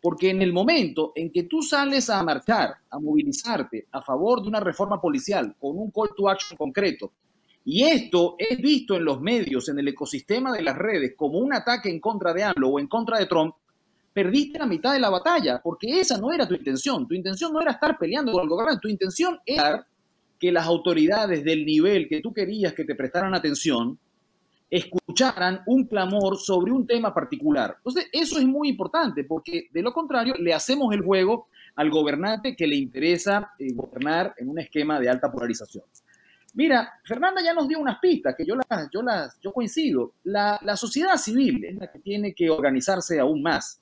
Porque 0.00 0.30
en 0.30 0.40
el 0.42 0.52
momento 0.52 1.12
en 1.14 1.30
que 1.30 1.42
tú 1.42 1.62
sales 1.62 2.08
a 2.08 2.22
marchar, 2.22 2.74
a 2.88 2.98
movilizarte 2.98 3.86
a 3.92 4.00
favor 4.00 4.42
de 4.42 4.48
una 4.48 4.60
reforma 4.60 5.00
policial 5.00 5.54
con 5.58 5.76
un 5.78 5.90
call 5.90 6.10
to 6.16 6.28
action 6.28 6.56
concreto, 6.56 7.12
y 7.64 7.84
esto 7.84 8.36
es 8.38 8.58
visto 8.58 8.96
en 8.96 9.04
los 9.04 9.20
medios, 9.20 9.68
en 9.68 9.78
el 9.78 9.88
ecosistema 9.88 10.52
de 10.52 10.62
las 10.62 10.76
redes, 10.76 11.12
como 11.16 11.38
un 11.38 11.52
ataque 11.52 11.90
en 11.90 12.00
contra 12.00 12.32
de 12.32 12.44
AMLO 12.44 12.70
o 12.70 12.80
en 12.80 12.86
contra 12.86 13.18
de 13.18 13.26
Trump, 13.26 13.54
perdiste 14.12 14.58
la 14.58 14.66
mitad 14.66 14.92
de 14.92 15.00
la 15.00 15.10
batalla, 15.10 15.60
porque 15.62 16.00
esa 16.00 16.18
no 16.18 16.32
era 16.32 16.48
tu 16.48 16.54
intención. 16.54 17.06
Tu 17.06 17.14
intención 17.14 17.52
no 17.52 17.60
era 17.60 17.72
estar 17.72 17.98
peleando 17.98 18.32
con 18.32 18.42
el 18.42 18.48
gobierno, 18.48 18.80
tu 18.80 18.88
intención 18.88 19.38
era 19.44 19.86
que 20.38 20.50
las 20.50 20.66
autoridades 20.66 21.44
del 21.44 21.66
nivel 21.66 22.08
que 22.08 22.20
tú 22.20 22.32
querías 22.32 22.72
que 22.72 22.84
te 22.84 22.94
prestaran 22.94 23.34
atención 23.34 23.98
escucharan 24.70 25.62
un 25.66 25.84
clamor 25.84 26.38
sobre 26.38 26.70
un 26.70 26.86
tema 26.86 27.12
particular. 27.12 27.74
Entonces, 27.78 28.08
eso 28.12 28.38
es 28.38 28.46
muy 28.46 28.68
importante 28.68 29.24
porque 29.24 29.68
de 29.72 29.82
lo 29.82 29.92
contrario 29.92 30.34
le 30.38 30.54
hacemos 30.54 30.94
el 30.94 31.02
juego 31.02 31.48
al 31.74 31.90
gobernante 31.90 32.54
que 32.54 32.66
le 32.66 32.76
interesa 32.76 33.52
eh, 33.58 33.72
gobernar 33.72 34.34
en 34.38 34.48
un 34.48 34.60
esquema 34.60 35.00
de 35.00 35.08
alta 35.08 35.30
polarización. 35.30 35.84
Mira, 36.54 36.94
Fernanda 37.04 37.42
ya 37.42 37.52
nos 37.52 37.68
dio 37.68 37.78
unas 37.78 37.98
pistas 37.98 38.34
que 38.36 38.44
yo 38.44 38.54
las, 38.56 38.88
yo 38.92 39.02
las, 39.02 39.40
yo 39.40 39.52
coincido. 39.52 40.14
La, 40.24 40.58
sociedad 40.76 41.16
civil 41.16 41.64
es 41.64 41.76
la 41.76 41.90
que 41.90 41.98
tiene 41.98 42.32
que 42.32 42.50
organizarse 42.50 43.18
aún 43.18 43.42
más. 43.42 43.80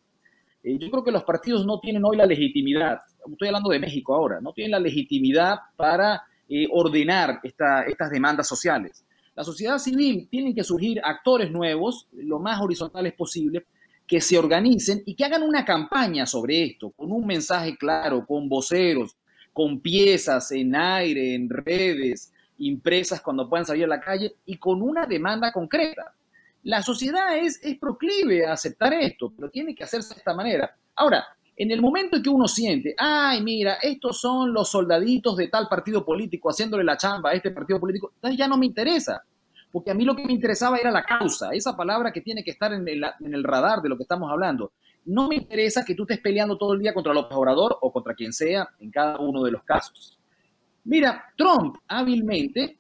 Eh, 0.62 0.79
yo 0.79 0.90
creo 0.90 1.05
que 1.05 1.12
los 1.12 1.24
partidos 1.24 1.66
no 1.66 1.81
tienen 1.81 2.05
hoy 2.05 2.16
la 2.16 2.27
legitimidad, 2.27 3.01
estoy 3.31 3.48
hablando 3.48 3.70
de 3.70 3.79
México 3.79 4.14
ahora, 4.14 4.40
no 4.40 4.53
tienen 4.53 4.72
la 4.72 4.81
legitimidad 4.81 5.59
para 5.77 6.22
eh, 6.48 6.66
ordenar 6.70 7.40
estas 7.42 8.11
demandas 8.11 8.48
sociales 8.48 9.05
la 9.38 9.44
sociedad 9.44 9.79
civil 9.79 10.27
tienen 10.29 10.53
que 10.53 10.64
surgir 10.64 11.01
actores 11.05 11.48
nuevos, 11.53 12.09
lo 12.12 12.40
más 12.40 12.61
horizontales 12.61 13.12
posible, 13.12 13.66
que 14.05 14.20
se 14.20 14.37
organicen 14.37 15.05
y 15.07 15.14
que 15.14 15.24
hagan 15.24 15.44
una 15.44 15.64
campaña 15.64 16.27
sobre 16.27 16.64
esto, 16.64 16.90
con 16.90 17.12
un 17.12 17.24
mensaje 17.24 17.77
claro, 17.77 18.27
con 18.27 18.48
voceros, 18.48 19.14
con 19.53 19.79
piezas 19.79 20.51
en 20.51 20.74
aire, 20.74 21.37
en 21.37 21.48
redes, 21.48 22.33
impresas 22.59 23.20
cuando 23.20 23.48
puedan 23.48 23.64
salir 23.64 23.85
a 23.85 23.87
la 23.87 24.01
calle 24.01 24.35
y 24.44 24.57
con 24.57 24.83
una 24.83 25.07
demanda 25.07 25.53
concreta. 25.53 26.12
La 26.64 26.83
sociedad 26.83 27.38
es, 27.38 27.61
es 27.62 27.79
proclive 27.79 28.44
a 28.44 28.55
aceptar 28.55 28.92
esto, 28.94 29.33
pero 29.37 29.51
tiene 29.51 29.72
que 29.72 29.85
hacerse 29.85 30.14
de 30.14 30.18
esta 30.18 30.35
manera. 30.35 30.77
Ahora, 30.96 31.24
en 31.58 31.72
el 31.72 31.82
momento 31.82 32.16
en 32.16 32.22
que 32.22 32.30
uno 32.30 32.46
siente, 32.46 32.94
ay, 32.96 33.42
mira, 33.42 33.78
estos 33.82 34.20
son 34.20 34.52
los 34.52 34.70
soldaditos 34.70 35.36
de 35.36 35.48
tal 35.48 35.66
partido 35.68 36.04
político 36.04 36.50
haciéndole 36.50 36.84
la 36.84 36.96
chamba 36.96 37.30
a 37.30 37.32
este 37.34 37.50
partido 37.50 37.80
político, 37.80 38.12
entonces 38.14 38.38
ya 38.38 38.46
no 38.46 38.56
me 38.56 38.66
interesa, 38.66 39.24
porque 39.72 39.90
a 39.90 39.94
mí 39.94 40.04
lo 40.04 40.14
que 40.14 40.24
me 40.24 40.32
interesaba 40.32 40.76
era 40.76 40.92
la 40.92 41.02
causa, 41.02 41.50
esa 41.50 41.76
palabra 41.76 42.12
que 42.12 42.20
tiene 42.20 42.44
que 42.44 42.52
estar 42.52 42.72
en 42.72 42.86
el, 42.86 43.44
radar 43.44 43.82
de 43.82 43.88
lo 43.88 43.96
que 43.96 44.04
estamos 44.04 44.30
hablando. 44.30 44.70
No 45.06 45.26
me 45.26 45.34
interesa 45.34 45.84
que 45.84 45.96
tú 45.96 46.04
estés 46.04 46.20
peleando 46.20 46.56
todo 46.56 46.74
el 46.74 46.80
día 46.80 46.94
contra 46.94 47.12
López 47.12 47.36
Obrador 47.36 47.76
o 47.80 47.90
contra 47.90 48.14
quien 48.14 48.32
sea 48.32 48.68
en 48.78 48.90
cada 48.92 49.18
uno 49.18 49.42
de 49.42 49.50
los 49.50 49.64
casos. 49.64 50.16
Mira, 50.84 51.24
Trump 51.36 51.76
hábilmente, 51.88 52.78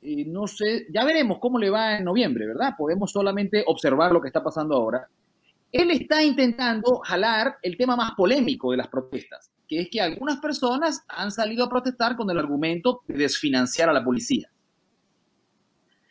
eh, 0.00 0.24
no 0.26 0.46
sé, 0.46 0.86
ya 0.90 1.04
veremos 1.04 1.38
cómo 1.38 1.58
le 1.58 1.68
va 1.68 1.98
en 1.98 2.04
noviembre, 2.04 2.46
¿verdad? 2.46 2.74
Podemos 2.76 3.12
solamente 3.12 3.62
observar 3.66 4.12
lo 4.12 4.20
que 4.20 4.28
está 4.28 4.42
pasando 4.42 4.76
ahora 4.76 5.06
él 5.74 5.90
está 5.90 6.22
intentando 6.22 7.00
jalar 7.00 7.56
el 7.60 7.76
tema 7.76 7.96
más 7.96 8.12
polémico 8.12 8.70
de 8.70 8.76
las 8.76 8.86
protestas, 8.86 9.50
que 9.66 9.80
es 9.80 9.88
que 9.90 10.00
algunas 10.00 10.38
personas 10.38 11.04
han 11.08 11.32
salido 11.32 11.64
a 11.64 11.68
protestar 11.68 12.14
con 12.14 12.30
el 12.30 12.38
argumento 12.38 13.00
de 13.08 13.18
desfinanciar 13.18 13.88
a 13.88 13.92
la 13.92 14.04
policía. 14.04 14.48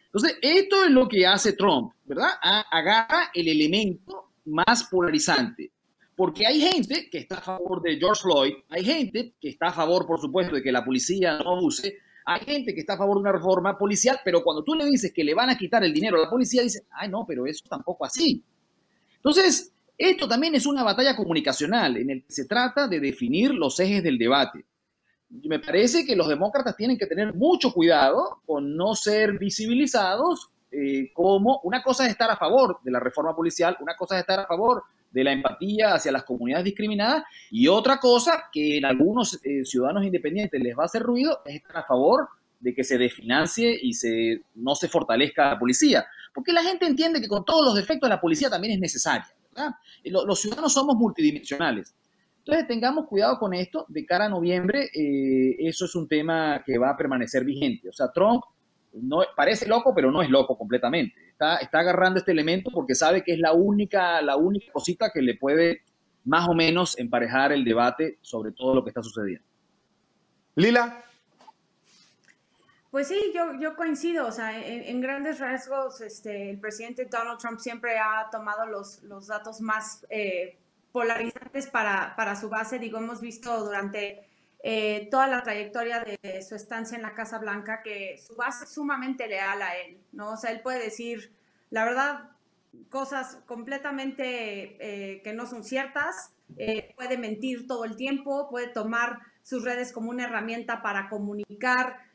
Entonces, 0.07 0.37
esto 0.41 0.83
es 0.83 0.91
lo 0.91 1.07
que 1.07 1.25
hace 1.25 1.53
Trump, 1.53 1.93
¿verdad? 2.03 2.31
Agarra 2.41 3.31
el 3.33 3.47
elemento 3.47 4.33
más 4.45 4.83
polarizante. 4.83 5.71
Porque 6.13 6.45
hay 6.45 6.59
gente 6.59 7.09
que 7.09 7.19
está 7.19 7.37
a 7.37 7.41
favor 7.41 7.81
de 7.81 7.95
George 7.97 8.21
Floyd, 8.21 8.53
hay 8.67 8.83
gente 8.83 9.33
que 9.39 9.47
está 9.47 9.67
a 9.67 9.73
favor, 9.73 10.05
por 10.05 10.19
supuesto, 10.19 10.55
de 10.55 10.61
que 10.61 10.73
la 10.73 10.83
policía 10.83 11.37
no 11.37 11.55
abuse, 11.55 11.99
hay 12.25 12.41
gente 12.41 12.73
que 12.73 12.81
está 12.81 12.95
a 12.95 12.97
favor 12.97 13.15
de 13.15 13.21
una 13.21 13.31
reforma 13.31 13.77
policial, 13.77 14.19
pero 14.25 14.43
cuando 14.43 14.61
tú 14.61 14.75
le 14.75 14.85
dices 14.85 15.13
que 15.13 15.23
le 15.23 15.33
van 15.33 15.49
a 15.49 15.57
quitar 15.57 15.85
el 15.85 15.93
dinero 15.93 16.17
a 16.17 16.25
la 16.25 16.29
policía, 16.29 16.63
dice, 16.63 16.85
ay, 16.91 17.07
no, 17.07 17.25
pero 17.25 17.47
eso 17.47 17.63
tampoco 17.69 18.03
así. 18.05 18.43
Entonces, 19.23 19.71
esto 19.97 20.27
también 20.27 20.55
es 20.55 20.65
una 20.65 20.83
batalla 20.83 21.15
comunicacional 21.15 21.97
en 21.97 22.09
el 22.09 22.23
que 22.23 22.31
se 22.31 22.45
trata 22.45 22.87
de 22.87 22.99
definir 22.99 23.53
los 23.53 23.79
ejes 23.79 24.03
del 24.03 24.17
debate 24.17 24.65
me 25.41 25.59
parece 25.59 26.05
que 26.05 26.15
los 26.15 26.27
demócratas 26.27 26.75
tienen 26.75 26.97
que 26.97 27.07
tener 27.07 27.33
mucho 27.33 27.73
cuidado 27.73 28.41
con 28.45 28.75
no 28.75 28.93
ser 28.93 29.39
visibilizados 29.39 30.49
eh, 30.71 31.11
como 31.13 31.59
una 31.63 31.83
cosa 31.83 32.05
es 32.05 32.11
estar 32.11 32.29
a 32.29 32.37
favor 32.37 32.79
de 32.83 32.91
la 32.91 32.99
reforma 32.99 33.35
policial, 33.35 33.77
una 33.79 33.95
cosa 33.95 34.15
es 34.15 34.21
estar 34.21 34.39
a 34.39 34.47
favor 34.47 34.83
de 35.11 35.23
la 35.23 35.31
empatía 35.31 35.93
hacia 35.93 36.11
las 36.11 36.23
comunidades 36.23 36.65
discriminadas 36.65 37.23
y 37.51 37.67
otra 37.67 37.99
cosa 37.99 38.45
que 38.51 38.77
en 38.77 38.85
algunos 38.85 39.39
eh, 39.43 39.63
ciudadanos 39.65 40.03
independientes 40.03 40.61
les 40.61 40.77
va 40.77 40.83
a 40.83 40.85
hacer 40.85 41.03
ruido 41.03 41.41
es 41.45 41.55
estar 41.55 41.77
a 41.77 41.83
favor 41.83 42.27
de 42.59 42.73
que 42.73 42.83
se 42.83 42.97
desfinancie 42.97 43.77
y 43.81 43.93
se, 43.93 44.41
no 44.55 44.73
se 44.73 44.87
fortalezca 44.87 45.51
la 45.51 45.59
policía. 45.59 46.05
Porque 46.33 46.51
la 46.51 46.63
gente 46.63 46.85
entiende 46.85 47.21
que 47.21 47.27
con 47.27 47.45
todos 47.45 47.65
los 47.65 47.75
defectos 47.75 48.09
la 48.09 48.19
policía 48.19 48.49
también 48.49 48.73
es 48.73 48.79
necesaria. 48.79 49.27
Los 50.05 50.41
ciudadanos 50.41 50.73
somos 50.73 50.95
multidimensionales. 50.95 51.93
Entonces 52.39 52.67
tengamos 52.67 53.07
cuidado 53.07 53.37
con 53.37 53.53
esto. 53.53 53.85
De 53.87 54.05
cara 54.05 54.25
a 54.25 54.29
noviembre, 54.29 54.89
eh, 54.93 55.55
eso 55.59 55.85
es 55.85 55.95
un 55.95 56.07
tema 56.07 56.61
que 56.65 56.77
va 56.77 56.89
a 56.89 56.97
permanecer 56.97 57.45
vigente. 57.45 57.89
O 57.89 57.93
sea, 57.93 58.11
Trump 58.11 58.43
no, 58.93 59.21
parece 59.35 59.67
loco, 59.67 59.93
pero 59.95 60.11
no 60.11 60.21
es 60.21 60.29
loco 60.29 60.57
completamente. 60.57 61.15
Está, 61.29 61.57
está 61.57 61.79
agarrando 61.79 62.19
este 62.19 62.31
elemento 62.31 62.69
porque 62.71 62.95
sabe 62.95 63.23
que 63.23 63.33
es 63.33 63.39
la 63.39 63.53
única, 63.53 64.21
la 64.21 64.35
única 64.35 64.71
cosita 64.71 65.11
que 65.13 65.21
le 65.21 65.35
puede 65.35 65.83
más 66.25 66.47
o 66.47 66.53
menos 66.53 66.97
emparejar 66.97 67.51
el 67.51 67.63
debate 67.63 68.17
sobre 68.21 68.51
todo 68.51 68.75
lo 68.75 68.83
que 68.83 68.89
está 68.89 69.01
sucediendo. 69.01 69.45
Lila. 70.55 71.03
Pues 72.93 73.07
sí, 73.07 73.31
yo, 73.33 73.55
yo 73.59 73.75
coincido, 73.75 74.27
o 74.27 74.31
sea, 74.31 74.55
en, 74.55 75.01
grandes 75.01 75.39
rasgos, 75.39 75.99
este, 76.01 76.51
el 76.51 76.59
presidente 76.59 77.05
Donald 77.05 77.39
Trump 77.39 77.59
siempre 77.59 77.97
ha 77.97 78.29
tomado 78.31 78.67
los, 78.67 79.01
los 79.01 79.25
datos 79.25 79.61
más 79.61 80.05
eh, 80.11 80.59
polarizantes 80.91 81.65
para, 81.65 82.15
para 82.15 82.35
su 82.35 82.49
base. 82.49 82.77
Digo, 82.77 82.99
hemos 82.99 83.19
visto 83.19 83.65
durante 83.65 84.27
eh, 84.61 85.07
toda 85.09 85.25
la 85.25 85.41
trayectoria 85.41 86.01
de 86.01 86.43
su 86.43 86.53
estancia 86.53 86.95
en 86.95 87.01
la 87.01 87.15
Casa 87.15 87.39
Blanca 87.39 87.81
que 87.81 88.19
su 88.19 88.35
base 88.35 88.65
es 88.65 88.69
sumamente 88.69 89.27
leal 89.27 89.63
a 89.63 89.75
él, 89.75 89.97
¿no? 90.11 90.33
O 90.33 90.37
sea, 90.37 90.51
él 90.51 90.61
puede 90.61 90.77
decir, 90.77 91.33
la 91.71 91.85
verdad, 91.85 92.29
cosas 92.91 93.39
completamente 93.47 94.77
eh, 95.15 95.23
que 95.23 95.33
no 95.33 95.47
son 95.47 95.63
ciertas, 95.63 96.31
puede 96.95 97.17
mentir 97.17 97.65
todo 97.65 97.85
el 97.85 97.95
tiempo, 97.95 98.51
puede 98.51 98.67
tomar 98.67 99.17
sus 99.41 99.63
redes 99.63 99.91
como 99.91 100.11
una 100.11 100.25
herramienta 100.25 100.83
para 100.83 101.09
comunicar 101.09 102.12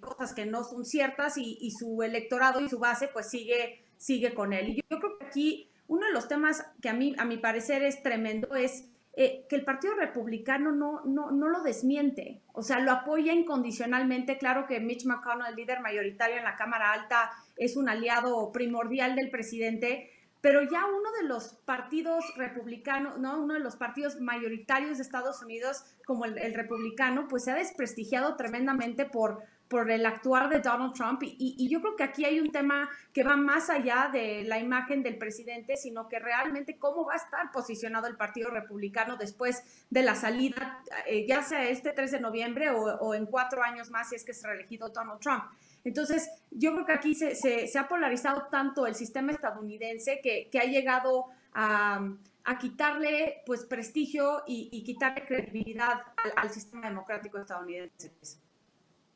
cosas 0.00 0.34
que 0.34 0.46
no 0.46 0.64
son 0.64 0.84
ciertas 0.84 1.36
y, 1.36 1.58
y, 1.60 1.70
su 1.72 2.02
electorado 2.02 2.60
y 2.60 2.68
su 2.68 2.78
base 2.78 3.08
pues 3.08 3.28
sigue, 3.28 3.84
sigue 3.96 4.34
con 4.34 4.52
él. 4.52 4.70
Y 4.70 4.76
yo 4.76 4.98
creo 4.98 5.18
que 5.18 5.26
aquí 5.26 5.70
uno 5.88 6.06
de 6.06 6.12
los 6.12 6.28
temas 6.28 6.64
que 6.80 6.88
a 6.88 6.94
mí, 6.94 7.14
a 7.18 7.24
mi 7.24 7.36
parecer, 7.36 7.82
es 7.82 8.02
tremendo 8.02 8.54
es 8.54 8.88
eh, 9.18 9.46
que 9.48 9.56
el 9.56 9.64
Partido 9.64 9.94
Republicano 9.94 10.72
no, 10.72 11.02
no, 11.06 11.30
no 11.30 11.48
lo 11.48 11.62
desmiente, 11.62 12.42
o 12.52 12.62
sea, 12.62 12.80
lo 12.80 12.92
apoya 12.92 13.32
incondicionalmente. 13.32 14.36
Claro 14.36 14.66
que 14.66 14.78
Mitch 14.78 15.06
McConnell, 15.06 15.48
el 15.48 15.56
líder 15.56 15.80
mayoritario 15.80 16.36
en 16.36 16.44
la 16.44 16.56
Cámara 16.56 16.92
Alta, 16.92 17.30
es 17.56 17.78
un 17.78 17.88
aliado 17.88 18.52
primordial 18.52 19.16
del 19.16 19.30
presidente, 19.30 20.10
pero 20.46 20.62
ya 20.62 20.86
uno 20.86 21.10
de 21.20 21.26
los 21.26 21.54
partidos 21.64 22.24
republicanos, 22.36 23.18
¿no? 23.18 23.42
Uno 23.42 23.54
de 23.54 23.58
los 23.58 23.74
partidos 23.74 24.20
mayoritarios 24.20 24.98
de 24.98 25.02
Estados 25.02 25.42
Unidos, 25.42 25.82
como 26.06 26.24
el, 26.24 26.54
republicano, 26.54 27.26
pues 27.26 27.42
se 27.42 27.50
ha 27.50 27.56
desprestigiado 27.56 28.36
tremendamente 28.36 29.06
por 29.06 29.42
por 29.68 29.90
el 29.90 30.06
actuar 30.06 30.48
de 30.48 30.60
Donald 30.60 30.92
Trump. 30.92 31.20
Y, 31.24 31.68
yo 31.68 31.80
creo 31.80 31.96
que 31.96 32.04
aquí 32.04 32.24
hay 32.24 32.38
un 32.38 32.52
tema 32.52 32.88
que 33.12 33.24
va 33.24 33.36
más 33.36 33.68
allá 33.68 34.08
de 34.12 34.44
la 34.44 34.60
imagen 34.60 35.02
del 35.02 35.18
presidente, 35.18 35.76
sino 35.76 36.08
que 36.08 36.20
realmente 36.20 36.78
cómo 36.78 37.04
va 37.04 37.14
a 37.14 37.16
estar 37.16 37.50
posicionado 37.50 38.06
el 38.06 38.16
Partido 38.16 38.48
Republicano 38.48 39.16
después 39.16 39.64
de 39.90 40.04
la 40.04 40.14
salida, 40.14 40.80
eh, 41.08 41.26
ya 41.26 41.42
sea 41.42 41.68
este 41.68 41.90
3 41.90 42.12
de 42.12 42.20
noviembre 42.20 42.70
o, 42.70 43.14
en 43.14 43.26
cuatro 43.26 43.64
años 43.64 43.90
más 43.90 44.10
si 44.10 44.14
es 44.14 44.24
que 44.24 44.30
es 44.30 44.42
reelegido 44.44 44.90
Donald 44.90 45.18
Trump. 45.18 45.42
Entonces, 45.86 46.28
yo 46.50 46.72
creo 46.72 46.84
que 46.84 46.92
aquí 46.92 47.14
se, 47.14 47.78
ha 47.78 47.86
polarizado 47.86 48.48
tanto 48.50 48.88
el 48.88 48.96
sistema 48.96 49.30
estadounidense 49.30 50.20
que, 50.20 50.58
ha 50.58 50.64
llegado 50.64 51.26
a, 51.54 52.16
quitarle 52.60 53.42
pues 53.46 53.64
prestigio 53.64 54.42
y, 54.48 54.82
quitarle 54.82 55.24
credibilidad 55.24 56.02
al 56.34 56.50
sistema 56.50 56.88
democrático 56.88 57.38
estadounidense. 57.38 58.12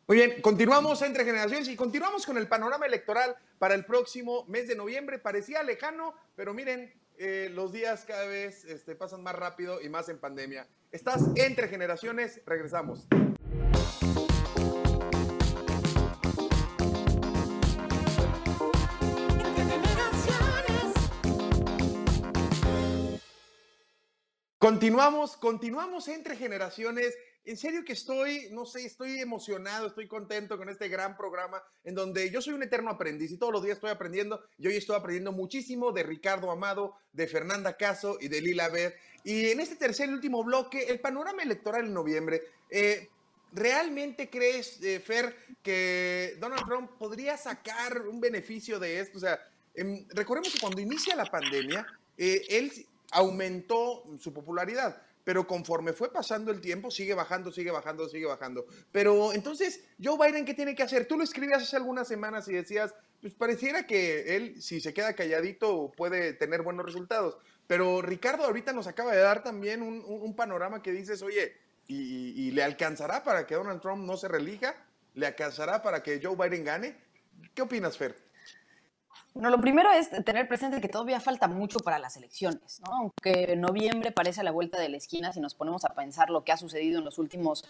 Muy 0.07 0.17
bien, 0.17 0.41
continuamos 0.41 1.03
entre 1.03 1.25
generaciones 1.25 1.69
y 1.69 1.75
continuamos 1.75 2.25
con 2.25 2.39
el 2.39 2.47
panorama 2.47 2.87
electoral 2.87 3.35
para 3.59 3.75
el 3.75 3.85
próximo 3.85 4.45
mes 4.47 4.69
de 4.69 4.77
noviembre. 4.77 5.19
Parecía 5.19 5.65
lejano, 5.65 6.15
pero 6.37 6.55
miren, 6.55 6.93
eh, 7.19 7.51
los 7.53 7.73
días 7.73 8.05
cada 8.05 8.27
vez 8.27 8.65
este, 8.65 8.95
pasan 8.95 9.25
más 9.25 9.35
rápido 9.35 9.81
y 9.83 9.89
más 9.89 10.09
en 10.09 10.21
pandemia. 10.21 10.69
Estás 10.93 11.23
entre 11.35 11.67
generaciones, 11.67 12.41
regresamos. 12.47 13.09
Continuamos, 24.61 25.39
continuamos 25.39 26.07
entre 26.09 26.37
generaciones 26.37 27.17
en 27.47 27.57
serio 27.57 27.83
que 27.83 27.95
estoy, 27.95 28.51
no 28.51 28.67
sé, 28.67 28.85
estoy 28.85 29.19
emocionado, 29.19 29.87
estoy 29.87 30.07
contento 30.07 30.59
con 30.59 30.69
este 30.69 30.89
gran 30.89 31.17
programa 31.17 31.63
en 31.83 31.95
donde 31.95 32.31
yo 32.31 32.43
soy 32.43 32.53
un 32.53 32.63
eterno 32.63 32.91
aprendiz 32.91 33.33
y 33.33 33.39
todos 33.39 33.55
los 33.55 33.63
días 33.63 33.77
estoy 33.77 33.89
aprendiendo. 33.89 34.45
Y 34.59 34.67
hoy 34.67 34.77
estoy 34.77 34.97
aprendiendo 34.97 35.33
muchísimo 35.33 35.93
de 35.93 36.03
Ricardo 36.03 36.51
Amado, 36.51 36.95
de 37.11 37.27
Fernanda 37.27 37.79
Caso 37.79 38.19
y 38.21 38.29
de 38.29 38.43
Lila 38.43 38.69
Bed. 38.69 38.93
Y 39.25 39.47
en 39.47 39.61
este 39.61 39.77
tercer 39.77 40.11
y 40.11 40.13
último 40.13 40.45
bloque, 40.45 40.83
el 40.91 41.01
panorama 41.01 41.43
electoral 41.43 41.87
en 41.87 41.95
noviembre. 41.95 42.43
Eh, 42.69 43.09
¿Realmente 43.53 44.29
crees, 44.29 44.79
eh, 44.83 45.01
Fer, 45.01 45.35
que 45.63 46.37
Donald 46.39 46.67
Trump 46.67 46.91
podría 46.99 47.39
sacar 47.39 48.03
un 48.03 48.21
beneficio 48.21 48.79
de 48.79 49.01
esto? 49.01 49.17
O 49.17 49.21
sea, 49.23 49.41
em, 49.75 50.07
recordemos 50.11 50.53
que 50.53 50.61
cuando 50.61 50.83
inicia 50.83 51.17
la 51.17 51.25
pandemia, 51.25 51.87
eh, 52.19 52.45
él 52.51 52.71
aumentó 53.13 54.05
su 54.19 54.33
popularidad 54.33 55.03
pero 55.25 55.47
conforme 55.47 55.93
fue 55.93 56.13
pasando 56.13 56.51
el 56.51 56.61
tiempo, 56.61 56.91
sigue 56.91 57.15
bajando, 57.15 57.53
sigue 57.53 57.71
bajando, 57.71 58.09
sigue 58.09 58.27
bajando. 58.27 58.67
Pero 58.91 59.33
entonces, 59.33 59.85
Joe 60.03 60.17
Biden, 60.19 60.45
¿qué 60.45 60.55
tiene 60.55 60.75
que 60.75 60.83
hacer? 60.83 61.07
Tú 61.07 61.17
lo 61.17 61.25
escribías 61.25 61.63
hace 61.63 61.77
algunas 61.77 62.09
semanas 62.09 62.49
y 62.49 62.55
decías, 62.55 62.95
pues 63.21 63.35
pareciera 63.35 63.87
que 63.87 64.37
él, 64.37 64.61
si 64.63 64.81
se 64.81 64.95
queda 64.95 65.13
calladito, 65.13 65.93
puede 65.97 66.33
tener 66.33 66.63
buenos 66.63 66.87
resultados. 66.87 67.37
Pero 67.67 68.03
Ricardo 68.03 68.45
ahorita 68.45 68.73
nos 68.73 68.87
acaba 68.87 69.13
de 69.13 69.21
dar 69.21 69.43
también 69.43 69.83
un, 69.83 70.35
panorama 70.35 70.83
que 70.83 70.93
dices, 70.93 71.23
oye, 71.23 71.55
y, 71.87 72.47
y, 72.47 72.51
le 72.53 72.63
alcanzará 72.63 73.23
para 73.23 73.47
que 73.47 73.55
Donald 73.55 73.81
Trump 73.81 74.05
no 74.05 74.17
se 74.17 74.29
relija? 74.29 74.75
¿Le 75.15 75.27
alcanzará 75.27 75.83
para 75.83 76.03
que 76.03 76.21
Joe 76.23 76.37
Biden 76.37 76.65
gane? 76.65 76.97
¿Qué 77.55 77.63
opinas, 77.63 77.97
Fer? 77.97 78.17
Bueno, 79.33 79.51
lo 79.51 79.61
primero 79.61 79.91
es 79.93 80.11
tener 80.25 80.49
presente 80.49 80.81
que 80.81 80.89
todavía 80.89 81.21
falta 81.21 81.47
mucho 81.47 81.79
para 81.79 81.99
las 81.99 82.17
elecciones, 82.17 82.81
¿no? 82.85 82.93
Aunque 82.93 83.55
noviembre 83.57 84.11
parece 84.11 84.41
a 84.41 84.45
la 84.45 84.51
vuelta 84.51 84.81
de 84.81 84.89
la 84.89 84.97
esquina, 84.97 85.33
si 85.33 85.41
nos 85.41 85.55
ponemos 85.55 85.85
a 85.85 85.95
pensar 85.95 86.31
lo 86.31 86.43
que 86.43 86.53
ha 86.53 86.57
sucedido 86.57 86.99
en 86.99 87.05
los 87.05 87.19
últimos 87.19 87.65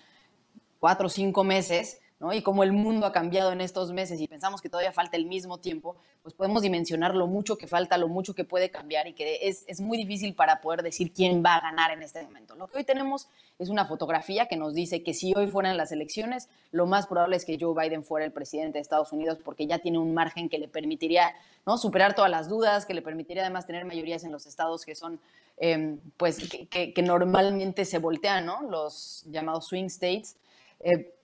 cuatro 0.79 1.07
o 1.07 1.11
cinco 1.11 1.45
meses, 1.45 2.01
y 2.33 2.43
cómo 2.43 2.63
el 2.63 2.73
mundo 2.73 3.07
ha 3.07 3.13
cambiado 3.13 3.51
en 3.51 3.63
estos 3.63 3.93
meses 3.93 4.21
y 4.21 4.29
pensamos 4.29 4.61
que 4.61 4.69
todavía 4.69 4.93
falta 4.93 5.17
el 5.17 5.25
mismo 5.25 5.59
tiempo, 5.59 5.97
pues 6.23 6.35
podemos 6.35 6.61
dimensionar 6.61 7.15
lo 7.15 7.27
mucho 7.27 7.57
que 7.57 7.67
falta, 7.67 7.97
lo 7.97 8.09
mucho 8.09 8.35
que 8.35 8.45
puede 8.45 8.71
cambiar 8.71 9.09
y 9.09 9.15
que 9.15 9.49
es, 9.49 9.65
es 9.67 9.81
muy 9.81 9.97
difícil 9.97 10.35
para 10.35 10.61
poder 10.61 10.83
decir 10.83 11.15
quién 11.15 11.43
va 11.43 11.55
a 11.55 11.61
ganar 11.63 11.93
en 11.93 12.03
este 12.03 12.23
momento. 12.23 12.55
Lo 12.57 12.69
que 12.69 12.77
hoy 12.77 12.85
tenemos 12.85 13.29
es 13.59 13.71
una 13.71 13.87
fotografía 13.87 14.47
que 14.47 14.59
nos 14.59 14.75
dice 14.75 15.03
que 15.03 15.15
si 15.15 15.33
hoy 15.35 15.47
fueran 15.47 15.79
las 15.79 15.93
elecciones, 15.93 16.51
lo 16.73 16.85
más 16.85 17.07
probable 17.07 17.37
es 17.37 17.47
que 17.47 17.57
Joe 17.59 17.75
Biden 17.75 18.05
fuera 18.05 18.27
el 18.27 18.33
presidente 18.33 18.77
de 18.77 18.83
Estados 18.83 19.13
Unidos 19.13 19.39
porque 19.43 19.67
ya 19.67 19.79
tiene 19.79 19.99
un 19.99 20.13
margen 20.13 20.51
que 20.51 20.59
le 20.59 20.69
permitiría 20.69 21.33
¿no? 21.65 21.79
superar 21.79 22.15
todas 22.15 22.31
las 22.31 22.51
dudas, 22.51 22.85
que 22.85 22.93
le 22.93 23.01
permitiría 23.01 23.45
además 23.45 23.67
tener 23.67 23.87
mayorías 23.87 24.25
en 24.25 24.33
los 24.33 24.45
estados 24.45 24.85
que 24.85 24.95
son, 24.95 25.19
em, 25.57 25.99
pues, 26.19 26.51
que, 26.69 26.93
que, 26.93 27.03
normalmente 27.03 27.87
se 27.87 27.99
voltean, 27.99 28.45
¿no? 28.45 28.61
los 28.69 29.25
llamados 29.31 29.69
swing 29.69 29.87
states. 29.87 30.37
Eh, 30.81 31.15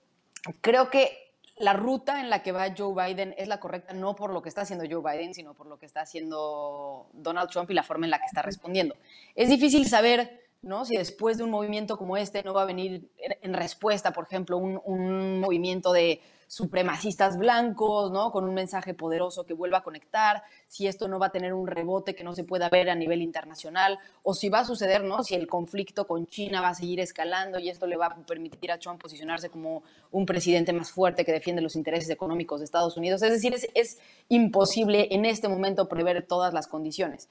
creo 0.61 0.89
que 0.89 1.27
la 1.57 1.73
ruta 1.73 2.19
en 2.21 2.29
la 2.29 2.43
que 2.43 2.51
va 2.51 2.73
Joe 2.77 2.93
Biden 2.93 3.33
es 3.37 3.47
la 3.47 3.59
correcta, 3.59 3.93
no 3.93 4.15
por 4.15 4.31
lo 4.31 4.41
que 4.41 4.49
está 4.49 4.61
haciendo 4.61 4.85
Joe 4.89 5.01
Biden, 5.01 5.33
sino 5.33 5.53
por 5.53 5.67
lo 5.67 5.79
que 5.79 5.85
está 5.85 6.01
haciendo 6.01 7.09
Donald 7.13 7.49
Trump 7.49 7.69
y 7.71 7.73
la 7.73 7.83
forma 7.83 8.05
en 8.05 8.11
la 8.11 8.19
que 8.19 8.25
está 8.25 8.41
respondiendo. 8.41 8.95
Es 9.35 9.49
difícil 9.49 9.87
saber 9.87 10.46
¿no? 10.61 10.85
Si 10.85 10.95
después 10.97 11.37
de 11.37 11.43
un 11.43 11.51
movimiento 11.51 11.97
como 11.97 12.17
este 12.17 12.43
no 12.43 12.53
va 12.53 12.63
a 12.63 12.65
venir 12.65 13.09
en 13.41 13.53
respuesta, 13.53 14.11
por 14.11 14.25
ejemplo, 14.25 14.57
un, 14.57 14.81
un 14.85 15.39
movimiento 15.39 15.91
de 15.91 16.21
supremacistas 16.47 17.37
blancos, 17.37 18.11
¿no? 18.11 18.31
Con 18.31 18.45
un 18.45 18.53
mensaje 18.53 18.93
poderoso 18.93 19.45
que 19.45 19.53
vuelva 19.53 19.79
a 19.79 19.83
conectar, 19.83 20.43
si 20.67 20.87
esto 20.87 21.07
no 21.07 21.19
va 21.19 21.27
a 21.27 21.31
tener 21.31 21.53
un 21.53 21.67
rebote 21.67 22.15
que 22.15 22.23
no 22.23 22.33
se 22.33 22.45
pueda 22.45 22.69
ver 22.69 22.89
a 22.89 22.95
nivel 22.95 23.21
internacional, 23.21 23.99
o 24.23 24.33
si 24.33 24.49
va 24.49 24.59
a 24.59 24.65
suceder, 24.65 25.03
¿no? 25.03 25.23
Si 25.23 25.35
el 25.35 25.47
conflicto 25.47 26.07
con 26.07 26.25
China 26.25 26.61
va 26.61 26.69
a 26.69 26.73
seguir 26.73 26.99
escalando 27.01 27.59
y 27.59 27.69
esto 27.69 27.85
le 27.85 27.97
va 27.97 28.07
a 28.07 28.15
permitir 28.25 28.71
a 28.71 28.79
Trump 28.79 29.01
posicionarse 29.01 29.49
como 29.49 29.83
un 30.11 30.25
presidente 30.25 30.71
más 30.71 30.91
fuerte 30.91 31.25
que 31.25 31.33
defiende 31.33 31.61
los 31.61 31.75
intereses 31.75 32.09
económicos 32.09 32.61
de 32.61 32.65
Estados 32.65 32.95
Unidos. 32.95 33.21
Es 33.21 33.31
decir, 33.31 33.53
es, 33.53 33.67
es 33.73 33.99
imposible 34.29 35.09
en 35.11 35.25
este 35.25 35.49
momento 35.49 35.89
prever 35.89 36.25
todas 36.25 36.53
las 36.53 36.67
condiciones. 36.67 37.27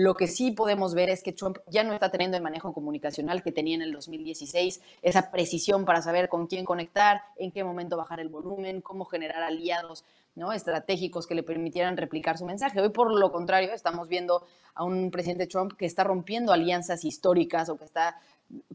Lo 0.00 0.14
que 0.14 0.28
sí 0.28 0.52
podemos 0.52 0.94
ver 0.94 1.10
es 1.10 1.24
que 1.24 1.32
Trump 1.32 1.58
ya 1.66 1.82
no 1.82 1.92
está 1.92 2.08
teniendo 2.08 2.36
el 2.36 2.42
manejo 2.44 2.72
comunicacional 2.72 3.42
que 3.42 3.50
tenía 3.50 3.74
en 3.74 3.82
el 3.82 3.92
2016, 3.92 4.80
esa 5.02 5.32
precisión 5.32 5.84
para 5.84 6.02
saber 6.02 6.28
con 6.28 6.46
quién 6.46 6.64
conectar, 6.64 7.20
en 7.36 7.50
qué 7.50 7.64
momento 7.64 7.96
bajar 7.96 8.20
el 8.20 8.28
volumen, 8.28 8.80
cómo 8.80 9.06
generar 9.06 9.42
aliados 9.42 10.04
¿no? 10.36 10.52
estratégicos 10.52 11.26
que 11.26 11.34
le 11.34 11.42
permitieran 11.42 11.96
replicar 11.96 12.38
su 12.38 12.44
mensaje. 12.44 12.80
Hoy, 12.80 12.90
por 12.90 13.12
lo 13.12 13.32
contrario, 13.32 13.72
estamos 13.72 14.06
viendo 14.06 14.46
a 14.76 14.84
un 14.84 15.10
presidente 15.10 15.48
Trump 15.48 15.72
que 15.76 15.86
está 15.86 16.04
rompiendo 16.04 16.52
alianzas 16.52 17.04
históricas 17.04 17.68
o 17.68 17.76
que 17.76 17.84
está 17.84 18.20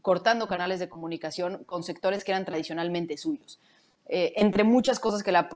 cortando 0.02 0.46
canales 0.46 0.78
de 0.78 0.90
comunicación 0.90 1.64
con 1.64 1.84
sectores 1.84 2.22
que 2.22 2.32
eran 2.32 2.44
tradicionalmente 2.44 3.16
suyos. 3.16 3.60
Eh, 4.06 4.34
entre 4.36 4.64
muchas 4.64 5.00
cosas 5.00 5.22
que 5.22 5.32
la, 5.32 5.48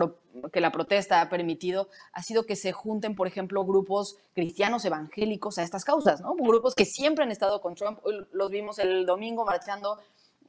que 0.53 0.61
la 0.61 0.73
protesta 0.73 1.21
ha 1.21 1.29
permitido, 1.29 1.89
ha 2.13 2.23
sido 2.23 2.47
que 2.47 2.57
se 2.57 2.73
junten, 2.73 3.15
por 3.15 3.27
ejemplo, 3.27 3.65
grupos 3.65 4.17
cristianos 4.35 4.85
evangélicos 4.85 5.59
a 5.59 5.63
estas 5.63 5.85
causas. 5.85 6.23
Grupos 6.39 6.75
que 6.75 6.85
siempre 6.85 7.25
han 7.25 7.31
estado 7.31 7.61
con 7.61 7.75
Trump. 7.75 7.99
los 8.33 8.51
vimos 8.51 8.79
el 8.79 9.05
domingo 9.05 9.45
marchando 9.45 9.99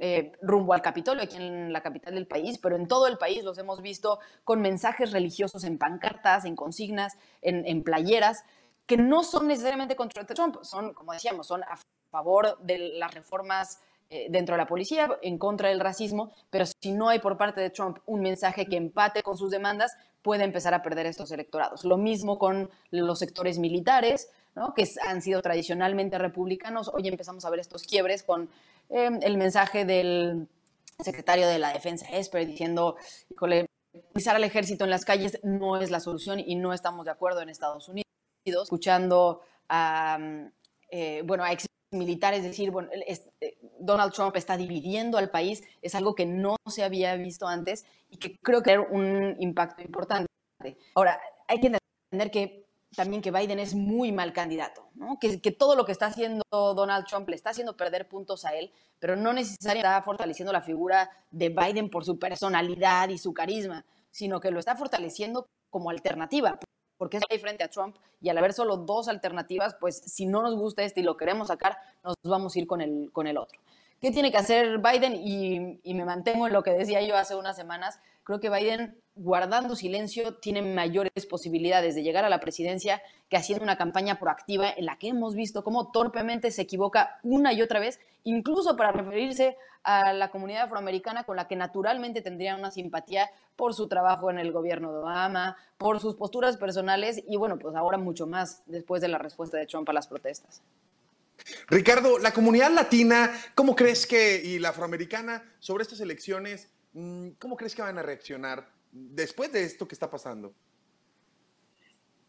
eh, 0.02 0.32
rumbo 0.42 0.74
al 0.74 0.82
Capitolio, 0.82 1.24
aquí 1.24 1.36
en 1.36 1.74
la 1.74 1.82
capital 1.82 2.16
del 2.16 2.26
país, 2.26 2.58
pero 2.58 2.78
en 2.78 2.88
todo 2.88 3.06
el 3.08 3.18
país 3.18 3.44
los 3.44 3.58
hemos 3.58 3.82
visto 3.82 4.20
con 4.46 4.62
mensajes 4.62 5.12
religiosos 5.12 5.66
en 5.66 5.78
pancartas, 5.78 6.46
en 6.46 6.56
consignas, 6.56 7.18
en, 7.42 7.68
en 7.68 7.84
playeras, 7.84 8.46
que 8.86 8.96
no 8.96 9.24
son 9.24 9.48
necesariamente 9.48 9.98
contra 9.98 10.26
Trump, 10.26 10.64
son, 10.64 10.94
como 10.94 11.12
decíamos, 11.12 11.48
son 11.48 11.64
a 11.64 11.78
favor 12.12 12.58
de 12.60 12.78
las 12.78 13.14
reformas 13.14 13.82
dentro 14.10 14.56
de 14.56 14.58
la 14.58 14.68
policía 14.68 15.18
en 15.22 15.38
contra 15.38 15.70
del 15.70 15.80
racismo, 15.80 16.34
pero 16.50 16.66
si 16.66 16.92
no 16.92 17.10
hay 17.10 17.20
por 17.20 17.38
parte 17.38 17.62
de 17.62 17.70
Trump 17.70 18.00
un 18.06 18.22
mensaje 18.22 18.66
que 18.66 18.76
empate 18.76 19.22
con 19.22 19.38
sus 19.38 19.52
demandas, 19.52 19.96
puede 20.22 20.44
empezar 20.44 20.74
a 20.74 20.82
perder 20.82 21.06
estos 21.06 21.32
electorados. 21.32 21.84
Lo 21.86 21.98
mismo 21.98 22.40
con 22.40 22.70
los 22.92 23.20
sectores 23.20 23.60
militares, 23.60 24.30
que 24.76 24.88
han 25.08 25.22
sido 25.22 25.42
tradicionalmente 25.42 26.18
republicanos. 26.18 26.90
Hoy 26.94 27.08
empezamos 27.08 27.46
a 27.46 27.50
ver 27.50 27.60
estos 27.60 27.84
quiebres 27.84 28.24
con 28.24 28.50
em, 28.90 29.20
el 29.22 29.38
mensaje 29.38 29.86
del 29.86 30.48
secretario 31.00 31.48
de 31.48 31.60
la 31.60 31.72
Defensa, 31.72 32.08
Esper, 32.10 32.46
diciendo, 32.46 32.98
híjole, 33.30 33.68
pisar 34.14 34.36
al 34.36 34.44
ejército 34.44 34.84
en 34.84 34.90
las 34.90 35.06
calles 35.06 35.40
no 35.44 35.78
es 35.78 35.92
la 35.92 36.00
solución 36.00 36.40
y 36.40 36.56
no 36.56 36.74
estamos 36.74 37.06
de 37.06 37.12
acuerdo 37.12 37.42
en 37.42 37.50
Estados 37.50 37.88
Unidos. 37.88 38.06
Escuchando 38.46 39.42
a, 39.70 40.18
eh, 40.90 41.22
bueno, 41.26 41.44
a 41.44 41.52
militares, 41.92 42.44
decir, 42.44 42.72
bueno, 42.72 42.90
eh, 42.92 43.58
Donald 43.80 44.14
Trump 44.14 44.36
está 44.36 44.58
dividiendo 44.58 45.18
al 45.18 45.30
país, 45.30 45.64
es 45.82 45.96
algo 45.96 46.16
que 46.16 46.26
no 46.26 46.56
se 46.68 46.84
había 46.84 47.16
visto 47.16 47.48
antes 47.48 47.86
y 48.10 48.18
que 48.18 48.38
creo 48.38 48.62
que 48.62 48.72
tiene 48.72 48.86
un 48.90 49.36
impacto 49.40 49.82
importante. 49.82 50.28
Ahora, 50.96 51.20
hay 51.48 51.60
que 51.60 51.68
entender 51.68 52.32
que 52.32 52.66
también 52.96 53.22
que 53.22 53.32
Biden 53.32 53.60
es 53.60 53.76
muy 53.76 54.12
mal 54.12 54.34
candidato, 54.34 54.90
que, 55.22 55.40
que, 55.42 55.52
todo 55.52 55.76
lo 55.76 55.86
que 55.86 55.92
está 55.92 56.08
haciendo 56.08 56.44
Donald 56.52 57.06
Trump 57.06 57.30
le 57.30 57.36
está 57.36 57.52
haciendo 57.52 57.78
perder 57.78 58.08
puntos 58.08 58.46
a 58.46 58.56
él, 58.56 58.72
pero 59.00 59.16
no 59.16 59.32
necesariamente 59.32 59.88
está 59.88 60.02
fortaleciendo 60.02 60.52
la 60.52 60.62
figura 60.62 61.10
de 61.30 61.50
Biden 61.50 61.90
por 61.90 62.04
su 62.04 62.18
personalidad 62.18 63.10
y 63.10 63.18
su 63.20 63.34
carisma, 63.34 63.86
sino 64.10 64.40
que 64.40 64.52
lo 64.52 64.60
está 64.60 64.76
fortaleciendo 64.76 65.46
como 65.70 65.92
alternativa 65.92 66.60
porque 67.00 67.18
es 67.18 67.24
ahí 67.30 67.40
frente 67.40 67.64
a 67.64 67.70
Trump 67.70 67.96
y 68.22 68.28
al 68.28 68.38
haber 68.38 68.52
solo 68.54 68.76
dos 68.76 69.08
alternativas, 69.08 69.76
pues 69.80 69.96
si 69.96 70.26
no 70.26 70.44
nos 70.44 70.56
gusta 70.56 70.84
este 70.84 71.00
y 71.00 71.04
lo 71.04 71.16
queremos 71.16 71.48
sacar, 71.48 71.78
nos 72.04 72.16
vamos 72.24 72.56
a 72.56 72.60
ir 72.60 72.68
con 72.68 72.82
el, 72.82 73.10
con 73.14 73.26
el 73.26 73.38
otro. 73.38 73.58
¿Qué 74.02 74.12
tiene 74.12 74.32
que 74.32 74.38
hacer 74.38 74.80
Biden? 74.80 75.16
Y, 75.16 75.80
y 75.84 75.94
me 75.94 76.06
mantengo 76.06 76.48
en 76.48 76.54
lo 76.54 76.64
que 76.64 76.72
decía 76.72 77.02
yo 77.02 77.16
hace 77.18 77.36
unas 77.36 77.56
semanas. 77.56 78.00
Creo 78.24 78.40
que 78.40 78.50
Biden 78.50 78.98
guardando 79.20 79.76
silencio, 79.76 80.36
tiene 80.36 80.62
mayores 80.62 81.26
posibilidades 81.30 81.94
de 81.94 82.04
llegar 82.04 82.24
a 82.24 82.30
la 82.30 82.40
presidencia 82.40 83.02
que 83.28 83.36
haciendo 83.36 83.64
una 83.64 83.78
campaña 83.78 84.18
proactiva 84.18 84.70
en 84.70 84.86
la 84.86 84.98
que 84.98 85.10
hemos 85.10 85.36
visto 85.36 85.64
cómo 85.64 85.92
torpemente 85.92 86.52
se 86.52 86.62
equivoca 86.62 87.20
una 87.22 87.52
y 87.52 87.62
otra 87.62 87.82
vez, 87.82 88.00
incluso 88.24 88.78
para 88.78 88.94
referirse 88.94 89.58
a 89.84 90.14
la 90.14 90.32
comunidad 90.32 90.64
afroamericana 90.64 91.26
con 91.26 91.36
la 91.36 91.48
que 91.48 91.58
naturalmente 91.58 92.22
tendría 92.22 92.56
una 92.56 92.72
simpatía 92.72 93.30
por 93.58 93.74
su 93.74 93.88
trabajo 93.90 94.30
en 94.30 94.40
el 94.40 94.54
gobierno 94.54 94.94
de 94.94 95.00
Obama, 95.00 95.58
por 95.78 96.00
sus 96.00 96.16
posturas 96.16 96.56
personales 96.56 97.22
y 97.28 97.36
bueno, 97.36 97.60
pues 97.60 97.76
ahora 97.76 97.98
mucho 97.98 98.26
más 98.26 98.64
después 98.68 99.02
de 99.02 99.10
la 99.10 99.18
respuesta 99.18 99.58
de 99.58 99.68
Trump 99.68 99.90
a 99.90 99.94
las 99.94 100.08
protestas. 100.08 100.62
Ricardo, 101.68 102.20
la 102.20 102.32
comunidad 102.34 102.72
latina, 102.72 103.32
¿cómo 103.56 103.76
crees 103.76 104.06
que, 104.06 104.42
y 104.44 104.60
la 104.60 104.70
afroamericana, 104.70 105.44
sobre 105.60 105.84
estas 105.84 106.00
elecciones, 106.00 106.70
mm, 106.94 107.30
¿cómo 107.40 107.56
crees 107.58 107.76
que 107.76 107.82
van 107.82 107.98
a 107.98 108.04
reaccionar? 108.04 108.80
después 108.92 109.52
de 109.52 109.64
esto 109.64 109.88
que 109.88 109.96
está 109.96 110.10
pasando? 110.10 110.54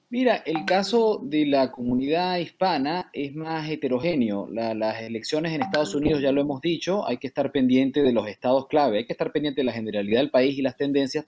Mira, 0.08 0.42
el 0.44 0.64
caso 0.64 1.20
de 1.22 1.46
la 1.46 1.70
comunidad 1.70 2.38
hispana 2.38 3.10
es 3.12 3.32
más 3.34 3.70
heterogéneo. 3.70 4.48
las 4.50 5.00
elecciones 5.02 5.52
en 5.52 5.62
Estados 5.62 5.94
Unidos, 5.94 6.20
ya 6.20 6.32
lo 6.32 6.40
hemos 6.40 6.60
dicho, 6.60 7.06
hay 7.06 7.18
que 7.18 7.28
estar 7.28 7.52
pendiente 7.52 8.02
de 8.02 8.12
los 8.12 8.26
estados 8.26 8.66
clave, 8.66 8.98
hay 8.98 9.06
que 9.06 9.12
estar 9.12 9.30
pendiente 9.30 9.60
de 9.60 9.66
la 9.66 9.72
generalidad 9.72 10.18
del 10.18 10.30
país 10.30 10.58
y 10.58 10.62
las 10.62 10.76
tendencias, 10.76 11.26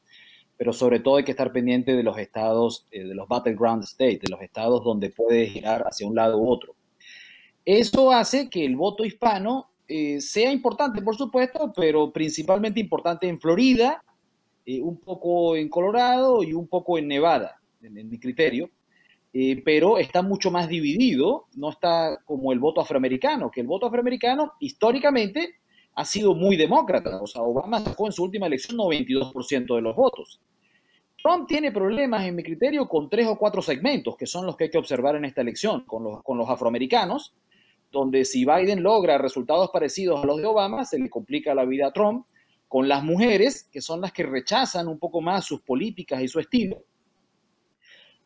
pero 0.56 0.72
sobre 0.72 0.98
todo 0.98 1.16
hay 1.16 1.24
que 1.24 1.30
estar 1.30 1.52
pendiente 1.52 1.92
de 1.94 2.02
los 2.02 2.18
estados, 2.18 2.86
eh, 2.90 3.04
de 3.04 3.14
los 3.14 3.28
battleground 3.28 3.84
states, 3.84 4.20
de 4.20 4.28
los 4.28 4.42
estados 4.42 4.82
donde 4.84 5.10
puede 5.10 5.46
girar 5.46 5.82
hacia 5.82 6.06
un 6.06 6.16
lado 6.16 6.38
u 6.38 6.48
otro. 6.48 6.74
Eso 7.64 8.10
hace 8.10 8.50
que 8.50 8.64
el 8.64 8.76
voto 8.76 9.04
hispano 9.04 9.68
eh, 9.86 10.20
sea 10.20 10.52
importante, 10.52 11.02
por 11.02 11.16
supuesto, 11.16 11.72
pero 11.76 12.10
principalmente 12.12 12.80
importante 12.80 13.28
en 13.28 13.40
Florida, 13.40 14.02
eh, 14.64 14.80
un 14.80 14.98
poco 14.98 15.54
en 15.54 15.68
Colorado 15.68 16.42
y 16.42 16.52
un 16.54 16.66
poco 16.66 16.98
en 16.98 17.08
Nevada, 17.08 17.60
en, 17.82 18.08
mi 18.08 18.18
criterio, 18.18 18.70
eh, 19.32 19.60
pero 19.64 19.98
está 19.98 20.22
mucho 20.22 20.50
más 20.50 20.68
dividido, 20.68 21.46
no 21.56 21.70
está 21.70 22.18
como 22.24 22.52
el 22.52 22.58
voto 22.58 22.80
afroamericano, 22.80 23.50
que 23.50 23.60
el 23.60 23.66
voto 23.66 23.86
afroamericano 23.86 24.54
históricamente 24.60 25.56
ha 25.94 26.04
sido 26.04 26.34
muy 26.34 26.56
demócrata, 26.56 27.20
o 27.20 27.26
sea, 27.26 27.42
Obama 27.42 27.80
sacó 27.80 28.06
en 28.06 28.12
su 28.12 28.24
última 28.24 28.46
elección 28.46 28.78
92% 28.78 29.74
de 29.74 29.82
los 29.82 29.94
votos. 29.94 30.40
Trump 31.22 31.46
tiene 31.46 31.70
problemas, 31.70 32.24
en 32.24 32.34
mi 32.34 32.42
criterio, 32.42 32.88
con 32.88 33.08
tres 33.08 33.26
o 33.28 33.36
cuatro 33.36 33.62
segmentos, 33.62 34.16
que 34.16 34.26
son 34.26 34.46
los 34.46 34.56
que 34.56 34.64
hay 34.64 34.70
que 34.70 34.78
observar 34.78 35.16
en 35.16 35.24
esta 35.24 35.40
elección, 35.40 35.84
con 35.84 36.02
los, 36.02 36.22
con 36.22 36.36
los 36.38 36.48
afroamericanos, 36.48 37.34
donde 37.92 38.24
si 38.24 38.44
Biden 38.44 38.82
logra 38.82 39.18
resultados 39.18 39.70
parecidos 39.70 40.22
a 40.22 40.26
los 40.26 40.38
de 40.38 40.46
Obama, 40.46 40.84
se 40.84 40.98
le 40.98 41.10
complica 41.10 41.54
la 41.54 41.64
vida 41.64 41.88
a 41.88 41.92
Trump, 41.92 42.26
con 42.66 42.88
las 42.88 43.04
mujeres, 43.04 43.68
que 43.70 43.82
son 43.82 44.00
las 44.00 44.12
que 44.12 44.22
rechazan 44.22 44.88
un 44.88 44.98
poco 44.98 45.20
más 45.20 45.44
sus 45.44 45.60
políticas 45.60 46.22
y 46.22 46.26
su 46.26 46.40
estilo, 46.40 46.82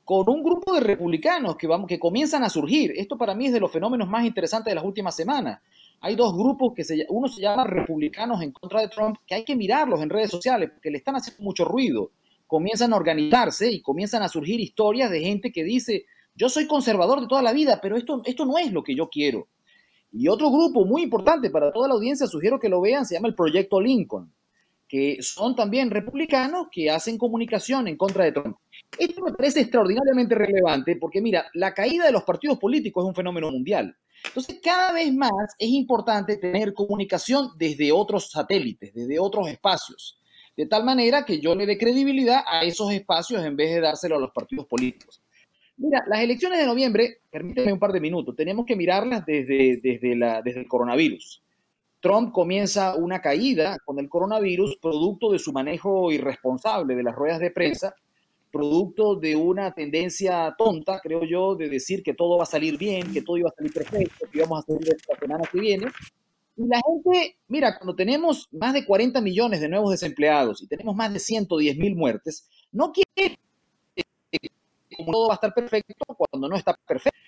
con 0.05 0.29
un 0.31 0.45
grupo 0.45 0.73
de 0.73 0.81
republicanos 0.81 1.57
que, 1.57 1.67
vamos, 1.67 1.89
que 1.89 1.99
comienzan 1.99 2.45
a 2.45 2.49
surgir. 2.49 2.93
Esto 2.97 3.19
para 3.19 3.35
mí 3.35 3.47
es 3.47 3.53
de 3.53 3.59
los 3.59 3.73
fenómenos 3.73 4.09
más 4.09 4.25
interesantes 4.25 4.71
de 4.71 4.77
las 4.77 4.85
últimas 4.85 5.17
semanas. 5.17 5.61
Hay 6.01 6.15
dos 6.15 6.33
grupos 6.33 6.75
que 6.75 6.85
se, 6.85 7.05
uno 7.09 7.27
se 7.27 7.43
llama 7.43 7.65
republicanos 7.65 8.41
en 8.41 8.53
contra 8.53 8.83
de 8.83 8.89
Trump, 8.89 9.17
que 9.27 9.35
hay 9.35 9.45
que 9.45 9.57
mirarlos 9.57 10.01
en 10.01 10.11
redes 10.11 10.31
sociales 10.31 10.71
porque 10.73 10.93
le 10.93 10.99
están 10.99 11.17
haciendo 11.17 11.43
mucho 11.43 11.65
ruido. 11.65 12.13
Comienzan 12.47 12.93
a 12.93 12.97
organizarse 12.97 13.69
y 13.73 13.83
comienzan 13.83 14.23
a 14.23 14.29
surgir 14.29 14.61
historias 14.61 15.11
de 15.11 15.23
gente 15.23 15.51
que 15.51 15.65
dice, 15.65 16.05
yo 16.37 16.49
soy 16.49 16.69
conservador 16.69 17.21
de 17.21 17.27
toda 17.27 17.43
la 17.43 17.53
vida, 17.53 17.81
pero 17.83 17.97
esto, 17.97 18.23
esto 18.27 18.45
no 18.47 18.59
es 18.59 18.71
lo 18.71 18.85
que 18.85 18.95
yo 18.95 19.09
quiero. 19.09 19.49
Y 20.17 20.29
otro 20.29 20.51
grupo 20.51 20.85
muy 20.85 21.03
importante 21.03 21.51
para 21.51 21.73
toda 21.73 21.89
la 21.89 21.95
audiencia, 21.95 22.27
sugiero 22.27 22.59
que 22.59 22.69
lo 22.69 22.81
vean, 22.81 23.05
se 23.05 23.15
llama 23.15 23.29
el 23.29 23.35
Proyecto 23.35 23.81
Lincoln 23.81 24.33
que 24.89 25.19
son 25.21 25.57
también 25.57 25.91
republicanos 25.91 26.69
que 26.71 26.91
hacen 26.91 27.19
comunicación 27.19 27.89
en 27.89 27.97
contra 27.97 28.25
de 28.25 28.33
Trump. 28.33 28.57
Esto 28.99 29.23
me 29.23 29.33
parece 29.33 29.61
extraordinariamente 29.61 30.35
relevante 30.35 30.97
porque, 30.97 31.21
mira, 31.21 31.47
la 31.55 31.75
caída 31.75 32.07
de 32.07 32.13
los 32.13 32.23
partidos 32.23 32.59
políticos 32.59 33.05
es 33.05 33.09
un 33.09 33.15
fenómeno 33.15 33.51
mundial. 33.51 33.97
Entonces, 34.25 34.61
cada 34.63 34.93
vez 34.93 35.13
más 35.13 35.31
es 35.59 35.69
importante 35.71 36.37
tener 36.37 36.73
comunicación 36.73 37.51
desde 37.57 37.93
otros 37.93 38.31
satélites, 38.31 38.95
desde 38.95 39.19
otros 39.19 39.49
espacios, 39.49 40.19
de 40.57 40.67
tal 40.67 40.85
manera 40.85 41.25
que 41.25 41.41
yo 41.41 41.55
le 41.55 41.67
dé 41.67 41.77
credibilidad 41.77 42.43
a 42.47 42.63
esos 42.63 42.93
espacios 42.93 43.45
en 43.45 43.57
vez 43.57 43.75
de 43.75 43.81
dárselo 43.81 44.17
a 44.17 44.21
los 44.21 44.31
partidos 44.31 44.67
políticos. 44.67 45.21
Mira, 45.79 46.05
las 46.07 46.21
elecciones 46.21 46.59
de 46.59 46.67
noviembre, 46.67 47.19
permíteme 47.31 47.73
un 47.73 47.79
par 47.79 47.93
de 47.93 48.01
minutos, 48.01 48.35
tenemos 48.35 48.65
que 48.65 48.77
mirarlas 48.77 49.27
desde, 49.27 49.79
desde, 49.83 50.17
la, 50.17 50.41
desde 50.41 50.61
el 50.61 50.69
coronavirus. 50.69 51.43
Trump 52.01 52.33
comienza 52.33 52.95
una 52.95 53.21
caída 53.21 53.79
con 53.85 53.99
el 53.99 54.09
coronavirus 54.09 54.77
producto 54.77 55.33
de 55.33 55.39
su 55.39 55.53
manejo 55.53 56.13
irresponsable 56.13 56.95
de 56.95 57.03
las 57.03 57.15
ruedas 57.15 57.41
de 57.41 57.51
prensa, 57.51 57.95
producto 58.51 59.17
de 59.17 59.37
una 59.37 59.73
tendencia 59.73 60.55
tonta, 60.57 61.01
creo 61.03 61.25
yo, 61.25 61.57
de 61.57 61.69
decir 61.69 62.03
que 62.03 62.15
todo 62.15 62.39
va 62.39 62.45
a 62.45 62.47
salir 62.47 62.79
bien, 62.79 63.13
que 63.13 63.23
todo 63.23 63.37
iba 63.37 63.51
a 63.51 63.55
salir 63.55 63.73
perfecto, 63.73 64.27
que 64.31 64.39
íbamos 64.39 64.61
a 64.61 64.67
salir 64.67 64.89
esta 64.89 65.19
semana 65.19 65.45
que 65.51 65.61
viene. 65.61 65.89
Y 66.57 66.67
la 66.67 66.81
gente, 66.81 67.37
mira, 67.49 67.77
cuando 67.77 67.95
tenemos 67.95 68.49
más 68.53 68.73
de 68.73 68.87
40 68.87 69.21
millones 69.21 69.61
de 69.61 69.69
nuevos 69.69 69.91
desempleados 69.91 70.63
y 70.63 70.69
tenemos 70.69 70.97
más 70.97 71.13
de 71.13 71.19
110 71.19 71.77
mil 71.77 71.97
muertes, 71.97 72.49
no 72.73 72.93
quiere 72.93 73.39
como 74.97 75.13
todo 75.13 75.29
va 75.29 75.35
a 75.35 75.37
estar 75.37 75.55
perfecto 75.55 75.95
cuando 76.17 76.49
no 76.49 76.57
está 76.57 76.77
perfecto. 76.87 77.19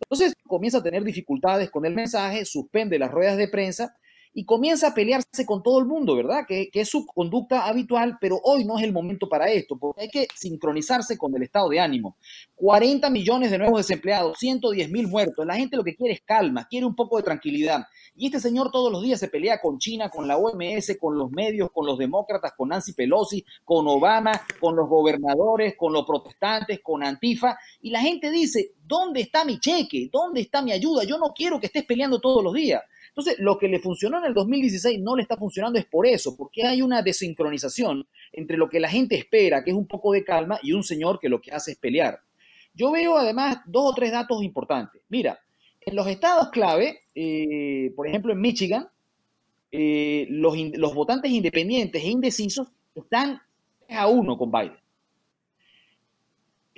Entonces 0.00 0.34
comienza 0.46 0.78
a 0.78 0.82
tener 0.82 1.02
dificultades 1.02 1.70
con 1.70 1.84
el 1.84 1.94
mensaje, 1.94 2.44
suspende 2.44 2.98
las 2.98 3.10
ruedas 3.10 3.36
de 3.36 3.48
prensa 3.48 3.96
y 4.38 4.44
comienza 4.44 4.88
a 4.88 4.94
pelearse 4.94 5.46
con 5.46 5.62
todo 5.62 5.78
el 5.78 5.86
mundo, 5.86 6.14
¿verdad? 6.14 6.44
Que, 6.46 6.68
es 6.70 6.90
su 6.90 7.06
conducta 7.06 7.64
habitual, 7.64 8.18
pero 8.20 8.38
hoy 8.44 8.66
no 8.66 8.76
es 8.76 8.84
el 8.84 8.92
momento 8.92 9.30
para 9.30 9.50
esto, 9.50 9.78
porque 9.78 10.02
hay 10.02 10.08
que 10.10 10.28
sincronizarse 10.34 11.16
con 11.16 11.34
el 11.34 11.42
estado 11.42 11.70
de 11.70 11.80
ánimo. 11.80 12.18
40 12.56 13.08
millones 13.08 13.50
de 13.50 13.56
nuevos 13.56 13.78
desempleados, 13.78 14.36
110 14.38 14.90
mil 14.90 15.08
muertos. 15.08 15.46
La 15.46 15.56
gente 15.56 15.78
lo 15.78 15.82
que 15.82 15.96
quiere 15.96 16.12
es 16.12 16.20
calma, 16.20 16.66
quiere 16.68 16.84
un 16.84 16.94
poco 16.94 17.16
de 17.16 17.22
tranquilidad. 17.22 17.86
Y 18.14 18.26
este 18.26 18.38
señor 18.38 18.70
todos 18.70 18.92
los 18.92 19.02
días 19.02 19.18
se 19.18 19.28
pelea 19.28 19.58
con 19.58 19.78
China, 19.78 20.10
con 20.10 20.28
la 20.28 20.36
OMS, 20.36 20.98
con 21.00 21.16
los 21.16 21.30
medios, 21.30 21.70
con 21.72 21.86
los 21.86 21.96
demócratas, 21.96 22.52
con 22.54 22.68
Nancy 22.68 22.92
Pelosi, 22.92 23.42
con 23.64 23.88
Obama, 23.88 24.32
con 24.60 24.76
los 24.76 24.86
gobernadores, 24.86 25.76
con 25.78 25.94
los 25.94 26.04
protestantes, 26.04 26.80
con 26.82 27.02
Antifa. 27.02 27.56
Y 27.80 27.88
la 27.88 28.00
gente 28.00 28.30
dice, 28.30 28.72
¿dónde 28.86 29.20
está 29.20 29.44
mi 29.44 29.58
cheque? 29.58 30.08
¿Dónde 30.12 30.40
está 30.40 30.62
mi 30.62 30.72
ayuda? 30.72 31.04
Yo 31.04 31.18
no 31.18 31.32
quiero 31.34 31.58
que 31.58 31.66
estés 31.66 31.84
peleando 31.84 32.20
todos 32.20 32.42
los 32.42 32.54
días. 32.54 32.82
Entonces, 33.08 33.36
lo 33.38 33.56
que 33.56 33.68
le 33.68 33.78
funcionó 33.78 34.18
en 34.18 34.26
el 34.26 34.34
2016 34.34 35.00
no 35.00 35.16
le 35.16 35.22
está 35.22 35.36
funcionando 35.36 35.78
es 35.78 35.86
por 35.86 36.06
eso, 36.06 36.36
porque 36.36 36.66
hay 36.66 36.82
una 36.82 37.00
desincronización 37.00 38.06
entre 38.32 38.58
lo 38.58 38.68
que 38.68 38.78
la 38.78 38.90
gente 38.90 39.16
espera, 39.16 39.64
que 39.64 39.70
es 39.70 39.76
un 39.76 39.86
poco 39.86 40.12
de 40.12 40.22
calma, 40.22 40.60
y 40.62 40.72
un 40.72 40.82
señor 40.82 41.18
que 41.18 41.30
lo 41.30 41.40
que 41.40 41.50
hace 41.50 41.72
es 41.72 41.78
pelear. 41.78 42.20
Yo 42.74 42.90
veo 42.90 43.16
además 43.16 43.58
dos 43.66 43.92
o 43.92 43.94
tres 43.94 44.12
datos 44.12 44.42
importantes. 44.42 45.00
Mira, 45.08 45.40
en 45.80 45.96
los 45.96 46.06
estados 46.08 46.50
clave, 46.50 47.04
eh, 47.14 47.90
por 47.96 48.06
ejemplo 48.06 48.32
en 48.32 48.40
Michigan, 48.40 48.86
eh, 49.72 50.26
los, 50.28 50.54
los 50.74 50.94
votantes 50.94 51.30
independientes 51.30 52.02
e 52.04 52.08
indecisos 52.08 52.68
están 52.94 53.40
a 53.88 54.08
uno 54.08 54.36
con 54.36 54.50
Biden. 54.50 54.76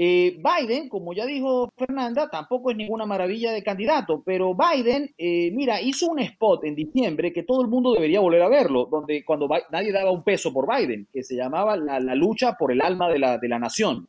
Eh, 0.00 0.38
Biden, 0.38 0.88
como 0.88 1.12
ya 1.12 1.26
dijo 1.26 1.72
Fernanda, 1.76 2.30
tampoco 2.30 2.70
es 2.70 2.76
ninguna 2.76 3.04
maravilla 3.04 3.50
de 3.50 3.64
candidato, 3.64 4.22
pero 4.24 4.54
Biden, 4.54 5.12
eh, 5.18 5.50
mira, 5.50 5.82
hizo 5.82 6.06
un 6.06 6.20
spot 6.20 6.62
en 6.62 6.76
diciembre 6.76 7.32
que 7.32 7.42
todo 7.42 7.62
el 7.62 7.68
mundo 7.68 7.94
debería 7.94 8.20
volver 8.20 8.42
a 8.42 8.48
verlo, 8.48 8.86
donde 8.88 9.24
cuando 9.24 9.48
nadie 9.72 9.90
daba 9.90 10.12
un 10.12 10.22
peso 10.22 10.52
por 10.52 10.68
Biden, 10.72 11.08
que 11.12 11.24
se 11.24 11.34
llamaba 11.34 11.76
la, 11.76 11.98
lucha 12.14 12.52
por 12.56 12.70
el 12.70 12.80
alma 12.80 13.08
de 13.08 13.18
la, 13.18 13.38
de 13.38 13.48
la, 13.48 13.58
nación. 13.58 14.06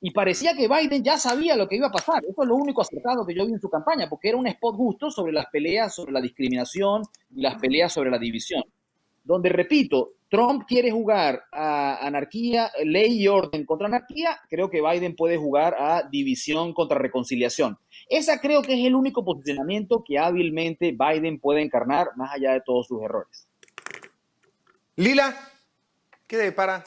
Y 0.00 0.12
parecía 0.12 0.54
que 0.54 0.68
Biden 0.68 1.02
ya 1.02 1.18
sabía 1.18 1.56
lo 1.56 1.66
que 1.66 1.76
iba 1.76 1.88
a 1.88 1.92
pasar. 1.92 2.22
Eso 2.24 2.40
es 2.40 2.48
lo 2.48 2.54
único 2.54 2.82
acertado 2.82 3.26
que 3.26 3.34
yo 3.34 3.44
vi 3.44 3.54
en 3.54 3.60
su 3.60 3.68
campaña, 3.68 4.08
porque 4.08 4.28
era 4.28 4.38
un 4.38 4.46
spot 4.46 4.76
justo 4.76 5.10
sobre 5.10 5.32
las 5.32 5.46
peleas 5.46 5.96
sobre 5.96 6.12
la 6.12 6.20
discriminación 6.20 7.02
y 7.34 7.40
las 7.40 7.56
peleas 7.56 7.92
sobre 7.92 8.08
la 8.08 8.18
división. 8.18 8.62
Donde, 9.24 9.48
repito, 9.48 10.12
Trump 10.34 10.64
quiere 10.66 10.90
jugar 10.90 11.44
a 11.52 12.04
anarquía, 12.04 12.68
ley 12.82 13.22
y 13.22 13.28
orden 13.28 13.64
contra 13.64 13.86
anarquía, 13.86 14.40
creo 14.50 14.68
que 14.68 14.82
Biden 14.82 15.14
puede 15.14 15.36
jugar 15.36 15.76
a 15.78 16.08
división 16.10 16.74
contra 16.74 16.98
reconciliación. 16.98 17.78
Esa 18.08 18.40
creo 18.40 18.60
que 18.62 18.72
es 18.72 18.84
el 18.84 18.96
único 18.96 19.24
posicionamiento 19.24 20.02
que 20.04 20.18
hábilmente 20.18 20.90
Biden 20.90 21.38
puede 21.38 21.62
encarnar, 21.62 22.08
más 22.16 22.32
allá 22.34 22.52
de 22.52 22.62
todos 22.62 22.88
sus 22.88 23.00
errores. 23.00 23.46
Lila, 24.96 25.36
¿qué 26.26 26.36
depara 26.36 26.82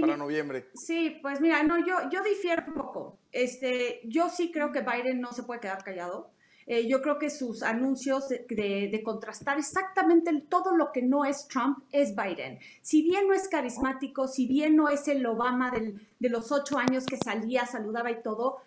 para 0.00 0.16
noviembre? 0.16 0.66
Sí, 0.74 1.20
pues 1.22 1.40
mira, 1.40 1.62
no, 1.62 1.78
yo, 1.78 2.10
yo 2.10 2.20
difiero 2.24 2.64
un 2.66 2.74
poco. 2.74 3.20
Este, 3.30 4.00
yo 4.06 4.28
sí 4.28 4.50
creo 4.50 4.72
que 4.72 4.80
Biden 4.80 5.20
no 5.20 5.30
se 5.32 5.44
puede 5.44 5.60
quedar 5.60 5.84
callado. 5.84 6.32
Eh, 6.70 6.86
yo 6.86 7.00
creo 7.00 7.18
que 7.18 7.30
sus 7.30 7.62
anuncios 7.62 8.28
de, 8.28 9.00
contrastar 9.02 9.58
exactamente 9.58 10.30
todo 10.50 10.76
lo 10.76 10.92
que 10.92 11.00
no 11.00 11.24
es 11.24 11.48
Trump 11.48 11.78
es 11.92 12.14
Biden. 12.14 12.58
Si 12.82 13.02
bien 13.02 13.26
no 13.26 13.32
es 13.32 13.48
carismático, 13.48 14.28
si 14.28 14.46
bien 14.46 14.76
no 14.76 14.90
es 14.90 15.08
el 15.08 15.24
Obama 15.24 15.72
de 15.72 16.28
los 16.28 16.52
ocho 16.52 16.76
años 16.76 17.06
que 17.06 17.16
salía, 17.16 17.64
saludaba 17.64 18.10
y 18.10 18.22
todo, 18.22 18.58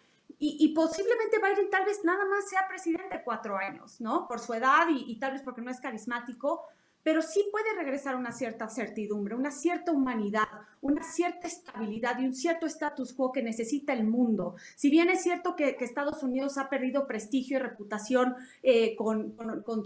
y, 0.44 0.74
posiblemente 0.74 1.38
Biden 1.38 1.70
tal 1.70 1.86
vez 1.86 2.04
nada 2.04 2.26
más 2.26 2.50
sea 2.50 2.68
presidente 2.68 3.22
cuatro 3.24 3.56
años, 3.56 4.02
¿no? 4.02 4.28
Por 4.28 4.40
su 4.40 4.56
edad 4.56 4.88
y, 4.90 5.12
y 5.12 5.20
tal 5.20 5.34
vez 5.34 5.44
porque 5.44 5.62
no 5.62 5.70
es 5.70 5.80
carismático, 5.80 6.64
pero 7.04 7.22
sí 7.22 7.44
puede 7.52 7.74
regresar 7.76 8.16
una 8.16 8.32
cierta 8.32 8.70
certidumbre, 8.70 9.36
una 9.36 9.52
cierta 9.52 9.92
humanidad, 9.92 10.48
una 10.82 11.04
cierta 11.04 11.48
estabilidad 11.48 12.20
y 12.20 12.26
un 12.26 12.34
cierto 12.34 12.66
status 12.66 13.14
quo 13.14 13.32
que 13.32 13.44
necesita 13.44 13.94
el 13.94 14.04
mundo. 14.04 14.56
Si 14.76 14.90
bien 14.90 15.10
es 15.10 15.22
cierto 15.24 15.56
que, 15.56 15.78
Estados 15.82 16.24
Unidos 16.24 16.58
ha 16.58 16.70
perdido 16.70 17.08
prestigio 17.08 17.58
y 17.58 17.62
reputación 17.62 18.36
eh, 18.64 18.96
con, 18.96 19.36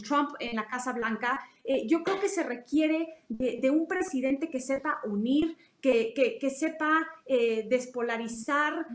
Trump 0.03 0.31
en 0.39 0.55
la 0.55 0.67
Casa 0.67 0.93
Blanca, 0.93 1.39
eh, 1.63 1.87
yo 1.87 2.03
creo 2.03 2.19
que 2.19 2.29
se 2.29 2.43
requiere 2.43 3.07
de, 3.29 3.69
un 3.71 3.87
presidente 3.87 4.49
que 4.49 4.59
sepa 4.59 4.99
unir, 5.05 5.57
que, 5.81 6.53
sepa 6.55 7.07
eh, 7.25 7.65
despolarizar 7.69 8.87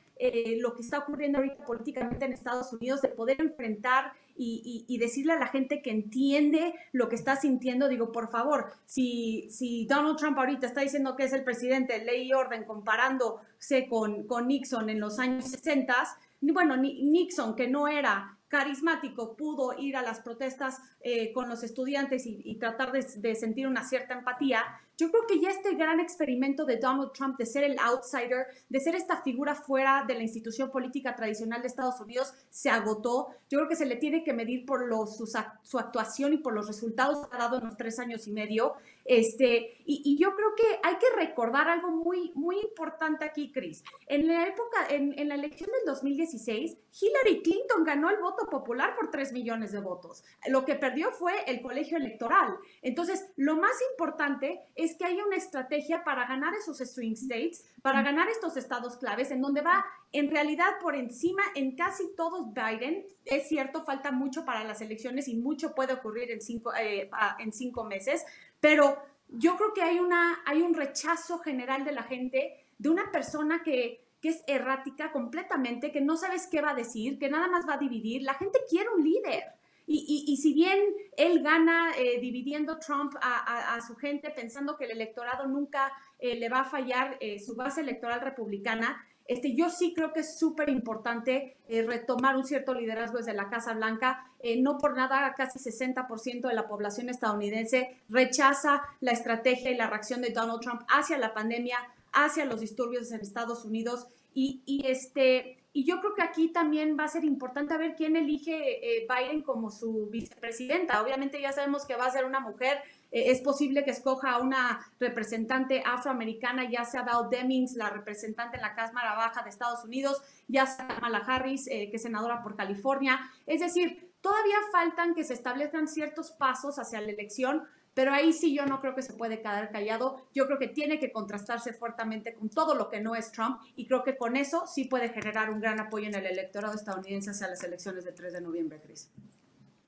lo 0.59 0.75
que 0.75 0.83
está 0.83 0.99
ocurriendo 0.99 1.39
ahorita 1.39 1.65
políticamente 1.65 2.25
en 2.27 2.33
Estados 2.33 2.73
Unidos, 2.73 3.01
de 3.01 3.09
poder 3.09 3.41
enfrentar 3.41 4.13
y, 4.43 4.99
decirle 4.99 5.33
a 5.35 5.39
la 5.39 5.49
gente 5.49 5.83
que 5.83 5.91
entiende 5.91 6.75
lo 6.93 7.09
que 7.09 7.17
está 7.17 7.37
sintiendo, 7.37 7.89
digo, 7.89 8.13
por 8.13 8.31
favor, 8.31 8.73
si, 8.87 9.49
si 9.51 9.87
Donald 9.87 10.17
Trump 10.17 10.39
ahorita 10.39 10.67
está 10.67 10.81
diciendo 10.81 11.17
que 11.17 11.25
es 11.25 11.33
el 11.33 11.45
presidente 11.45 11.99
de 11.99 12.05
ley 12.05 12.29
y 12.29 12.33
orden 12.33 12.65
comparándose 12.65 13.87
con, 13.89 14.27
con 14.27 14.49
Nixon 14.49 14.89
en 14.89 15.01
los 15.01 15.19
años 15.19 15.47
60, 15.47 15.95
bueno, 16.41 16.77
Nixon, 16.77 17.55
que 17.55 17.69
no 17.69 17.87
era 17.87 18.39
carismático, 18.49 19.37
pudo 19.37 19.79
ir 19.79 19.97
a 19.97 20.03
las 20.03 20.21
protestas 20.21 20.83
eh, 21.03 21.33
con 21.33 21.49
los 21.49 21.63
estudiantes 21.63 22.25
y, 22.27 22.57
tratar 22.57 22.91
de, 22.91 23.35
sentir 23.37 23.69
una 23.69 23.85
cierta 23.85 24.15
empatía, 24.15 24.65
yo 25.01 25.11
creo 25.11 25.27
que 25.27 25.41
ya 25.41 25.49
este 25.49 25.75
gran 25.77 25.99
experimento 25.99 26.67
de 26.67 26.77
Donald 26.77 27.13
Trump 27.13 27.39
de 27.39 27.47
ser 27.47 27.65
el 27.65 27.79
outsider, 27.79 28.47
de 28.69 28.81
ser 28.81 28.95
esta 28.95 29.23
figura 29.23 29.55
fuera 29.55 30.05
de 30.07 30.13
la 30.15 30.23
institución 30.23 30.71
política 30.71 31.17
tradicional 31.17 31.63
de 31.63 31.69
Estados 31.69 31.99
Unidos, 32.01 32.35
se 32.51 32.69
agotó. 32.69 33.29
Yo 33.49 33.59
creo 33.59 33.69
que 33.69 33.77
se 33.77 33.87
le 33.87 33.97
tiene 33.97 34.23
que 34.23 34.35
medir 34.35 34.67
por 34.67 34.87
los, 34.87 35.17
su, 35.17 35.79
actuación 35.79 36.35
y 36.35 36.37
por 36.37 36.53
los 36.53 36.67
resultados 36.67 37.27
que 37.27 37.35
ha 37.35 37.39
dado 37.39 37.59
en 37.59 37.65
los 37.65 37.79
tres 37.79 37.99
años 37.99 38.27
y 38.27 38.33
medio. 38.33 38.75
Este, 39.05 39.83
y, 39.87 40.17
yo 40.19 40.35
creo 40.35 40.55
que 40.55 40.79
hay 40.83 40.97
que 40.97 41.11
recordar 41.17 41.69
algo 41.69 41.91
muy, 41.91 42.33
muy 42.35 42.59
importante 42.61 43.25
aquí, 43.25 43.51
Chris. 43.51 43.83
En 44.07 44.27
la 44.27 44.47
época, 44.47 44.87
en, 44.89 45.19
en 45.19 45.29
la 45.29 45.35
elección 45.35 45.71
del 45.71 45.87
2016, 45.87 46.77
Hillary 47.01 47.43
Clinton 47.43 47.85
ganó 47.85 48.11
el 48.11 48.21
voto 48.21 48.47
popular 48.47 48.95
por 48.95 49.11
3 49.11 49.33
millones 49.33 49.73
de 49.73 49.81
votos. 49.81 50.23
Lo 50.49 50.65
que 50.65 50.75
perdió 50.75 51.13
fue 51.13 51.33
el 51.47 51.61
colegio 51.63 51.97
electoral. 51.97 52.57
Entonces, 52.83 53.31
lo 53.37 53.57
más 53.57 53.77
importante 53.93 54.61
es 54.75 54.97
que 54.97 55.07
haya 55.07 55.25
una 55.25 55.37
estrategia 55.37 56.05
para 56.05 56.27
ganar 56.27 56.55
esos 56.55 56.79
swing 56.79 57.13
states, 57.13 57.65
para 57.83 58.03
ganar 58.03 58.29
estos 58.29 58.57
estados 58.57 58.97
claves, 58.97 59.31
en 59.31 59.41
donde 59.41 59.61
va 59.61 59.85
en 60.13 60.31
realidad 60.31 60.79
por 60.81 60.95
encima 60.97 61.43
en 61.55 61.77
casi 61.77 62.15
todos 62.17 62.53
Biden. 62.53 63.07
Es 63.25 63.49
cierto, 63.49 63.85
falta 63.85 64.11
mucho 64.11 64.45
para 64.45 64.65
las 64.65 64.81
elecciones 64.81 65.29
y 65.29 65.37
mucho 65.37 65.75
puede 65.75 65.93
ocurrir 65.93 66.31
en 66.31 66.41
cinco, 66.41 66.73
eh, 66.75 67.11
en 67.39 67.53
cinco 67.53 67.85
meses, 67.85 68.25
pero 68.61 69.03
yo 69.29 69.57
creo 69.57 69.73
que 69.73 69.83
hay, 69.83 69.99
una, 69.99 70.43
hay 70.45 70.63
un 70.63 70.75
rechazo 70.75 71.39
general 71.39 71.85
de 71.85 71.93
la 71.93 72.03
gente 72.03 72.67
de 72.79 72.89
una 72.89 73.11
persona 73.11 73.63
que 73.63 74.11
que 74.21 74.29
es 74.29 74.45
errática 74.47 75.13
completamente, 75.13 75.91
que 75.91 76.01
no 76.01 76.17
sabes 76.17 76.47
qué 76.47 76.61
va 76.61 76.71
a 76.71 76.75
decir, 76.75 77.19
que 77.19 77.31
nada 77.31 77.49
más 77.49 77.67
va 77.67 77.75
a 77.75 77.79
dividir. 77.79 78.23
La 78.23 78.35
gente 78.35 78.61
quiere 78.69 78.91
un 78.91 79.03
líder. 79.03 79.45
Y, 79.93 80.37
si 80.37 80.55
bien 80.55 80.79
él 81.17 81.43
gana 81.43 81.91
eh, 81.99 82.21
dividiendo 82.21 82.79
Trump 82.79 83.13
a, 83.21 83.77
su 83.85 83.97
gente, 83.97 84.31
pensando 84.31 84.77
que 84.77 84.85
el 84.85 84.93
electorado 84.93 85.49
nunca 85.49 85.93
eh, 86.21 86.37
le 86.37 86.49
va 86.49 86.61
a 86.61 86.65
fallar 86.65 87.17
eh, 87.19 87.41
su 87.41 87.57
base 87.57 87.81
electoral 87.81 88.21
republicana, 88.21 89.05
este, 89.33 89.55
yo 89.55 89.71
sí 89.71 89.93
creo 89.95 90.13
que 90.13 90.21
es 90.21 90.39
súper 90.39 90.69
importante 90.69 91.57
retomar 91.69 92.37
un 92.37 92.45
cierto 92.45 92.75
liderazgo 92.75 93.19
desde 93.19 93.35
la 93.35 93.49
Casa 93.49 93.75
Blanca. 93.75 94.27
no 94.59 94.79
por 94.79 94.97
nada, 94.97 95.35
casi 95.37 95.59
60% 95.59 96.49
de 96.49 96.55
la 96.55 96.67
población 96.67 97.09
estadounidense 97.09 97.97
rechaza 98.09 98.83
la 99.01 99.13
estrategia 99.13 99.71
y 99.71 99.77
la 99.77 99.89
reacción 99.89 100.21
de 100.21 100.31
Donald 100.31 100.61
Trump 100.61 100.83
hacia 100.89 101.19
la 101.19 101.33
pandemia, 101.33 101.79
hacia 102.13 102.45
los 102.45 102.61
disturbios 102.61 103.13
en 103.13 103.21
Estados 103.21 103.65
Unidos. 103.65 104.07
Y, 104.35 104.63
y, 104.67 104.87
este, 104.87 105.61
y 105.73 105.85
yo 105.85 106.01
creo 106.01 106.15
que 106.15 106.23
aquí 106.23 106.49
también 106.49 106.97
va 106.99 107.05
a 107.05 107.09
ser 107.09 107.25
importante 107.25 107.77
ver 107.77 107.95
quién 107.95 108.17
elige 108.17 108.53
eh, 108.83 109.07
Biden 109.09 109.43
como 109.43 109.71
su 109.71 110.09
vicepresidenta. 110.11 111.01
Obviamente 111.01 111.41
ya 111.41 111.53
sabemos 111.53 111.87
que 111.87 111.95
va 111.95 112.07
a 112.07 112.11
ser 112.11 112.25
una 112.25 112.41
mujer. 112.41 112.79
Eh, 113.11 113.31
es 113.31 113.41
posible 113.41 113.85
que 113.85 113.91
escoja 113.91 114.33
a 114.33 114.39
una 114.39 114.87
representante 114.99 115.83
afroamericana, 115.85 116.71
ya 116.71 116.85
sea 116.85 117.03
Val 117.03 117.29
Demings, 117.31 117.75
la 117.75 117.91
representante 117.91 118.57
en 118.57 118.63
la 118.63 118.75
Cámara 118.75 119.15
Baja 119.15 119.43
de 119.43 119.51
Estados 119.51 119.85
Unidos, 119.85 120.23
ya 120.49 120.67
sea 120.67 120.87
Kamala 120.87 121.19
Harris, 121.19 121.67
eh, 121.69 121.89
que 121.91 121.97
es 121.97 122.03
senadora 122.03 122.43
por 122.43 122.57
California. 122.57 123.21
Es 123.47 123.61
decir, 123.61 124.13
todavía 124.21 124.57
faltan 124.73 125.15
que 125.15 125.25
se 125.25 125.35
establezcan 125.35 125.89
ciertos 125.89 126.31
pasos 126.31 126.79
hacia 126.79 127.01
la 127.01 127.11
elección, 127.11 127.65
pero 127.95 128.13
ahí 128.13 128.33
sí 128.33 128.55
yo 128.55 128.67
no 128.67 128.81
creo 128.81 128.95
que 128.95 129.03
se 129.03 129.15
puede 129.15 129.41
quedar 129.41 129.71
callado. 129.73 130.29
Yo 130.33 130.47
creo 130.47 130.59
que 130.59 130.69
tiene 130.69 131.01
que 131.01 131.11
contrastarse 131.11 131.73
fuertemente 131.73 132.35
con 132.35 132.49
todo 132.49 132.75
lo 132.75 132.89
que 132.89 133.01
no 133.01 133.17
es 133.17 133.33
Trump 133.33 133.61
y 133.75 133.87
creo 133.87 134.05
que 134.05 134.17
con 134.17 134.37
eso 134.37 134.67
sí 134.67 134.85
puede 134.85 135.09
generar 135.09 135.51
un 135.51 135.61
gran 135.61 135.81
apoyo 135.81 136.07
en 136.07 136.15
el 136.15 136.27
electorado 136.27 136.75
estadounidense 136.75 137.31
hacia 137.31 137.49
las 137.49 137.63
elecciones 137.65 138.05
de 138.05 138.13
3 138.13 138.33
de 138.33 138.41
noviembre, 138.41 138.81
Cris. 138.81 139.11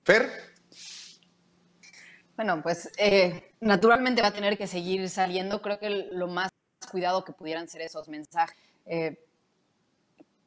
Fer. 0.05 0.62
Bueno, 2.37 2.62
pues 2.62 2.91
eh, 2.99 3.53
naturalmente 3.61 4.22
va 4.22 4.28
a 4.28 4.33
tener 4.33 4.57
que 4.57 4.66
seguir 4.66 5.09
saliendo. 5.09 5.61
Creo 5.61 5.78
que 5.78 5.91
lo 5.91 6.28
más 6.28 6.51
cuidado 6.91 7.24
que 7.24 7.33
pudieran 7.33 7.68
ser 7.68 7.83
esos 7.83 8.09
mensajes. 8.09 8.57
Eh, 8.87 9.18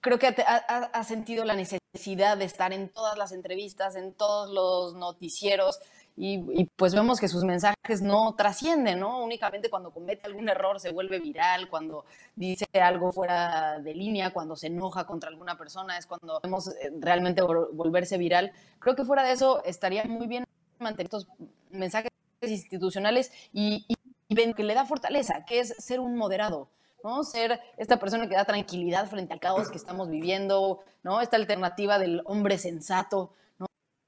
creo 0.02 0.20
que 0.20 0.28
ha, 0.28 1.04
sentido 1.04 1.46
la 1.46 1.56
necesidad 1.56 2.38
de 2.38 2.46
estar 2.46 2.74
en 2.74 2.90
todas 2.90 3.18
las 3.18 3.32
entrevistas, 3.32 3.96
en 3.96 4.14
todos 4.14 4.52
los 4.52 4.94
noticieros, 4.94 5.80
y, 6.18 6.66
pues 6.78 6.96
vemos 6.96 7.20
que 7.20 7.28
sus 7.28 7.44
mensajes 7.44 8.02
no 8.02 8.36
trascienden, 8.36 9.00
¿no? 9.00 9.22
Únicamente 9.22 9.70
cuando 9.70 9.92
comete 9.92 10.28
algún 10.28 10.48
error 10.48 10.80
se 10.80 10.92
vuelve 10.92 11.20
viral, 11.20 11.70
cuando 11.70 12.06
dice 12.36 12.66
algo 12.74 13.12
fuera 13.12 13.80
de 13.80 13.94
línea, 13.94 14.32
cuando 14.32 14.56
se 14.56 14.68
enoja 14.68 15.06
contra 15.06 15.30
alguna 15.30 15.58
persona, 15.58 15.98
es 15.98 16.06
cuando 16.06 16.40
vemos 16.42 16.70
eh, 16.70 16.92
realmente 17.00 17.42
volverse 17.42 18.18
viral. 18.18 18.54
Creo 18.80 18.96
que 18.96 19.04
fuera 19.04 19.24
de 19.24 19.34
eso 19.34 19.62
estaría 19.66 20.06
muy 20.06 20.28
bien 20.28 20.46
mantener 20.80 21.06
estos 21.06 21.28
mensajes 21.70 22.12
institucionales 22.42 23.32
y, 23.54 23.86
y 24.28 24.36
ven 24.36 24.54
que 24.54 24.64
le 24.64 24.74
da 24.74 24.86
fortaleza, 24.86 25.46
que 25.46 25.60
es 25.60 25.70
ser 25.78 26.00
un 26.00 26.16
moderado, 26.16 26.70
¿no? 27.04 27.24
Ser 27.24 27.60
esta 27.78 28.00
persona 28.00 28.28
que 28.28 28.36
da 28.36 28.46
tranquilidad 28.46 29.08
frente 29.08 29.34
al 29.34 29.40
caos 29.40 29.70
que 29.70 29.78
estamos 29.78 30.10
viviendo, 30.10 30.84
¿no? 31.04 31.22
Esta 31.22 31.38
alternativa 31.38 32.00
del 32.00 32.22
hombre 32.26 32.58
sensato, 32.58 33.34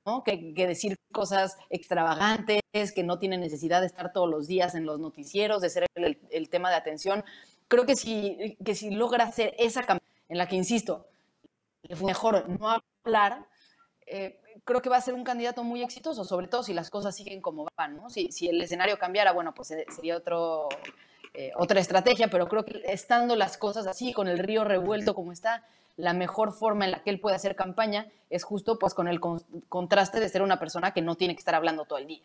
¿no? 0.06 0.24
Que, 0.24 0.54
decir 0.56 0.98
cosas 1.12 1.58
extravagantes, 1.70 2.62
que 2.96 3.04
no 3.04 3.20
tiene 3.20 3.38
necesidad 3.38 3.82
de 3.82 3.88
estar 3.88 4.14
todos 4.14 4.30
los 4.30 4.48
días 4.48 4.74
en 4.74 4.86
los 4.86 5.00
noticieros, 5.00 5.62
de 5.62 5.70
ser 5.70 5.86
el, 5.96 6.50
tema 6.50 6.70
de 6.70 6.76
atención. 6.76 7.24
Creo 7.68 7.86
que 7.86 7.96
si, 7.96 8.58
que 8.64 8.74
si 8.74 8.92
logra 8.92 9.26
hacer 9.26 9.54
esa 9.60 9.84
campaña 9.84 10.12
en 10.30 10.38
la 10.38 10.48
que, 10.48 10.56
insisto, 10.56 11.08
le 11.84 11.96
fue 11.96 12.08
mejor 12.08 12.50
no 12.50 12.82
hablar, 13.04 13.48
eh, 14.06 14.40
creo 14.66 14.82
que 14.82 14.90
va 14.90 14.98
a 14.98 15.02
ser 15.02 15.14
un 15.14 15.24
candidato 15.24 15.64
muy 15.64 15.84
exitoso, 15.84 16.24
sobre 16.24 16.48
todo 16.48 16.64
si 16.64 16.74
las 16.74 16.90
cosas 16.90 17.16
siguen 17.16 17.42
como 17.42 17.68
van, 17.76 17.98
¿no? 17.98 18.10
Si, 18.10 18.32
si 18.32 18.48
el 18.48 18.62
escenario 18.62 18.98
cambiara, 18.98 19.32
bueno, 19.32 19.54
pues 19.54 19.72
eh, 19.72 19.86
sería 19.94 20.18
otro, 20.18 20.70
eh, 21.34 21.52
otra 21.56 21.80
estrategia, 21.80 22.30
pero 22.30 22.48
creo 22.48 22.66
que 22.66 22.82
estando 22.86 23.36
las 23.36 23.58
cosas 23.58 23.88
así, 23.88 24.14
con 24.14 24.28
el 24.28 24.40
río 24.40 24.64
revuelto 24.64 25.14
como 25.14 25.32
está, 25.32 25.64
la 25.96 26.14
mejor 26.14 26.52
forma 26.52 26.86
en 26.86 26.92
la 26.92 27.04
que 27.04 27.10
él 27.10 27.20
puede 27.20 27.36
hacer 27.36 27.56
campaña 27.56 28.08
es 28.30 28.44
justo 28.44 28.78
pues 28.78 28.94
con 28.94 29.08
el 29.08 29.20
contraste 29.20 30.20
de 30.20 30.30
ser 30.30 30.42
una 30.42 30.60
persona 30.60 30.94
que 30.94 31.02
no 31.02 31.16
tiene 31.16 31.34
que 31.36 31.40
estar 31.40 31.56
hablando 31.56 31.86
todo 31.86 32.00
el 32.00 32.08
día. 32.08 32.24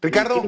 Ricardo. 0.00 0.42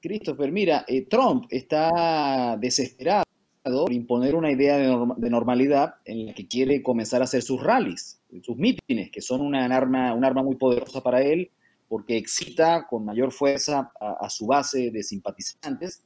Christopher, 0.00 0.52
mira, 0.52 0.84
eh, 0.86 1.06
Trump 1.06 1.46
está 1.48 2.56
desesperado 2.58 3.23
por 3.64 3.92
imponer 3.92 4.34
una 4.34 4.50
idea 4.50 4.76
de, 4.76 5.30
normalidad 5.30 5.94
en 6.04 6.26
la 6.26 6.34
que 6.34 6.46
quiere 6.46 6.82
comenzar 6.82 7.22
a 7.22 7.24
hacer 7.24 7.40
sus 7.40 7.62
rallies, 7.62 8.20
sus 8.42 8.56
mítines, 8.58 9.10
que 9.10 9.22
son 9.22 9.40
una 9.40 9.64
arma, 9.64 10.12
un 10.12 10.24
arma 10.24 10.42
muy 10.42 10.56
poderosa 10.56 11.02
para 11.02 11.22
él, 11.22 11.50
porque 11.88 12.18
excita 12.18 12.86
con 12.86 13.06
mayor 13.06 13.32
fuerza 13.32 13.90
a, 13.98 14.28
su 14.28 14.46
base 14.46 14.90
de 14.90 15.02
simpatizantes, 15.02 16.02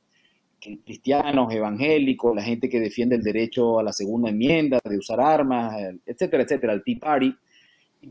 cristianos, 0.60 1.52
evangélicos, 1.52 2.34
la 2.34 2.42
gente 2.42 2.68
que 2.68 2.78
defiende 2.78 3.16
el 3.16 3.22
derecho 3.22 3.80
a 3.80 3.82
la 3.82 3.92
segunda 3.92 4.30
enmienda, 4.30 4.78
de 4.84 4.96
usar 4.96 5.20
armas, 5.20 5.74
etcétera, 6.06 6.44
etcétera, 6.44 6.72
el 6.74 6.84
Tea 6.84 6.98
Party. 7.00 7.34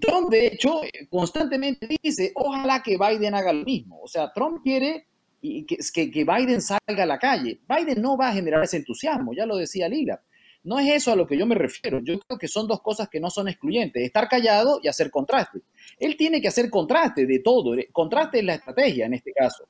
Trump, 0.02 0.30
de 0.30 0.48
hecho, 0.48 0.82
constantemente 1.10 1.88
dice, 2.04 2.34
ojalá 2.36 2.84
que 2.84 2.98
Biden 2.98 3.34
haga 3.34 3.54
lo 3.54 3.64
mismo. 3.64 4.02
O 4.02 4.08
sea, 4.08 4.34
Trump 4.34 4.62
quiere 4.62 5.06
que, 5.42 5.78
que, 5.94 6.12
que 6.12 6.24
Biden 6.26 6.62
salga 6.62 7.04
a 7.04 7.06
la 7.06 7.20
calle. 7.20 7.60
Biden 7.68 8.02
no 8.02 8.18
va 8.18 8.30
a 8.30 8.34
generar 8.34 8.64
ese 8.64 8.78
entusiasmo, 8.78 9.34
ya 9.34 9.46
lo 9.46 9.58
decía 9.58 9.88
Lila. 9.88 10.22
No 10.64 10.80
es 10.80 10.94
eso 10.94 11.14
a 11.14 11.16
lo 11.16 11.26
que 11.26 11.38
yo 11.38 11.46
me 11.46 11.56
refiero. 11.56 12.02
Yo 12.04 12.20
creo 12.20 12.38
que 12.38 12.50
son 12.50 12.68
dos 12.68 12.82
cosas 12.82 13.08
que 13.08 13.22
no 13.22 13.30
son 13.30 13.48
excluyentes. 13.48 14.04
Estar 14.04 14.28
callado 14.28 14.82
y 14.84 14.90
hacer 14.90 15.10
contraste. 15.10 15.60
Él 15.98 16.18
tiene 16.18 16.42
que 16.42 16.50
hacer 16.50 16.70
contraste 16.70 17.26
de 17.26 17.40
todo. 17.40 17.74
Contraste 17.94 18.40
es 18.40 18.44
la 18.44 18.56
estrategia 18.56 19.06
en 19.06 19.14
este 19.14 19.32
caso. 19.32 19.64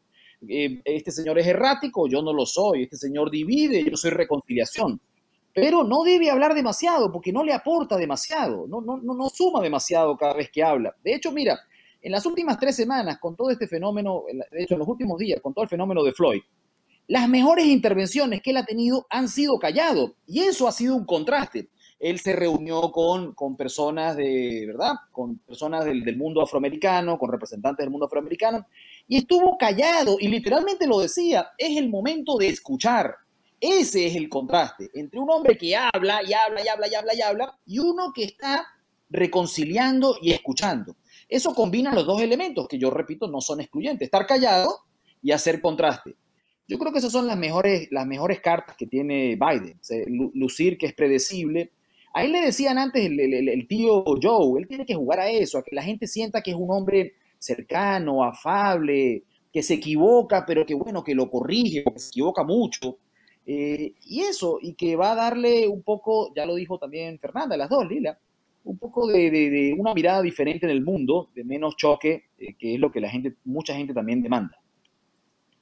Eh, 0.47 0.81
este 0.83 1.11
señor 1.11 1.37
es 1.37 1.45
errático, 1.45 2.07
yo 2.07 2.23
no 2.23 2.33
lo 2.33 2.47
soy. 2.47 2.83
Este 2.83 2.97
señor 2.97 3.29
divide, 3.29 3.83
yo 3.83 3.95
soy 3.95 4.09
reconciliación. 4.09 4.99
Pero 5.53 5.83
no 5.83 6.03
debe 6.03 6.31
hablar 6.31 6.55
demasiado 6.55 7.11
porque 7.11 7.31
no 7.31 7.43
le 7.43 7.53
aporta 7.53 7.95
demasiado. 7.95 8.65
No, 8.67 8.81
no, 8.81 8.97
no 8.97 9.29
suma 9.29 9.61
demasiado 9.61 10.17
cada 10.17 10.33
vez 10.33 10.49
que 10.51 10.63
habla. 10.63 10.95
De 11.03 11.13
hecho, 11.13 11.31
mira, 11.31 11.59
en 12.01 12.11
las 12.11 12.25
últimas 12.25 12.59
tres 12.59 12.75
semanas, 12.75 13.17
con 13.19 13.35
todo 13.35 13.49
este 13.49 13.67
fenómeno, 13.67 14.23
de 14.51 14.63
hecho, 14.63 14.75
en 14.75 14.79
los 14.79 14.87
últimos 14.87 15.17
días, 15.17 15.41
con 15.41 15.53
todo 15.53 15.63
el 15.63 15.69
fenómeno 15.69 16.03
de 16.03 16.13
Floyd, 16.13 16.41
las 17.07 17.29
mejores 17.29 17.65
intervenciones 17.65 18.41
que 18.41 18.51
él 18.51 18.57
ha 18.57 18.65
tenido 18.65 19.07
han 19.09 19.29
sido 19.29 19.57
callado 19.59 20.15
y 20.25 20.41
eso 20.41 20.67
ha 20.67 20.71
sido 20.71 20.95
un 20.95 21.05
contraste. 21.05 21.69
Él 21.99 22.19
se 22.19 22.33
reunió 22.33 22.91
con, 22.91 23.33
con 23.33 23.55
personas 23.55 24.15
de, 24.15 24.65
¿verdad? 24.67 24.93
Con 25.11 25.39
personas 25.39 25.85
del, 25.85 26.03
del, 26.03 26.17
mundo 26.17 26.41
afroamericano, 26.41 27.17
con 27.17 27.31
representantes 27.31 27.83
del 27.83 27.89
mundo 27.89 28.05
afroamericano, 28.05 28.67
y 29.07 29.17
estuvo 29.17 29.57
callado 29.57 30.17
y 30.19 30.27
literalmente 30.27 30.85
lo 30.85 30.99
decía, 30.99 31.47
es 31.57 31.75
el 31.77 31.89
momento 31.89 32.37
de 32.37 32.49
escuchar. 32.49 33.15
Ese 33.59 34.05
es 34.05 34.15
el 34.15 34.29
contraste 34.29 34.91
entre 34.93 35.19
un 35.19 35.31
hombre 35.31 35.57
que 35.57 35.75
habla 35.75 36.21
y 36.21 36.33
habla 36.33 36.63
y 36.63 36.67
habla 36.67 36.87
y 36.87 36.93
habla 36.93 37.15
y 37.15 37.21
habla 37.21 37.59
y 37.65 37.79
uno 37.79 38.11
que 38.13 38.25
está 38.25 38.67
reconciliando 39.09 40.17
y 40.21 40.31
escuchando. 40.31 40.95
Eso 41.29 41.53
combina 41.53 41.93
los 41.93 42.05
dos 42.05 42.21
elementos 42.21 42.67
que 42.67 42.77
yo 42.77 42.89
repito 42.89 43.27
no 43.27 43.41
son 43.41 43.59
excluyentes, 43.59 44.05
estar 44.05 44.25
callado 44.25 44.73
y 45.21 45.31
hacer 45.31 45.61
contraste. 45.61 46.15
Yo 46.67 46.77
creo 46.77 46.91
que 46.91 46.99
esas 46.99 47.11
son 47.11 47.27
las 47.27 47.37
mejores, 47.37 47.87
las 47.91 48.05
mejores 48.05 48.41
cartas 48.41 48.75
que 48.77 48.87
tiene 48.87 49.37
Biden. 49.37 49.79
lucir 50.33 50.77
que 50.77 50.87
es 50.87 50.93
predecible. 50.93 51.71
A 52.13 52.23
él 52.23 52.31
le 52.31 52.41
decían 52.41 52.77
antes 52.77 53.05
el, 53.05 53.67
tío 53.67 54.03
Joe, 54.21 54.59
él 54.59 54.67
tiene 54.67 54.85
que 54.85 54.95
jugar 54.95 55.19
a 55.19 55.29
eso, 55.29 55.57
a 55.57 55.63
que 55.63 55.75
la 55.75 55.83
gente 55.83 56.07
sienta 56.07 56.41
que 56.41 56.51
es 56.51 56.57
un 56.57 56.71
hombre 56.71 57.13
cercano, 57.39 58.23
afable, 58.23 59.23
que 59.53 59.63
se 59.63 59.75
equivoca, 59.75 60.45
pero 60.45 60.65
que 60.65 60.73
bueno, 60.73 61.03
que 61.03 61.15
lo 61.15 61.29
corrige, 61.29 61.83
porque 61.83 61.99
se 61.99 62.09
equivoca 62.09 62.43
mucho. 62.43 62.97
Eh, 63.45 63.93
y 64.05 64.21
eso, 64.21 64.59
y 64.61 64.73
que 64.73 64.95
va 64.95 65.11
a 65.11 65.15
darle 65.15 65.67
un 65.67 65.83
poco, 65.83 66.33
ya 66.35 66.45
lo 66.45 66.55
dijo 66.55 66.77
también 66.77 67.17
Fernanda, 67.19 67.55
las 67.55 67.69
dos, 67.69 67.87
Lila, 67.87 68.19
un 68.67 68.77
poco 68.77 69.07
de, 69.07 69.73
una 69.77 69.93
mirada 69.93 70.21
diferente 70.21 70.65
en 70.65 70.71
el 70.71 70.83
mundo, 70.83 71.29
de 71.33 71.43
menos 71.43 71.75
choque, 71.77 72.29
eh, 72.37 72.55
que 72.55 72.75
es 72.75 72.79
lo 72.79 72.91
que 72.91 72.99
la 72.99 73.09
gente, 73.09 73.35
mucha 73.45 73.73
gente 73.73 73.93
también 73.93 74.21
demanda. 74.21 74.59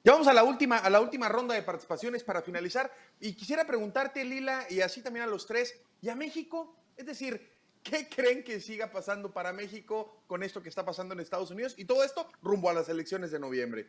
Ya 0.04 0.12
vamos 0.12 0.26
a 0.28 0.32
la 0.32 0.44
última, 0.44 0.78
a 0.78 0.90
la 0.90 1.00
última 1.00 1.28
ronda 1.28 1.54
de 1.54 1.62
participaciones 1.62 2.22
para 2.22 2.42
finalizar. 2.42 2.92
Y 3.20 3.34
quisiera 3.34 3.66
preguntarte, 3.66 4.24
Lila, 4.24 4.66
y 4.70 4.80
así 4.80 5.02
también 5.02 5.24
a 5.24 5.28
los 5.28 5.46
tres, 5.46 5.80
¿y 6.00 6.08
a 6.08 6.14
México? 6.14 6.76
Es 6.96 7.06
decir, 7.06 7.40
¿qué 7.82 8.08
creen 8.08 8.42
que 8.42 8.60
siga 8.60 8.90
pasando 8.90 9.32
para 9.32 9.52
México 9.52 10.22
con 10.26 10.42
esto 10.42 10.62
que 10.62 10.68
está 10.68 10.84
pasando 10.84 11.14
en 11.14 11.20
Estados 11.20 11.50
Unidos? 11.50 11.74
Y 11.76 11.84
todo 11.84 12.04
esto 12.04 12.28
rumbo 12.42 12.70
a 12.70 12.74
las 12.74 12.88
elecciones 12.88 13.30
de 13.30 13.38
noviembre. 13.38 13.88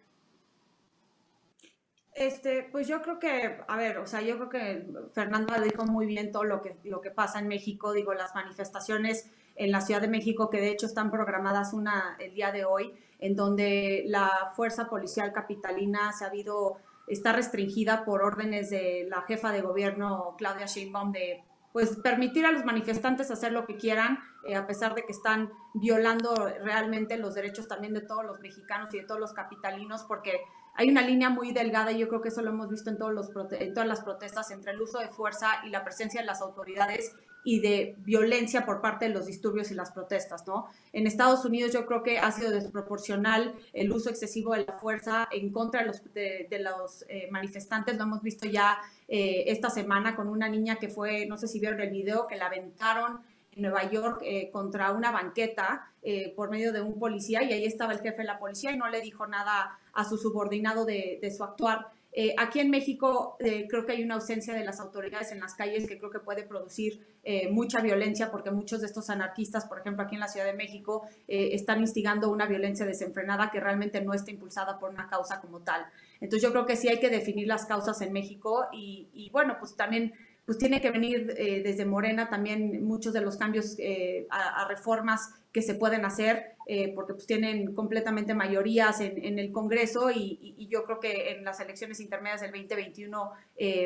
Este, 2.17 2.63
pues 2.63 2.87
yo 2.87 3.03
creo 3.03 3.19
que, 3.19 3.59
a 3.67 3.77
ver, 3.77 3.99
o 3.99 4.07
sea, 4.07 4.21
yo 4.21 4.37
creo 4.37 4.49
que 4.49 4.87
Fernanda 5.13 5.61
dijo 5.61 5.85
muy 5.85 6.07
bien 6.07 6.31
todo 6.31 6.45
lo 6.45 6.63
que, 6.63 6.75
lo 6.83 6.99
que 6.99 7.11
pasa 7.11 7.37
en 7.37 7.47
México, 7.47 7.93
digo, 7.93 8.11
las 8.15 8.33
manifestaciones 8.33 9.29
en 9.55 9.71
la 9.71 9.81
Ciudad 9.81 10.01
de 10.01 10.07
México, 10.07 10.49
que 10.49 10.59
de 10.59 10.71
hecho 10.71 10.87
están 10.87 11.11
programadas 11.11 11.73
una 11.73 12.17
el 12.19 12.33
día 12.33 12.51
de 12.51 12.65
hoy, 12.65 12.91
en 13.19 13.35
donde 13.35 14.03
la 14.07 14.51
fuerza 14.55 14.89
policial 14.89 15.31
capitalina 15.31 16.11
se 16.11 16.25
ha 16.25 16.29
habido, 16.29 16.77
está 17.05 17.33
restringida 17.33 18.03
por 18.03 18.23
órdenes 18.23 18.71
de 18.71 19.05
la 19.07 19.21
jefa 19.21 19.51
de 19.51 19.61
gobierno, 19.61 20.33
Claudia 20.39 20.65
Sheinbaum, 20.65 21.11
de 21.11 21.43
pues 21.71 21.97
permitir 21.97 22.47
a 22.47 22.51
los 22.51 22.65
manifestantes 22.65 23.29
hacer 23.29 23.51
lo 23.51 23.67
que 23.67 23.75
quieran, 23.75 24.17
eh, 24.47 24.55
a 24.55 24.65
pesar 24.65 24.95
de 24.95 25.05
que 25.05 25.11
están 25.11 25.51
violando 25.75 26.33
realmente 26.63 27.17
los 27.17 27.35
derechos 27.35 27.67
también 27.67 27.93
de 27.93 28.01
todos 28.01 28.25
los 28.25 28.39
mexicanos 28.39 28.91
y 28.95 28.97
de 28.97 29.03
todos 29.03 29.19
los 29.19 29.33
capitalinos, 29.33 30.03
porque 30.03 30.41
hay 30.77 30.89
una 30.89 31.01
línea 31.01 31.29
muy 31.29 31.51
delgada 31.51 31.91
y 31.91 31.97
yo 31.97 32.07
creo 32.07 32.21
que 32.21 32.29
eso 32.29 32.43
lo 32.43 32.51
hemos 32.51 32.69
visto 32.69 32.91
en, 32.91 32.97
todos 32.97 33.11
los, 33.11 33.29
en 33.51 33.73
todas 33.73 33.89
las 33.89 34.01
protestas 34.01 34.51
entre 34.51 34.71
el 34.71 34.81
uso 34.81 34.99
de 34.99 35.09
fuerza 35.09 35.61
y 35.65 35.69
la 35.69 35.83
presencia 35.83 36.21
de 36.21 36.27
las 36.27 36.39
autoridades 36.41 37.15
y 37.43 37.61
de 37.61 37.95
violencia 37.99 38.65
por 38.65 38.79
parte 38.79 39.05
de 39.05 39.13
los 39.13 39.25
disturbios 39.25 39.71
y 39.71 39.73
las 39.73 39.91
protestas, 39.91 40.45
¿no? 40.45 40.67
En 40.93 41.07
Estados 41.07 41.45
Unidos 41.45 41.71
yo 41.71 41.85
creo 41.85 42.03
que 42.03 42.19
ha 42.19 42.31
sido 42.31 42.51
desproporcional 42.51 43.55
el 43.73 43.91
uso 43.91 44.09
excesivo 44.09 44.53
de 44.53 44.65
la 44.65 44.73
fuerza 44.73 45.27
en 45.31 45.51
contra 45.51 45.79
de 45.81 45.87
los, 45.87 46.03
de, 46.13 46.59
los 46.59 47.05
eh, 47.07 47.27
manifestantes, 47.31 47.97
lo 47.97 48.03
hemos 48.03 48.21
visto 48.21 48.47
ya 48.47 48.77
eh, 49.07 49.45
esta 49.47 49.69
semana 49.69 50.15
con 50.15 50.27
una 50.27 50.49
niña 50.49 50.75
que 50.75 50.89
fue, 50.89 51.25
no 51.25 51.37
sé 51.37 51.47
si 51.47 51.59
vieron 51.59 51.79
el 51.79 51.89
video, 51.89 52.27
que 52.27 52.35
la 52.35 52.47
aventaron 52.47 53.13
en 53.13 53.36
Nueva 53.57 53.89
York 53.89 54.21
eh, 54.23 54.49
contra 54.51 54.91
una 54.91 55.11
banqueta 55.11 55.91
por 56.37 56.49
medio 56.49 56.71
de 56.71 56.79
un 56.79 56.97
policía 56.97 57.43
y 57.43 57.51
ahí 57.51 57.65
estaba 57.65 57.91
el 57.91 57.99
jefe 57.99 58.19
de 58.19 58.23
la 58.23 58.39
policía 58.39 58.71
y 58.71 58.77
no 58.77 58.87
le 58.87 59.01
dijo 59.01 59.27
nada 59.27 59.77
a 59.91 60.05
su 60.05 60.17
subordinado 60.17 60.85
de, 60.85 61.19
de 61.21 61.31
su 61.31 61.43
actuar. 61.43 61.87
Eh, 62.19 62.33
aquí 62.35 62.59
en 62.59 62.71
México 62.71 63.37
eh, 63.39 63.67
creo 63.69 63.85
que 63.85 63.91
hay 63.91 64.03
una 64.03 64.15
ausencia 64.15 64.55
de 64.55 64.63
las 64.63 64.79
autoridades 64.79 65.31
en 65.31 65.39
las 65.39 65.53
calles 65.53 65.87
que 65.87 65.99
creo 65.99 66.09
que 66.09 66.17
puede 66.17 66.41
producir 66.41 67.05
eh, 67.23 67.47
mucha 67.51 67.79
violencia 67.79 68.31
porque 68.31 68.49
muchos 68.49 68.81
de 68.81 68.87
estos 68.87 69.11
anarquistas, 69.11 69.65
por 69.65 69.77
ejemplo, 69.77 70.03
aquí 70.03 70.15
en 70.15 70.21
la 70.21 70.27
Ciudad 70.27 70.47
de 70.47 70.53
México, 70.53 71.07
están 71.27 71.79
instigando 71.79 72.31
una 72.31 72.47
violencia 72.47 72.87
desenfrenada 72.87 73.51
que 73.51 73.59
realmente 73.59 74.01
no 74.01 74.15
está 74.15 74.31
impulsada 74.31 74.79
por 74.79 74.89
una 74.89 75.07
causa 75.07 75.39
como 75.41 75.59
tal. 75.59 75.85
Entonces 76.19 76.41
yo 76.41 76.51
creo 76.51 76.65
que 76.65 76.75
sí 76.75 76.87
hay 76.87 76.99
que 76.99 77.11
definir 77.11 77.47
las 77.47 77.67
causas 77.67 78.01
en 78.01 78.11
México 78.11 78.65
y, 78.73 79.09
y 79.13 79.29
bueno, 79.29 79.57
pues 79.59 79.75
también 79.75 80.13
pues 80.47 80.57
tiene 80.57 80.79
que 80.79 80.91
venir 80.91 81.33
eh, 81.35 81.61
desde 81.61 81.83
Morena 81.85 82.29
también 82.29 82.85
muchos 82.85 83.11
de 83.11 83.19
los 83.19 83.35
cambios 83.35 83.75
eh, 83.79 84.27
a, 84.29 84.65
reformas 84.69 85.33
que 85.51 85.61
se 85.61 85.75
pueden 85.75 86.05
hacer, 86.05 86.55
eh, 86.67 86.93
porque 86.95 87.13
pues 87.13 87.27
tienen 87.27 87.75
completamente 87.75 88.33
mayorías 88.33 89.01
en, 89.01 89.39
el 89.39 89.51
Congreso 89.51 90.09
y, 90.09 90.55
yo 90.69 90.85
creo 90.85 91.01
que 91.01 91.31
en 91.31 91.43
las 91.43 91.59
elecciones 91.59 91.99
intermedias 91.99 92.41
del 92.41 92.51
2021 92.51 93.31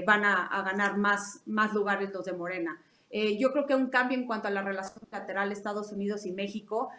van 0.05 0.23
a, 0.23 0.61
ganar 0.63 0.97
más, 0.97 1.41
más 1.47 1.73
lugares 1.73 2.11
los 2.11 2.25
de 2.25 2.33
Morena. 2.33 2.79
yo 3.11 3.51
creo 3.51 3.65
que 3.65 3.75
un 3.75 3.89
cambio 3.89 4.17
en 4.17 4.27
cuanto 4.27 4.47
a 4.47 4.51
la 4.51 4.61
relación 4.61 4.99
bilateral 5.09 5.51
Estados 5.51 5.91
Unidos 5.91 6.25
y 6.25 6.31
México. 6.31 6.89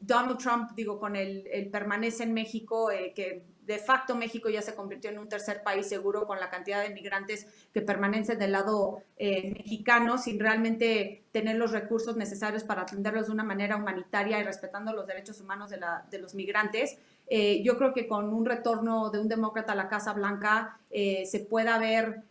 Donald 0.00 0.38
Trump, 0.38 0.70
digo, 0.74 0.98
con 0.98 1.14
el, 1.14 1.46
el 1.50 1.68
permanece 1.68 2.24
en 2.24 2.32
México, 2.34 2.88
que 3.14 3.42
de 3.66 3.78
facto 3.78 4.14
México 4.14 4.48
ya 4.48 4.62
se 4.62 4.74
convirtió 4.74 5.10
en 5.10 5.18
un 5.18 5.28
tercer 5.28 5.62
país 5.62 5.88
seguro 5.88 6.26
con 6.26 6.38
la 6.38 6.50
cantidad 6.50 6.82
de 6.82 6.94
migrantes 6.94 7.46
que 7.74 7.82
permanecen 7.82 8.38
del 8.38 8.52
lado 8.52 9.02
eh, 9.16 9.52
mexicano 9.56 10.18
sin 10.18 10.38
realmente 10.38 11.24
tener 11.32 11.56
los 11.56 11.72
recursos 11.72 12.16
necesarios 12.16 12.62
para 12.62 12.82
atenderlos 12.82 13.26
de 13.26 13.32
una 13.32 13.42
manera 13.42 13.76
humanitaria 13.76 14.38
y 14.38 14.44
respetando 14.44 14.92
los 14.92 15.06
derechos 15.06 15.40
humanos 15.40 15.70
de, 15.70 16.18
los 16.18 16.34
migrantes. 16.34 16.96
Eh, 17.28 17.60
yo 17.64 17.76
creo 17.76 17.92
que 17.92 18.06
con 18.06 18.32
un 18.32 18.46
retorno 18.46 19.10
de 19.10 19.18
un 19.18 19.28
demócrata 19.28 19.72
a 19.72 19.76
la 19.76 19.88
Casa 19.88 20.12
Blanca 20.12 20.78
eh, 20.90 21.26
se 21.26 21.40
pueda 21.40 21.76
ver 21.78 22.22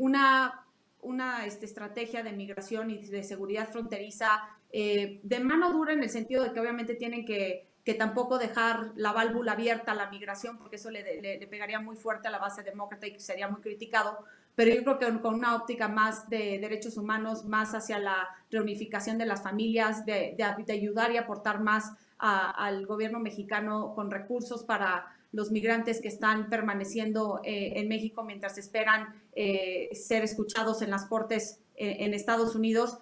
una, 0.00 0.64
una 1.00 1.46
este, 1.46 1.66
estrategia 1.66 2.24
de 2.24 2.32
migración 2.32 2.90
y 2.90 2.98
de 2.98 3.22
seguridad 3.22 3.68
fronteriza 3.68 4.42
de 4.72 5.40
mano 5.40 5.70
dura 5.70 5.92
en 5.92 6.02
el 6.02 6.10
sentido 6.10 6.42
de 6.42 6.52
que 6.52 6.58
obviamente 6.58 6.94
tienen 6.94 7.24
que 7.24 7.71
que 7.84 7.94
tampoco 7.94 8.38
dejar 8.38 8.92
la 8.94 9.12
válvula 9.12 9.52
abierta 9.52 9.92
a 9.92 9.94
la 9.94 10.08
migración, 10.08 10.56
porque 10.58 10.76
eso 10.76 10.90
le, 10.90 11.20
le, 11.20 11.46
pegaría 11.48 11.80
muy 11.80 11.96
fuerte 11.96 12.28
a 12.28 12.30
la 12.30 12.38
base 12.38 12.62
demócrata 12.62 13.06
y 13.06 13.18
sería 13.18 13.48
muy 13.48 13.60
criticado. 13.60 14.18
Pero 14.54 14.74
yo 14.74 14.82
creo 14.84 14.98
que 14.98 15.20
con 15.20 15.34
una 15.34 15.56
óptica 15.56 15.88
más 15.88 16.28
de 16.28 16.58
derechos 16.60 16.96
humanos, 16.96 17.44
más 17.44 17.74
hacia 17.74 17.98
la 17.98 18.28
reunificación 18.50 19.18
de 19.18 19.26
las 19.26 19.42
familias, 19.42 20.06
de, 20.06 20.36
de, 20.36 20.72
ayudar 20.72 21.10
y 21.10 21.16
aportar 21.16 21.60
más 21.60 21.92
al 22.18 22.86
gobierno 22.86 23.18
mexicano 23.18 23.94
con 23.96 24.10
recursos 24.10 24.62
para 24.62 25.06
los 25.32 25.50
migrantes 25.50 26.00
que 26.00 26.08
están 26.08 26.48
permaneciendo 26.50 27.40
eh, 27.42 27.72
en 27.76 27.88
México 27.88 28.22
mientras 28.22 28.58
esperan 28.58 29.14
eh, 29.34 29.88
ser 29.92 30.22
escuchados 30.22 30.82
en 30.82 30.90
las 30.90 31.06
cortes 31.06 31.58
eh, 31.74 31.96
en 32.00 32.14
Estados 32.14 32.54
Unidos. 32.54 32.98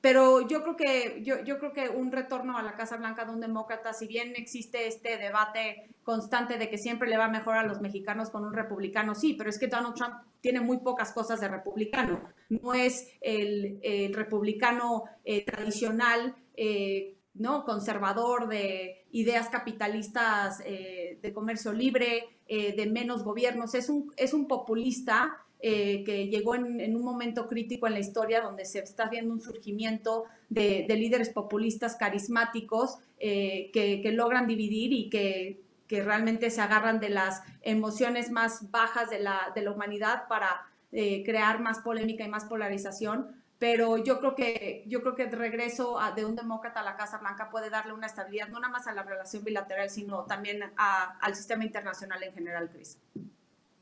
Pero 0.00 0.46
yo 0.46 0.62
creo 0.62 0.76
que 0.76 1.22
yo, 1.22 1.42
yo, 1.42 1.58
creo 1.58 1.72
que 1.72 1.88
un 1.88 2.12
retorno 2.12 2.58
a 2.58 2.62
la 2.62 2.74
Casa 2.74 2.96
Blanca 2.96 3.24
de 3.24 3.32
un 3.32 3.40
demócrata, 3.40 3.92
si 3.92 4.06
bien 4.06 4.34
existe 4.36 4.86
este 4.86 5.16
debate 5.16 5.88
constante 6.02 6.58
de 6.58 6.68
que 6.68 6.78
siempre 6.78 7.08
le 7.08 7.16
va 7.16 7.28
mejor 7.28 7.56
a 7.56 7.64
los 7.64 7.80
mexicanos 7.80 8.30
con 8.30 8.44
un 8.44 8.52
republicano, 8.52 9.14
sí, 9.14 9.34
pero 9.34 9.50
es 9.50 9.58
que 9.58 9.66
Donald 9.66 9.94
Trump 9.94 10.14
tiene 10.40 10.60
muy 10.60 10.78
pocas 10.78 11.12
cosas 11.12 11.40
de 11.40 11.48
republicano. 11.48 12.20
No 12.48 12.74
es 12.74 13.08
el, 13.20 13.80
republicano 14.14 15.04
eh, 15.24 15.44
tradicional, 15.44 16.36
eh, 16.56 17.16
¿no? 17.34 17.64
conservador 17.64 18.48
de 18.48 19.06
ideas 19.10 19.48
capitalistas, 19.48 20.62
eh, 20.64 21.18
de 21.20 21.32
comercio 21.32 21.72
libre, 21.72 22.28
de 22.48 22.86
menos 22.86 23.24
gobiernos. 23.24 23.74
Es 23.74 23.88
un, 23.88 24.12
es 24.16 24.32
un 24.32 24.46
populista 24.46 25.44
eh, 25.60 26.04
que 26.04 26.28
llegó 26.28 26.54
en, 26.54 26.94
un 26.94 27.02
momento 27.02 27.48
crítico 27.48 27.86
en 27.86 27.94
la 27.94 27.98
historia 27.98 28.42
donde 28.42 28.66
se 28.66 28.80
está 28.80 29.08
viendo 29.08 29.32
un 29.32 29.40
surgimiento 29.40 30.24
de, 30.50 30.86
líderes 30.88 31.30
populistas 31.30 31.96
carismáticos 31.96 32.98
eh, 33.18 33.70
que, 33.72 34.12
logran 34.12 34.46
dividir 34.46 34.92
y 34.92 35.08
que, 35.08 35.62
realmente 35.88 36.50
se 36.50 36.60
agarran 36.60 37.00
de 37.00 37.08
las 37.08 37.42
emociones 37.62 38.30
más 38.30 38.70
bajas 38.70 39.08
de 39.08 39.18
la, 39.18 39.72
humanidad 39.74 40.28
para 40.28 40.66
eh, 40.92 41.24
crear 41.24 41.60
más 41.60 41.78
polémica 41.78 42.24
y 42.24 42.28
más 42.28 42.44
polarización. 42.44 43.42
Pero 43.58 43.96
yo 43.96 44.20
creo 44.20 44.34
que 44.34 44.84
yo 44.86 45.00
creo 45.00 45.14
que 45.14 45.22
el 45.22 45.32
regreso 45.32 45.98
de 46.14 46.26
un 46.26 46.36
demócrata 46.36 46.80
a 46.80 46.84
la 46.84 46.96
Casa 46.96 47.16
Blanca 47.16 47.48
puede 47.48 47.70
darle 47.70 47.94
una 47.94 48.06
estabilidad 48.06 48.48
no 48.48 48.60
nada 48.60 48.70
más 48.70 48.86
a 48.86 48.92
la 48.92 49.02
relación 49.02 49.42
bilateral, 49.42 49.88
sino 49.88 50.24
también 50.26 50.60
al 50.76 51.34
sistema 51.34 51.64
internacional 51.64 52.22
en 52.22 52.34
general, 52.34 52.68
Cris. 52.68 52.98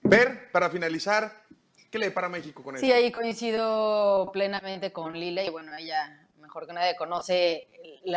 Ver, 0.05 0.51
para 0.53 0.69
finalizar, 0.69 1.44
¿Qué 1.95 2.01
le 2.01 2.11
para 2.11 2.29
México 2.29 2.61
con 2.61 2.75
eso? 2.75 2.85
Sí, 2.85 2.91
ahí 2.91 3.13
coincido 3.13 4.29
plenamente 4.33 4.91
con 4.91 5.13
Lila 5.13 5.45
y 5.45 5.49
bueno, 5.49 5.71
ella 5.77 6.27
mejor 6.41 6.67
que 6.67 6.73
nadie 6.73 6.97
conoce 6.97 7.69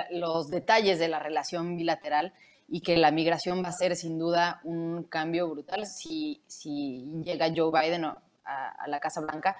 los 0.10 0.50
detalles 0.50 0.98
de 0.98 1.08
la 1.08 1.20
relación 1.20 1.78
bilateral 1.78 2.34
y 2.68 2.82
que 2.82 2.98
la 2.98 3.12
migración 3.12 3.64
va 3.64 3.70
a 3.70 3.74
ser 3.74 3.96
sin 3.96 4.18
duda 4.18 4.62
un 4.64 5.04
cambio 5.04 5.48
brutal 5.48 5.86
si, 5.86 6.42
si 6.48 7.22
llega 7.24 7.54
Joe 7.56 7.70
Biden 7.72 8.06
a, 8.06 8.18
la 8.88 9.00
Casa 9.00 9.22
Blanca. 9.22 9.56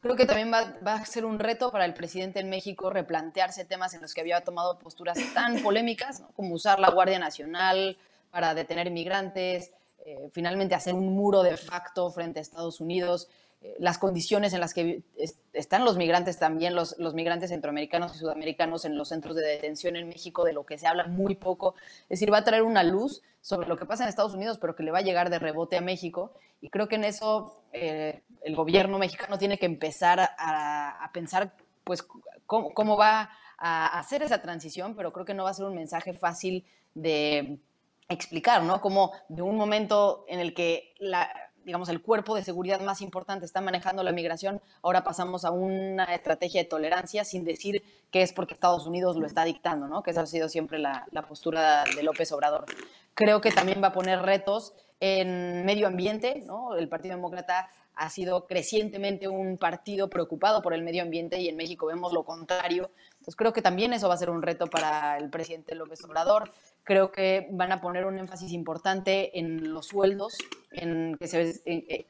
Creo 0.00 0.14
que 0.14 0.24
también 0.24 0.52
va, 0.52 0.76
va, 0.86 0.94
a 0.94 1.04
ser 1.04 1.24
un 1.24 1.40
reto 1.40 1.72
para 1.72 1.84
el 1.84 1.94
presidente 1.94 2.38
en 2.38 2.48
México 2.48 2.90
replantearse 2.90 3.64
temas 3.64 3.92
en 3.92 4.02
los 4.02 4.14
que 4.14 4.20
había 4.20 4.40
tomado 4.44 4.78
posturas 4.78 5.18
tan 5.34 5.58
polémicas, 5.64 6.22
como 6.36 6.54
usar 6.54 6.78
la 6.78 6.92
Guardia 6.92 7.18
Nacional 7.18 7.98
para 8.30 8.54
detener 8.54 8.92
migrantes, 8.92 9.72
eh, 10.06 10.30
finalmente 10.32 10.76
hacer 10.76 10.94
un 10.94 11.12
muro 11.12 11.42
de 11.42 11.56
facto 11.56 12.08
frente 12.08 12.38
a 12.38 12.42
Estados 12.42 12.80
Unidos. 12.80 13.28
Las 13.78 13.98
condiciones 13.98 14.52
en 14.52 14.60
las 14.60 14.72
que 14.72 15.02
están 15.52 15.84
los 15.84 15.96
migrantes 15.96 16.38
también, 16.38 16.74
los, 16.76 16.96
los, 16.98 17.14
migrantes 17.14 17.50
centroamericanos 17.50 18.14
y 18.14 18.18
sudamericanos 18.18 18.84
en 18.84 18.96
los 18.96 19.08
centros 19.08 19.34
de 19.34 19.42
detención 19.42 19.96
en 19.96 20.08
México, 20.08 20.44
de 20.44 20.52
lo 20.52 20.64
que 20.64 20.78
se 20.78 20.86
habla 20.86 21.06
muy 21.06 21.34
poco. 21.34 21.74
Es 22.02 22.20
decir, 22.20 22.32
va 22.32 22.38
a 22.38 22.44
traer 22.44 22.62
una 22.62 22.84
luz 22.84 23.22
sobre 23.40 23.66
lo 23.66 23.76
que 23.76 23.84
pasa 23.86 24.04
en 24.04 24.10
Estados 24.10 24.34
Unidos, 24.34 24.58
pero 24.58 24.76
que 24.76 24.84
le 24.84 24.92
va 24.92 24.98
a 24.98 25.02
llegar 25.02 25.28
de 25.28 25.38
rebote 25.38 25.76
a 25.76 25.80
México. 25.80 26.32
Y 26.60 26.70
creo 26.70 26.86
que 26.86 26.96
en 26.96 27.04
eso 27.04 27.62
eh, 27.72 28.22
el 28.42 28.54
gobierno 28.54 28.98
mexicano 28.98 29.38
tiene 29.38 29.58
que 29.58 29.66
empezar 29.66 30.20
a, 30.38 31.10
pensar 31.12 31.54
pues, 31.82 32.06
cómo, 32.46 32.72
cómo 32.72 32.96
va 32.96 33.30
a 33.58 33.98
hacer 33.98 34.22
esa 34.22 34.40
transición, 34.40 34.94
pero 34.94 35.12
creo 35.12 35.26
que 35.26 35.34
no 35.34 35.44
va 35.44 35.50
a 35.50 35.54
ser 35.54 35.66
un 35.66 35.74
mensaje 35.74 36.14
fácil 36.14 36.64
de 36.94 37.58
explicar, 38.08 38.62
¿no? 38.62 38.80
Como 38.80 39.12
de 39.28 39.42
un 39.42 39.56
momento 39.56 40.24
en 40.28 40.40
el 40.40 40.54
que 40.54 40.94
la, 40.98 41.30
digamos, 41.68 41.90
el 41.90 42.00
cuerpo 42.00 42.34
de 42.34 42.42
seguridad 42.42 42.80
más 42.80 43.02
importante 43.02 43.44
está 43.44 43.60
manejando 43.60 44.02
la 44.02 44.10
migración, 44.10 44.62
ahora 44.80 45.04
pasamos 45.04 45.44
a 45.44 45.50
una 45.50 46.04
estrategia 46.04 46.62
de 46.62 46.66
tolerancia 46.66 47.24
sin 47.24 47.44
decir 47.44 47.82
que 48.10 48.22
es 48.22 48.32
porque 48.32 48.54
Estados 48.54 48.86
Unidos 48.86 49.18
lo 49.18 49.26
está 49.26 49.44
dictando, 49.44 49.86
¿no? 49.86 50.02
Que 50.02 50.12
esa 50.12 50.22
ha 50.22 50.26
sido 50.26 50.48
siempre 50.48 50.78
la, 50.78 51.04
postura 51.28 51.84
de 51.94 52.02
López 52.02 52.32
Obrador. 52.32 52.64
Creo 53.12 53.42
que 53.42 53.50
también 53.50 53.82
va 53.82 53.88
a 53.88 53.92
poner 53.92 54.22
retos 54.22 54.72
en 54.98 55.66
medio 55.66 55.88
ambiente, 55.88 56.42
¿no? 56.46 56.74
El 56.74 56.88
Partido 56.88 57.16
Demócrata 57.16 57.68
ha 57.94 58.08
sido 58.08 58.46
crecientemente 58.46 59.28
un 59.28 59.58
partido 59.58 60.08
preocupado 60.08 60.62
por 60.62 60.72
el 60.72 60.82
medio 60.82 61.02
ambiente 61.02 61.38
y 61.38 61.50
en 61.50 61.56
México 61.56 61.84
vemos 61.84 62.14
lo 62.14 62.24
contrario. 62.24 62.90
Entonces 63.28 63.36
creo 63.36 63.52
que 63.52 63.60
también 63.60 63.92
eso 63.92 64.08
va 64.08 64.14
a 64.14 64.16
ser 64.16 64.30
un 64.30 64.40
reto 64.40 64.68
para 64.68 65.18
el 65.18 65.28
presidente 65.28 65.74
López 65.74 66.02
Obrador. 66.02 66.50
Creo 66.82 67.12
que 67.12 67.46
van 67.50 67.72
a 67.72 67.80
poner 67.82 68.06
un 68.06 68.18
énfasis 68.18 68.52
importante 68.52 69.38
en 69.38 69.74
los 69.74 69.88
sueldos, 69.88 70.38
en 70.70 71.14
que 71.18 71.28
se, 71.28 72.06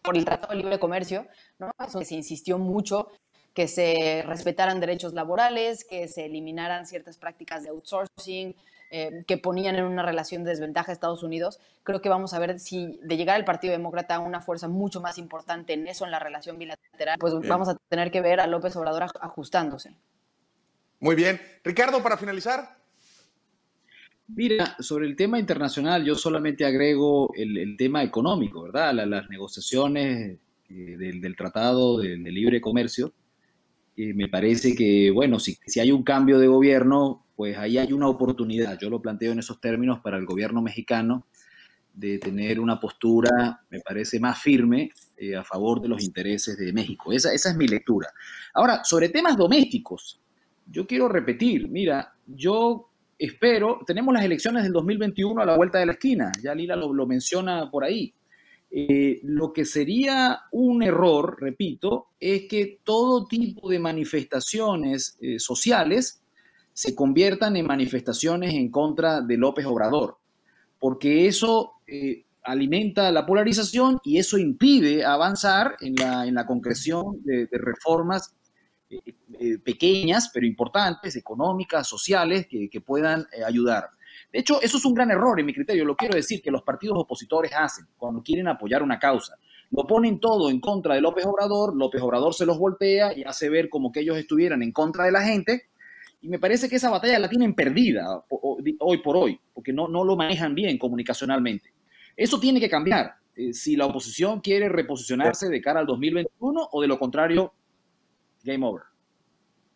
por 0.00 0.16
el 0.16 0.24
Tratado 0.24 0.54
de 0.54 0.60
Libre 0.60 0.78
Comercio, 0.78 1.26
¿no? 1.58 1.72
Eso 1.86 2.00
se 2.00 2.14
insistió 2.14 2.56
mucho 2.56 3.10
que 3.52 3.68
se 3.68 4.24
respetaran 4.26 4.80
derechos 4.80 5.12
laborales, 5.12 5.84
que 5.84 6.08
se 6.08 6.24
eliminaran 6.24 6.86
ciertas 6.86 7.18
prácticas 7.18 7.64
de 7.64 7.68
outsourcing, 7.68 8.56
eh, 8.90 9.24
que 9.26 9.36
ponían 9.36 9.74
en 9.74 9.84
una 9.84 10.02
relación 10.02 10.42
de 10.42 10.52
desventaja 10.52 10.90
a 10.90 10.94
Estados 10.94 11.22
Unidos. 11.22 11.60
Creo 11.82 12.00
que 12.00 12.08
vamos 12.08 12.32
a 12.32 12.38
ver 12.38 12.58
si 12.58 12.98
de 13.02 13.18
llegar 13.18 13.36
al 13.36 13.44
Partido 13.44 13.72
Demócrata 13.72 14.14
a 14.14 14.20
una 14.20 14.40
fuerza 14.40 14.68
mucho 14.68 15.02
más 15.02 15.18
importante 15.18 15.74
en 15.74 15.86
eso, 15.86 16.06
en 16.06 16.12
la 16.12 16.18
relación 16.18 16.56
bilateral, 16.56 17.18
pues 17.20 17.34
vamos 17.46 17.68
a 17.68 17.76
tener 17.90 18.10
que 18.10 18.22
ver 18.22 18.40
a 18.40 18.46
López 18.46 18.74
Obrador 18.74 19.02
ajustándose. 19.20 19.94
Muy 21.02 21.16
bien. 21.16 21.40
Ricardo, 21.64 22.00
para 22.00 22.16
finalizar. 22.16 22.78
Mira, 24.28 24.76
sobre 24.78 25.06
el 25.06 25.16
tema 25.16 25.36
internacional, 25.40 26.04
yo 26.04 26.14
solamente 26.14 26.64
agrego 26.64 27.32
el, 27.34 27.76
tema 27.76 28.04
económico, 28.04 28.62
¿verdad? 28.62 28.94
las 29.04 29.28
negociaciones 29.28 30.38
eh, 30.70 30.96
del, 30.96 31.34
Tratado 31.34 31.98
de, 31.98 32.16
Libre 32.18 32.60
Comercio. 32.60 33.12
Eh, 33.96 34.14
me 34.14 34.28
parece 34.28 34.76
que, 34.76 35.10
bueno, 35.10 35.40
si, 35.40 35.58
si, 35.66 35.80
hay 35.80 35.90
un 35.90 36.04
cambio 36.04 36.38
de 36.38 36.46
gobierno, 36.46 37.26
pues 37.34 37.58
ahí 37.58 37.78
hay 37.78 37.92
una 37.92 38.06
oportunidad. 38.06 38.78
Yo 38.78 38.88
lo 38.88 39.02
planteo 39.02 39.32
en 39.32 39.40
esos 39.40 39.60
términos 39.60 39.98
para 39.98 40.18
el 40.18 40.24
gobierno 40.24 40.62
mexicano 40.62 41.26
de 41.92 42.20
tener 42.20 42.60
una 42.60 42.78
postura, 42.78 43.60
me 43.70 43.80
parece, 43.80 44.20
más 44.20 44.40
firme 44.40 44.92
eh, 45.16 45.34
a 45.34 45.42
favor 45.42 45.82
de 45.82 45.88
los 45.88 46.04
intereses 46.04 46.56
de 46.56 46.72
México. 46.72 47.12
Esa, 47.12 47.34
esa 47.34 47.50
es 47.50 47.56
mi 47.56 47.66
lectura. 47.66 48.08
Ahora, 48.54 48.84
sobre 48.84 49.08
temas 49.08 49.36
domésticos, 49.36 50.21
yo 50.66 50.86
quiero 50.86 51.08
repetir, 51.08 51.68
mira, 51.68 52.14
yo 52.26 52.88
espero, 53.18 53.80
tenemos 53.86 54.12
las 54.14 54.24
elecciones 54.24 54.64
del 54.64 54.72
2021 54.72 55.40
a 55.40 55.46
la 55.46 55.56
vuelta 55.56 55.78
de 55.78 55.86
la 55.86 55.92
esquina, 55.92 56.32
ya 56.42 56.54
Lila 56.54 56.76
lo, 56.76 57.06
menciona 57.06 57.70
por 57.70 57.84
ahí. 57.84 58.12
Eh, 58.70 59.20
lo 59.24 59.52
que 59.52 59.64
sería 59.64 60.40
un 60.50 60.82
error, 60.82 61.36
repito, 61.38 62.06
es 62.18 62.48
que 62.48 62.80
todo 62.82 63.26
tipo 63.26 63.68
de 63.68 63.78
manifestaciones 63.78 65.18
eh, 65.20 65.38
sociales 65.38 66.22
se 66.72 66.94
conviertan 66.94 67.56
en 67.56 67.66
manifestaciones 67.66 68.54
en 68.54 68.70
contra 68.70 69.20
de 69.20 69.36
López 69.36 69.66
Obrador, 69.66 70.16
porque 70.78 71.26
eso 71.26 71.72
eh, 71.86 72.24
alimenta 72.42 73.12
la 73.12 73.26
polarización 73.26 74.00
y 74.04 74.18
eso 74.18 74.38
impide 74.38 75.04
avanzar 75.04 75.76
en 75.80 75.94
la, 76.34 76.46
concreción 76.46 77.22
de, 77.24 77.48
reformas 77.52 78.34
pequeñas 79.64 80.30
pero 80.32 80.46
importantes, 80.46 81.16
económicas, 81.16 81.88
sociales, 81.88 82.46
que 82.48 82.80
puedan 82.80 83.26
ayudar. 83.46 83.90
De 84.32 84.38
hecho, 84.38 84.60
eso 84.62 84.78
es 84.78 84.84
un 84.84 84.94
gran 84.94 85.10
error 85.10 85.38
en 85.38 85.46
mi 85.46 85.52
criterio, 85.52 85.84
lo 85.84 85.96
quiero 85.96 86.14
decir, 86.14 86.40
que 86.40 86.50
los 86.50 86.62
partidos 86.62 86.98
opositores 86.98 87.52
hacen 87.54 87.86
cuando 87.96 88.22
quieren 88.22 88.48
apoyar 88.48 88.82
una 88.82 88.98
causa. 88.98 89.36
Lo 89.70 89.86
ponen 89.86 90.20
todo 90.20 90.50
en 90.50 90.60
contra 90.60 90.94
de 90.94 91.00
López 91.00 91.24
Obrador, 91.26 91.76
López 91.76 92.00
Obrador 92.02 92.34
se 92.34 92.46
los 92.46 92.58
voltea 92.58 93.16
y 93.16 93.24
hace 93.24 93.48
ver 93.48 93.68
como 93.68 93.92
que 93.92 94.00
ellos 94.00 94.16
estuvieran 94.16 94.62
en 94.62 94.72
contra 94.72 95.04
de 95.04 95.12
la 95.12 95.22
gente, 95.22 95.64
y 96.22 96.28
me 96.28 96.38
parece 96.38 96.68
que 96.68 96.76
esa 96.76 96.90
batalla 96.90 97.18
la 97.18 97.28
tienen 97.28 97.54
perdida 97.54 98.24
hoy 98.78 98.98
por 98.98 99.16
hoy, 99.16 99.40
porque 99.52 99.72
no, 99.72 99.88
no 99.88 100.04
lo 100.04 100.16
manejan 100.16 100.54
bien 100.54 100.78
comunicacionalmente. 100.78 101.72
Eso 102.16 102.38
tiene 102.38 102.60
que 102.60 102.70
cambiar 102.70 103.16
eh, 103.34 103.52
si 103.52 103.76
la 103.76 103.86
oposición 103.86 104.40
quiere 104.40 104.68
reposicionarse 104.68 105.48
de 105.48 105.60
cara 105.60 105.80
al 105.80 105.86
2021 105.86 106.68
o 106.70 106.80
de 106.80 106.86
lo 106.86 106.98
contrario, 106.98 107.54
game 108.42 108.66
over. 108.66 108.82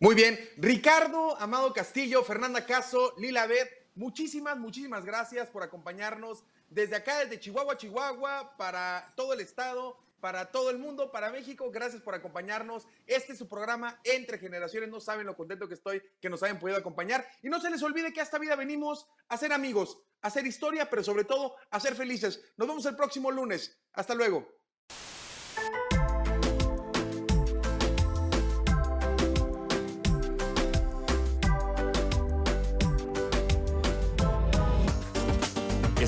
Muy 0.01 0.14
bien. 0.14 0.39
Ricardo, 0.59 1.37
Amado 1.39 1.73
Castillo, 1.73 2.23
Fernanda 2.23 2.67
Caso, 2.67 3.14
Lila 3.19 3.47
Beth, 3.47 3.87
Muchísimas, 3.97 4.59
muchísimas 4.59 5.07
gracias 5.07 5.49
por 5.49 5.62
acompañarnos 5.62 6.45
desde 6.69 6.97
acá, 6.97 7.21
desde 7.21 7.41
Chihuahua, 7.41 7.79
Chihuahua, 7.79 8.55
para 8.59 9.11
todo 9.17 9.33
el 9.33 9.41
estado, 9.41 9.99
para 10.21 10.53
todo 10.53 10.69
el 10.69 10.77
mundo, 10.77 11.11
para 11.11 11.31
México. 11.31 11.71
Gracias 11.71 12.03
por 12.03 12.14
acompañarnos. 12.14 12.87
Este 13.07 13.33
es 13.33 13.39
su 13.39 13.49
programa 13.49 13.99
Entre 14.05 14.39
Generaciones. 14.39 14.91
No 14.91 15.01
saben 15.01 15.27
lo 15.27 15.35
contento 15.35 15.67
que 15.67 15.73
estoy 15.73 16.03
que 16.21 16.29
nos 16.29 16.43
hayan 16.43 16.59
podido 16.59 16.77
acompañar. 16.77 17.27
Y 17.43 17.49
no 17.49 17.59
se 17.59 17.71
les 17.71 17.83
olvide 17.83 18.12
que 18.12 18.21
a 18.21 18.25
esta 18.25 18.39
vida 18.39 18.55
venimos 18.55 19.07
a 19.29 19.39
ser 19.39 19.55
amigos, 19.55 19.99
a 20.21 20.27
hacer 20.27 20.47
historia, 20.47 20.91
pero 20.91 21.03
sobre 21.03 21.25
todo 21.25 21.57
a 21.71 21.81
ser 21.81 21.95
felices. 21.95 22.45
Nos 22.59 22.69
vemos 22.69 22.85
el 22.85 22.97
próximo 22.97 23.31
lunes. 23.31 23.79
Hasta 23.95 24.14
luego. 24.14 24.56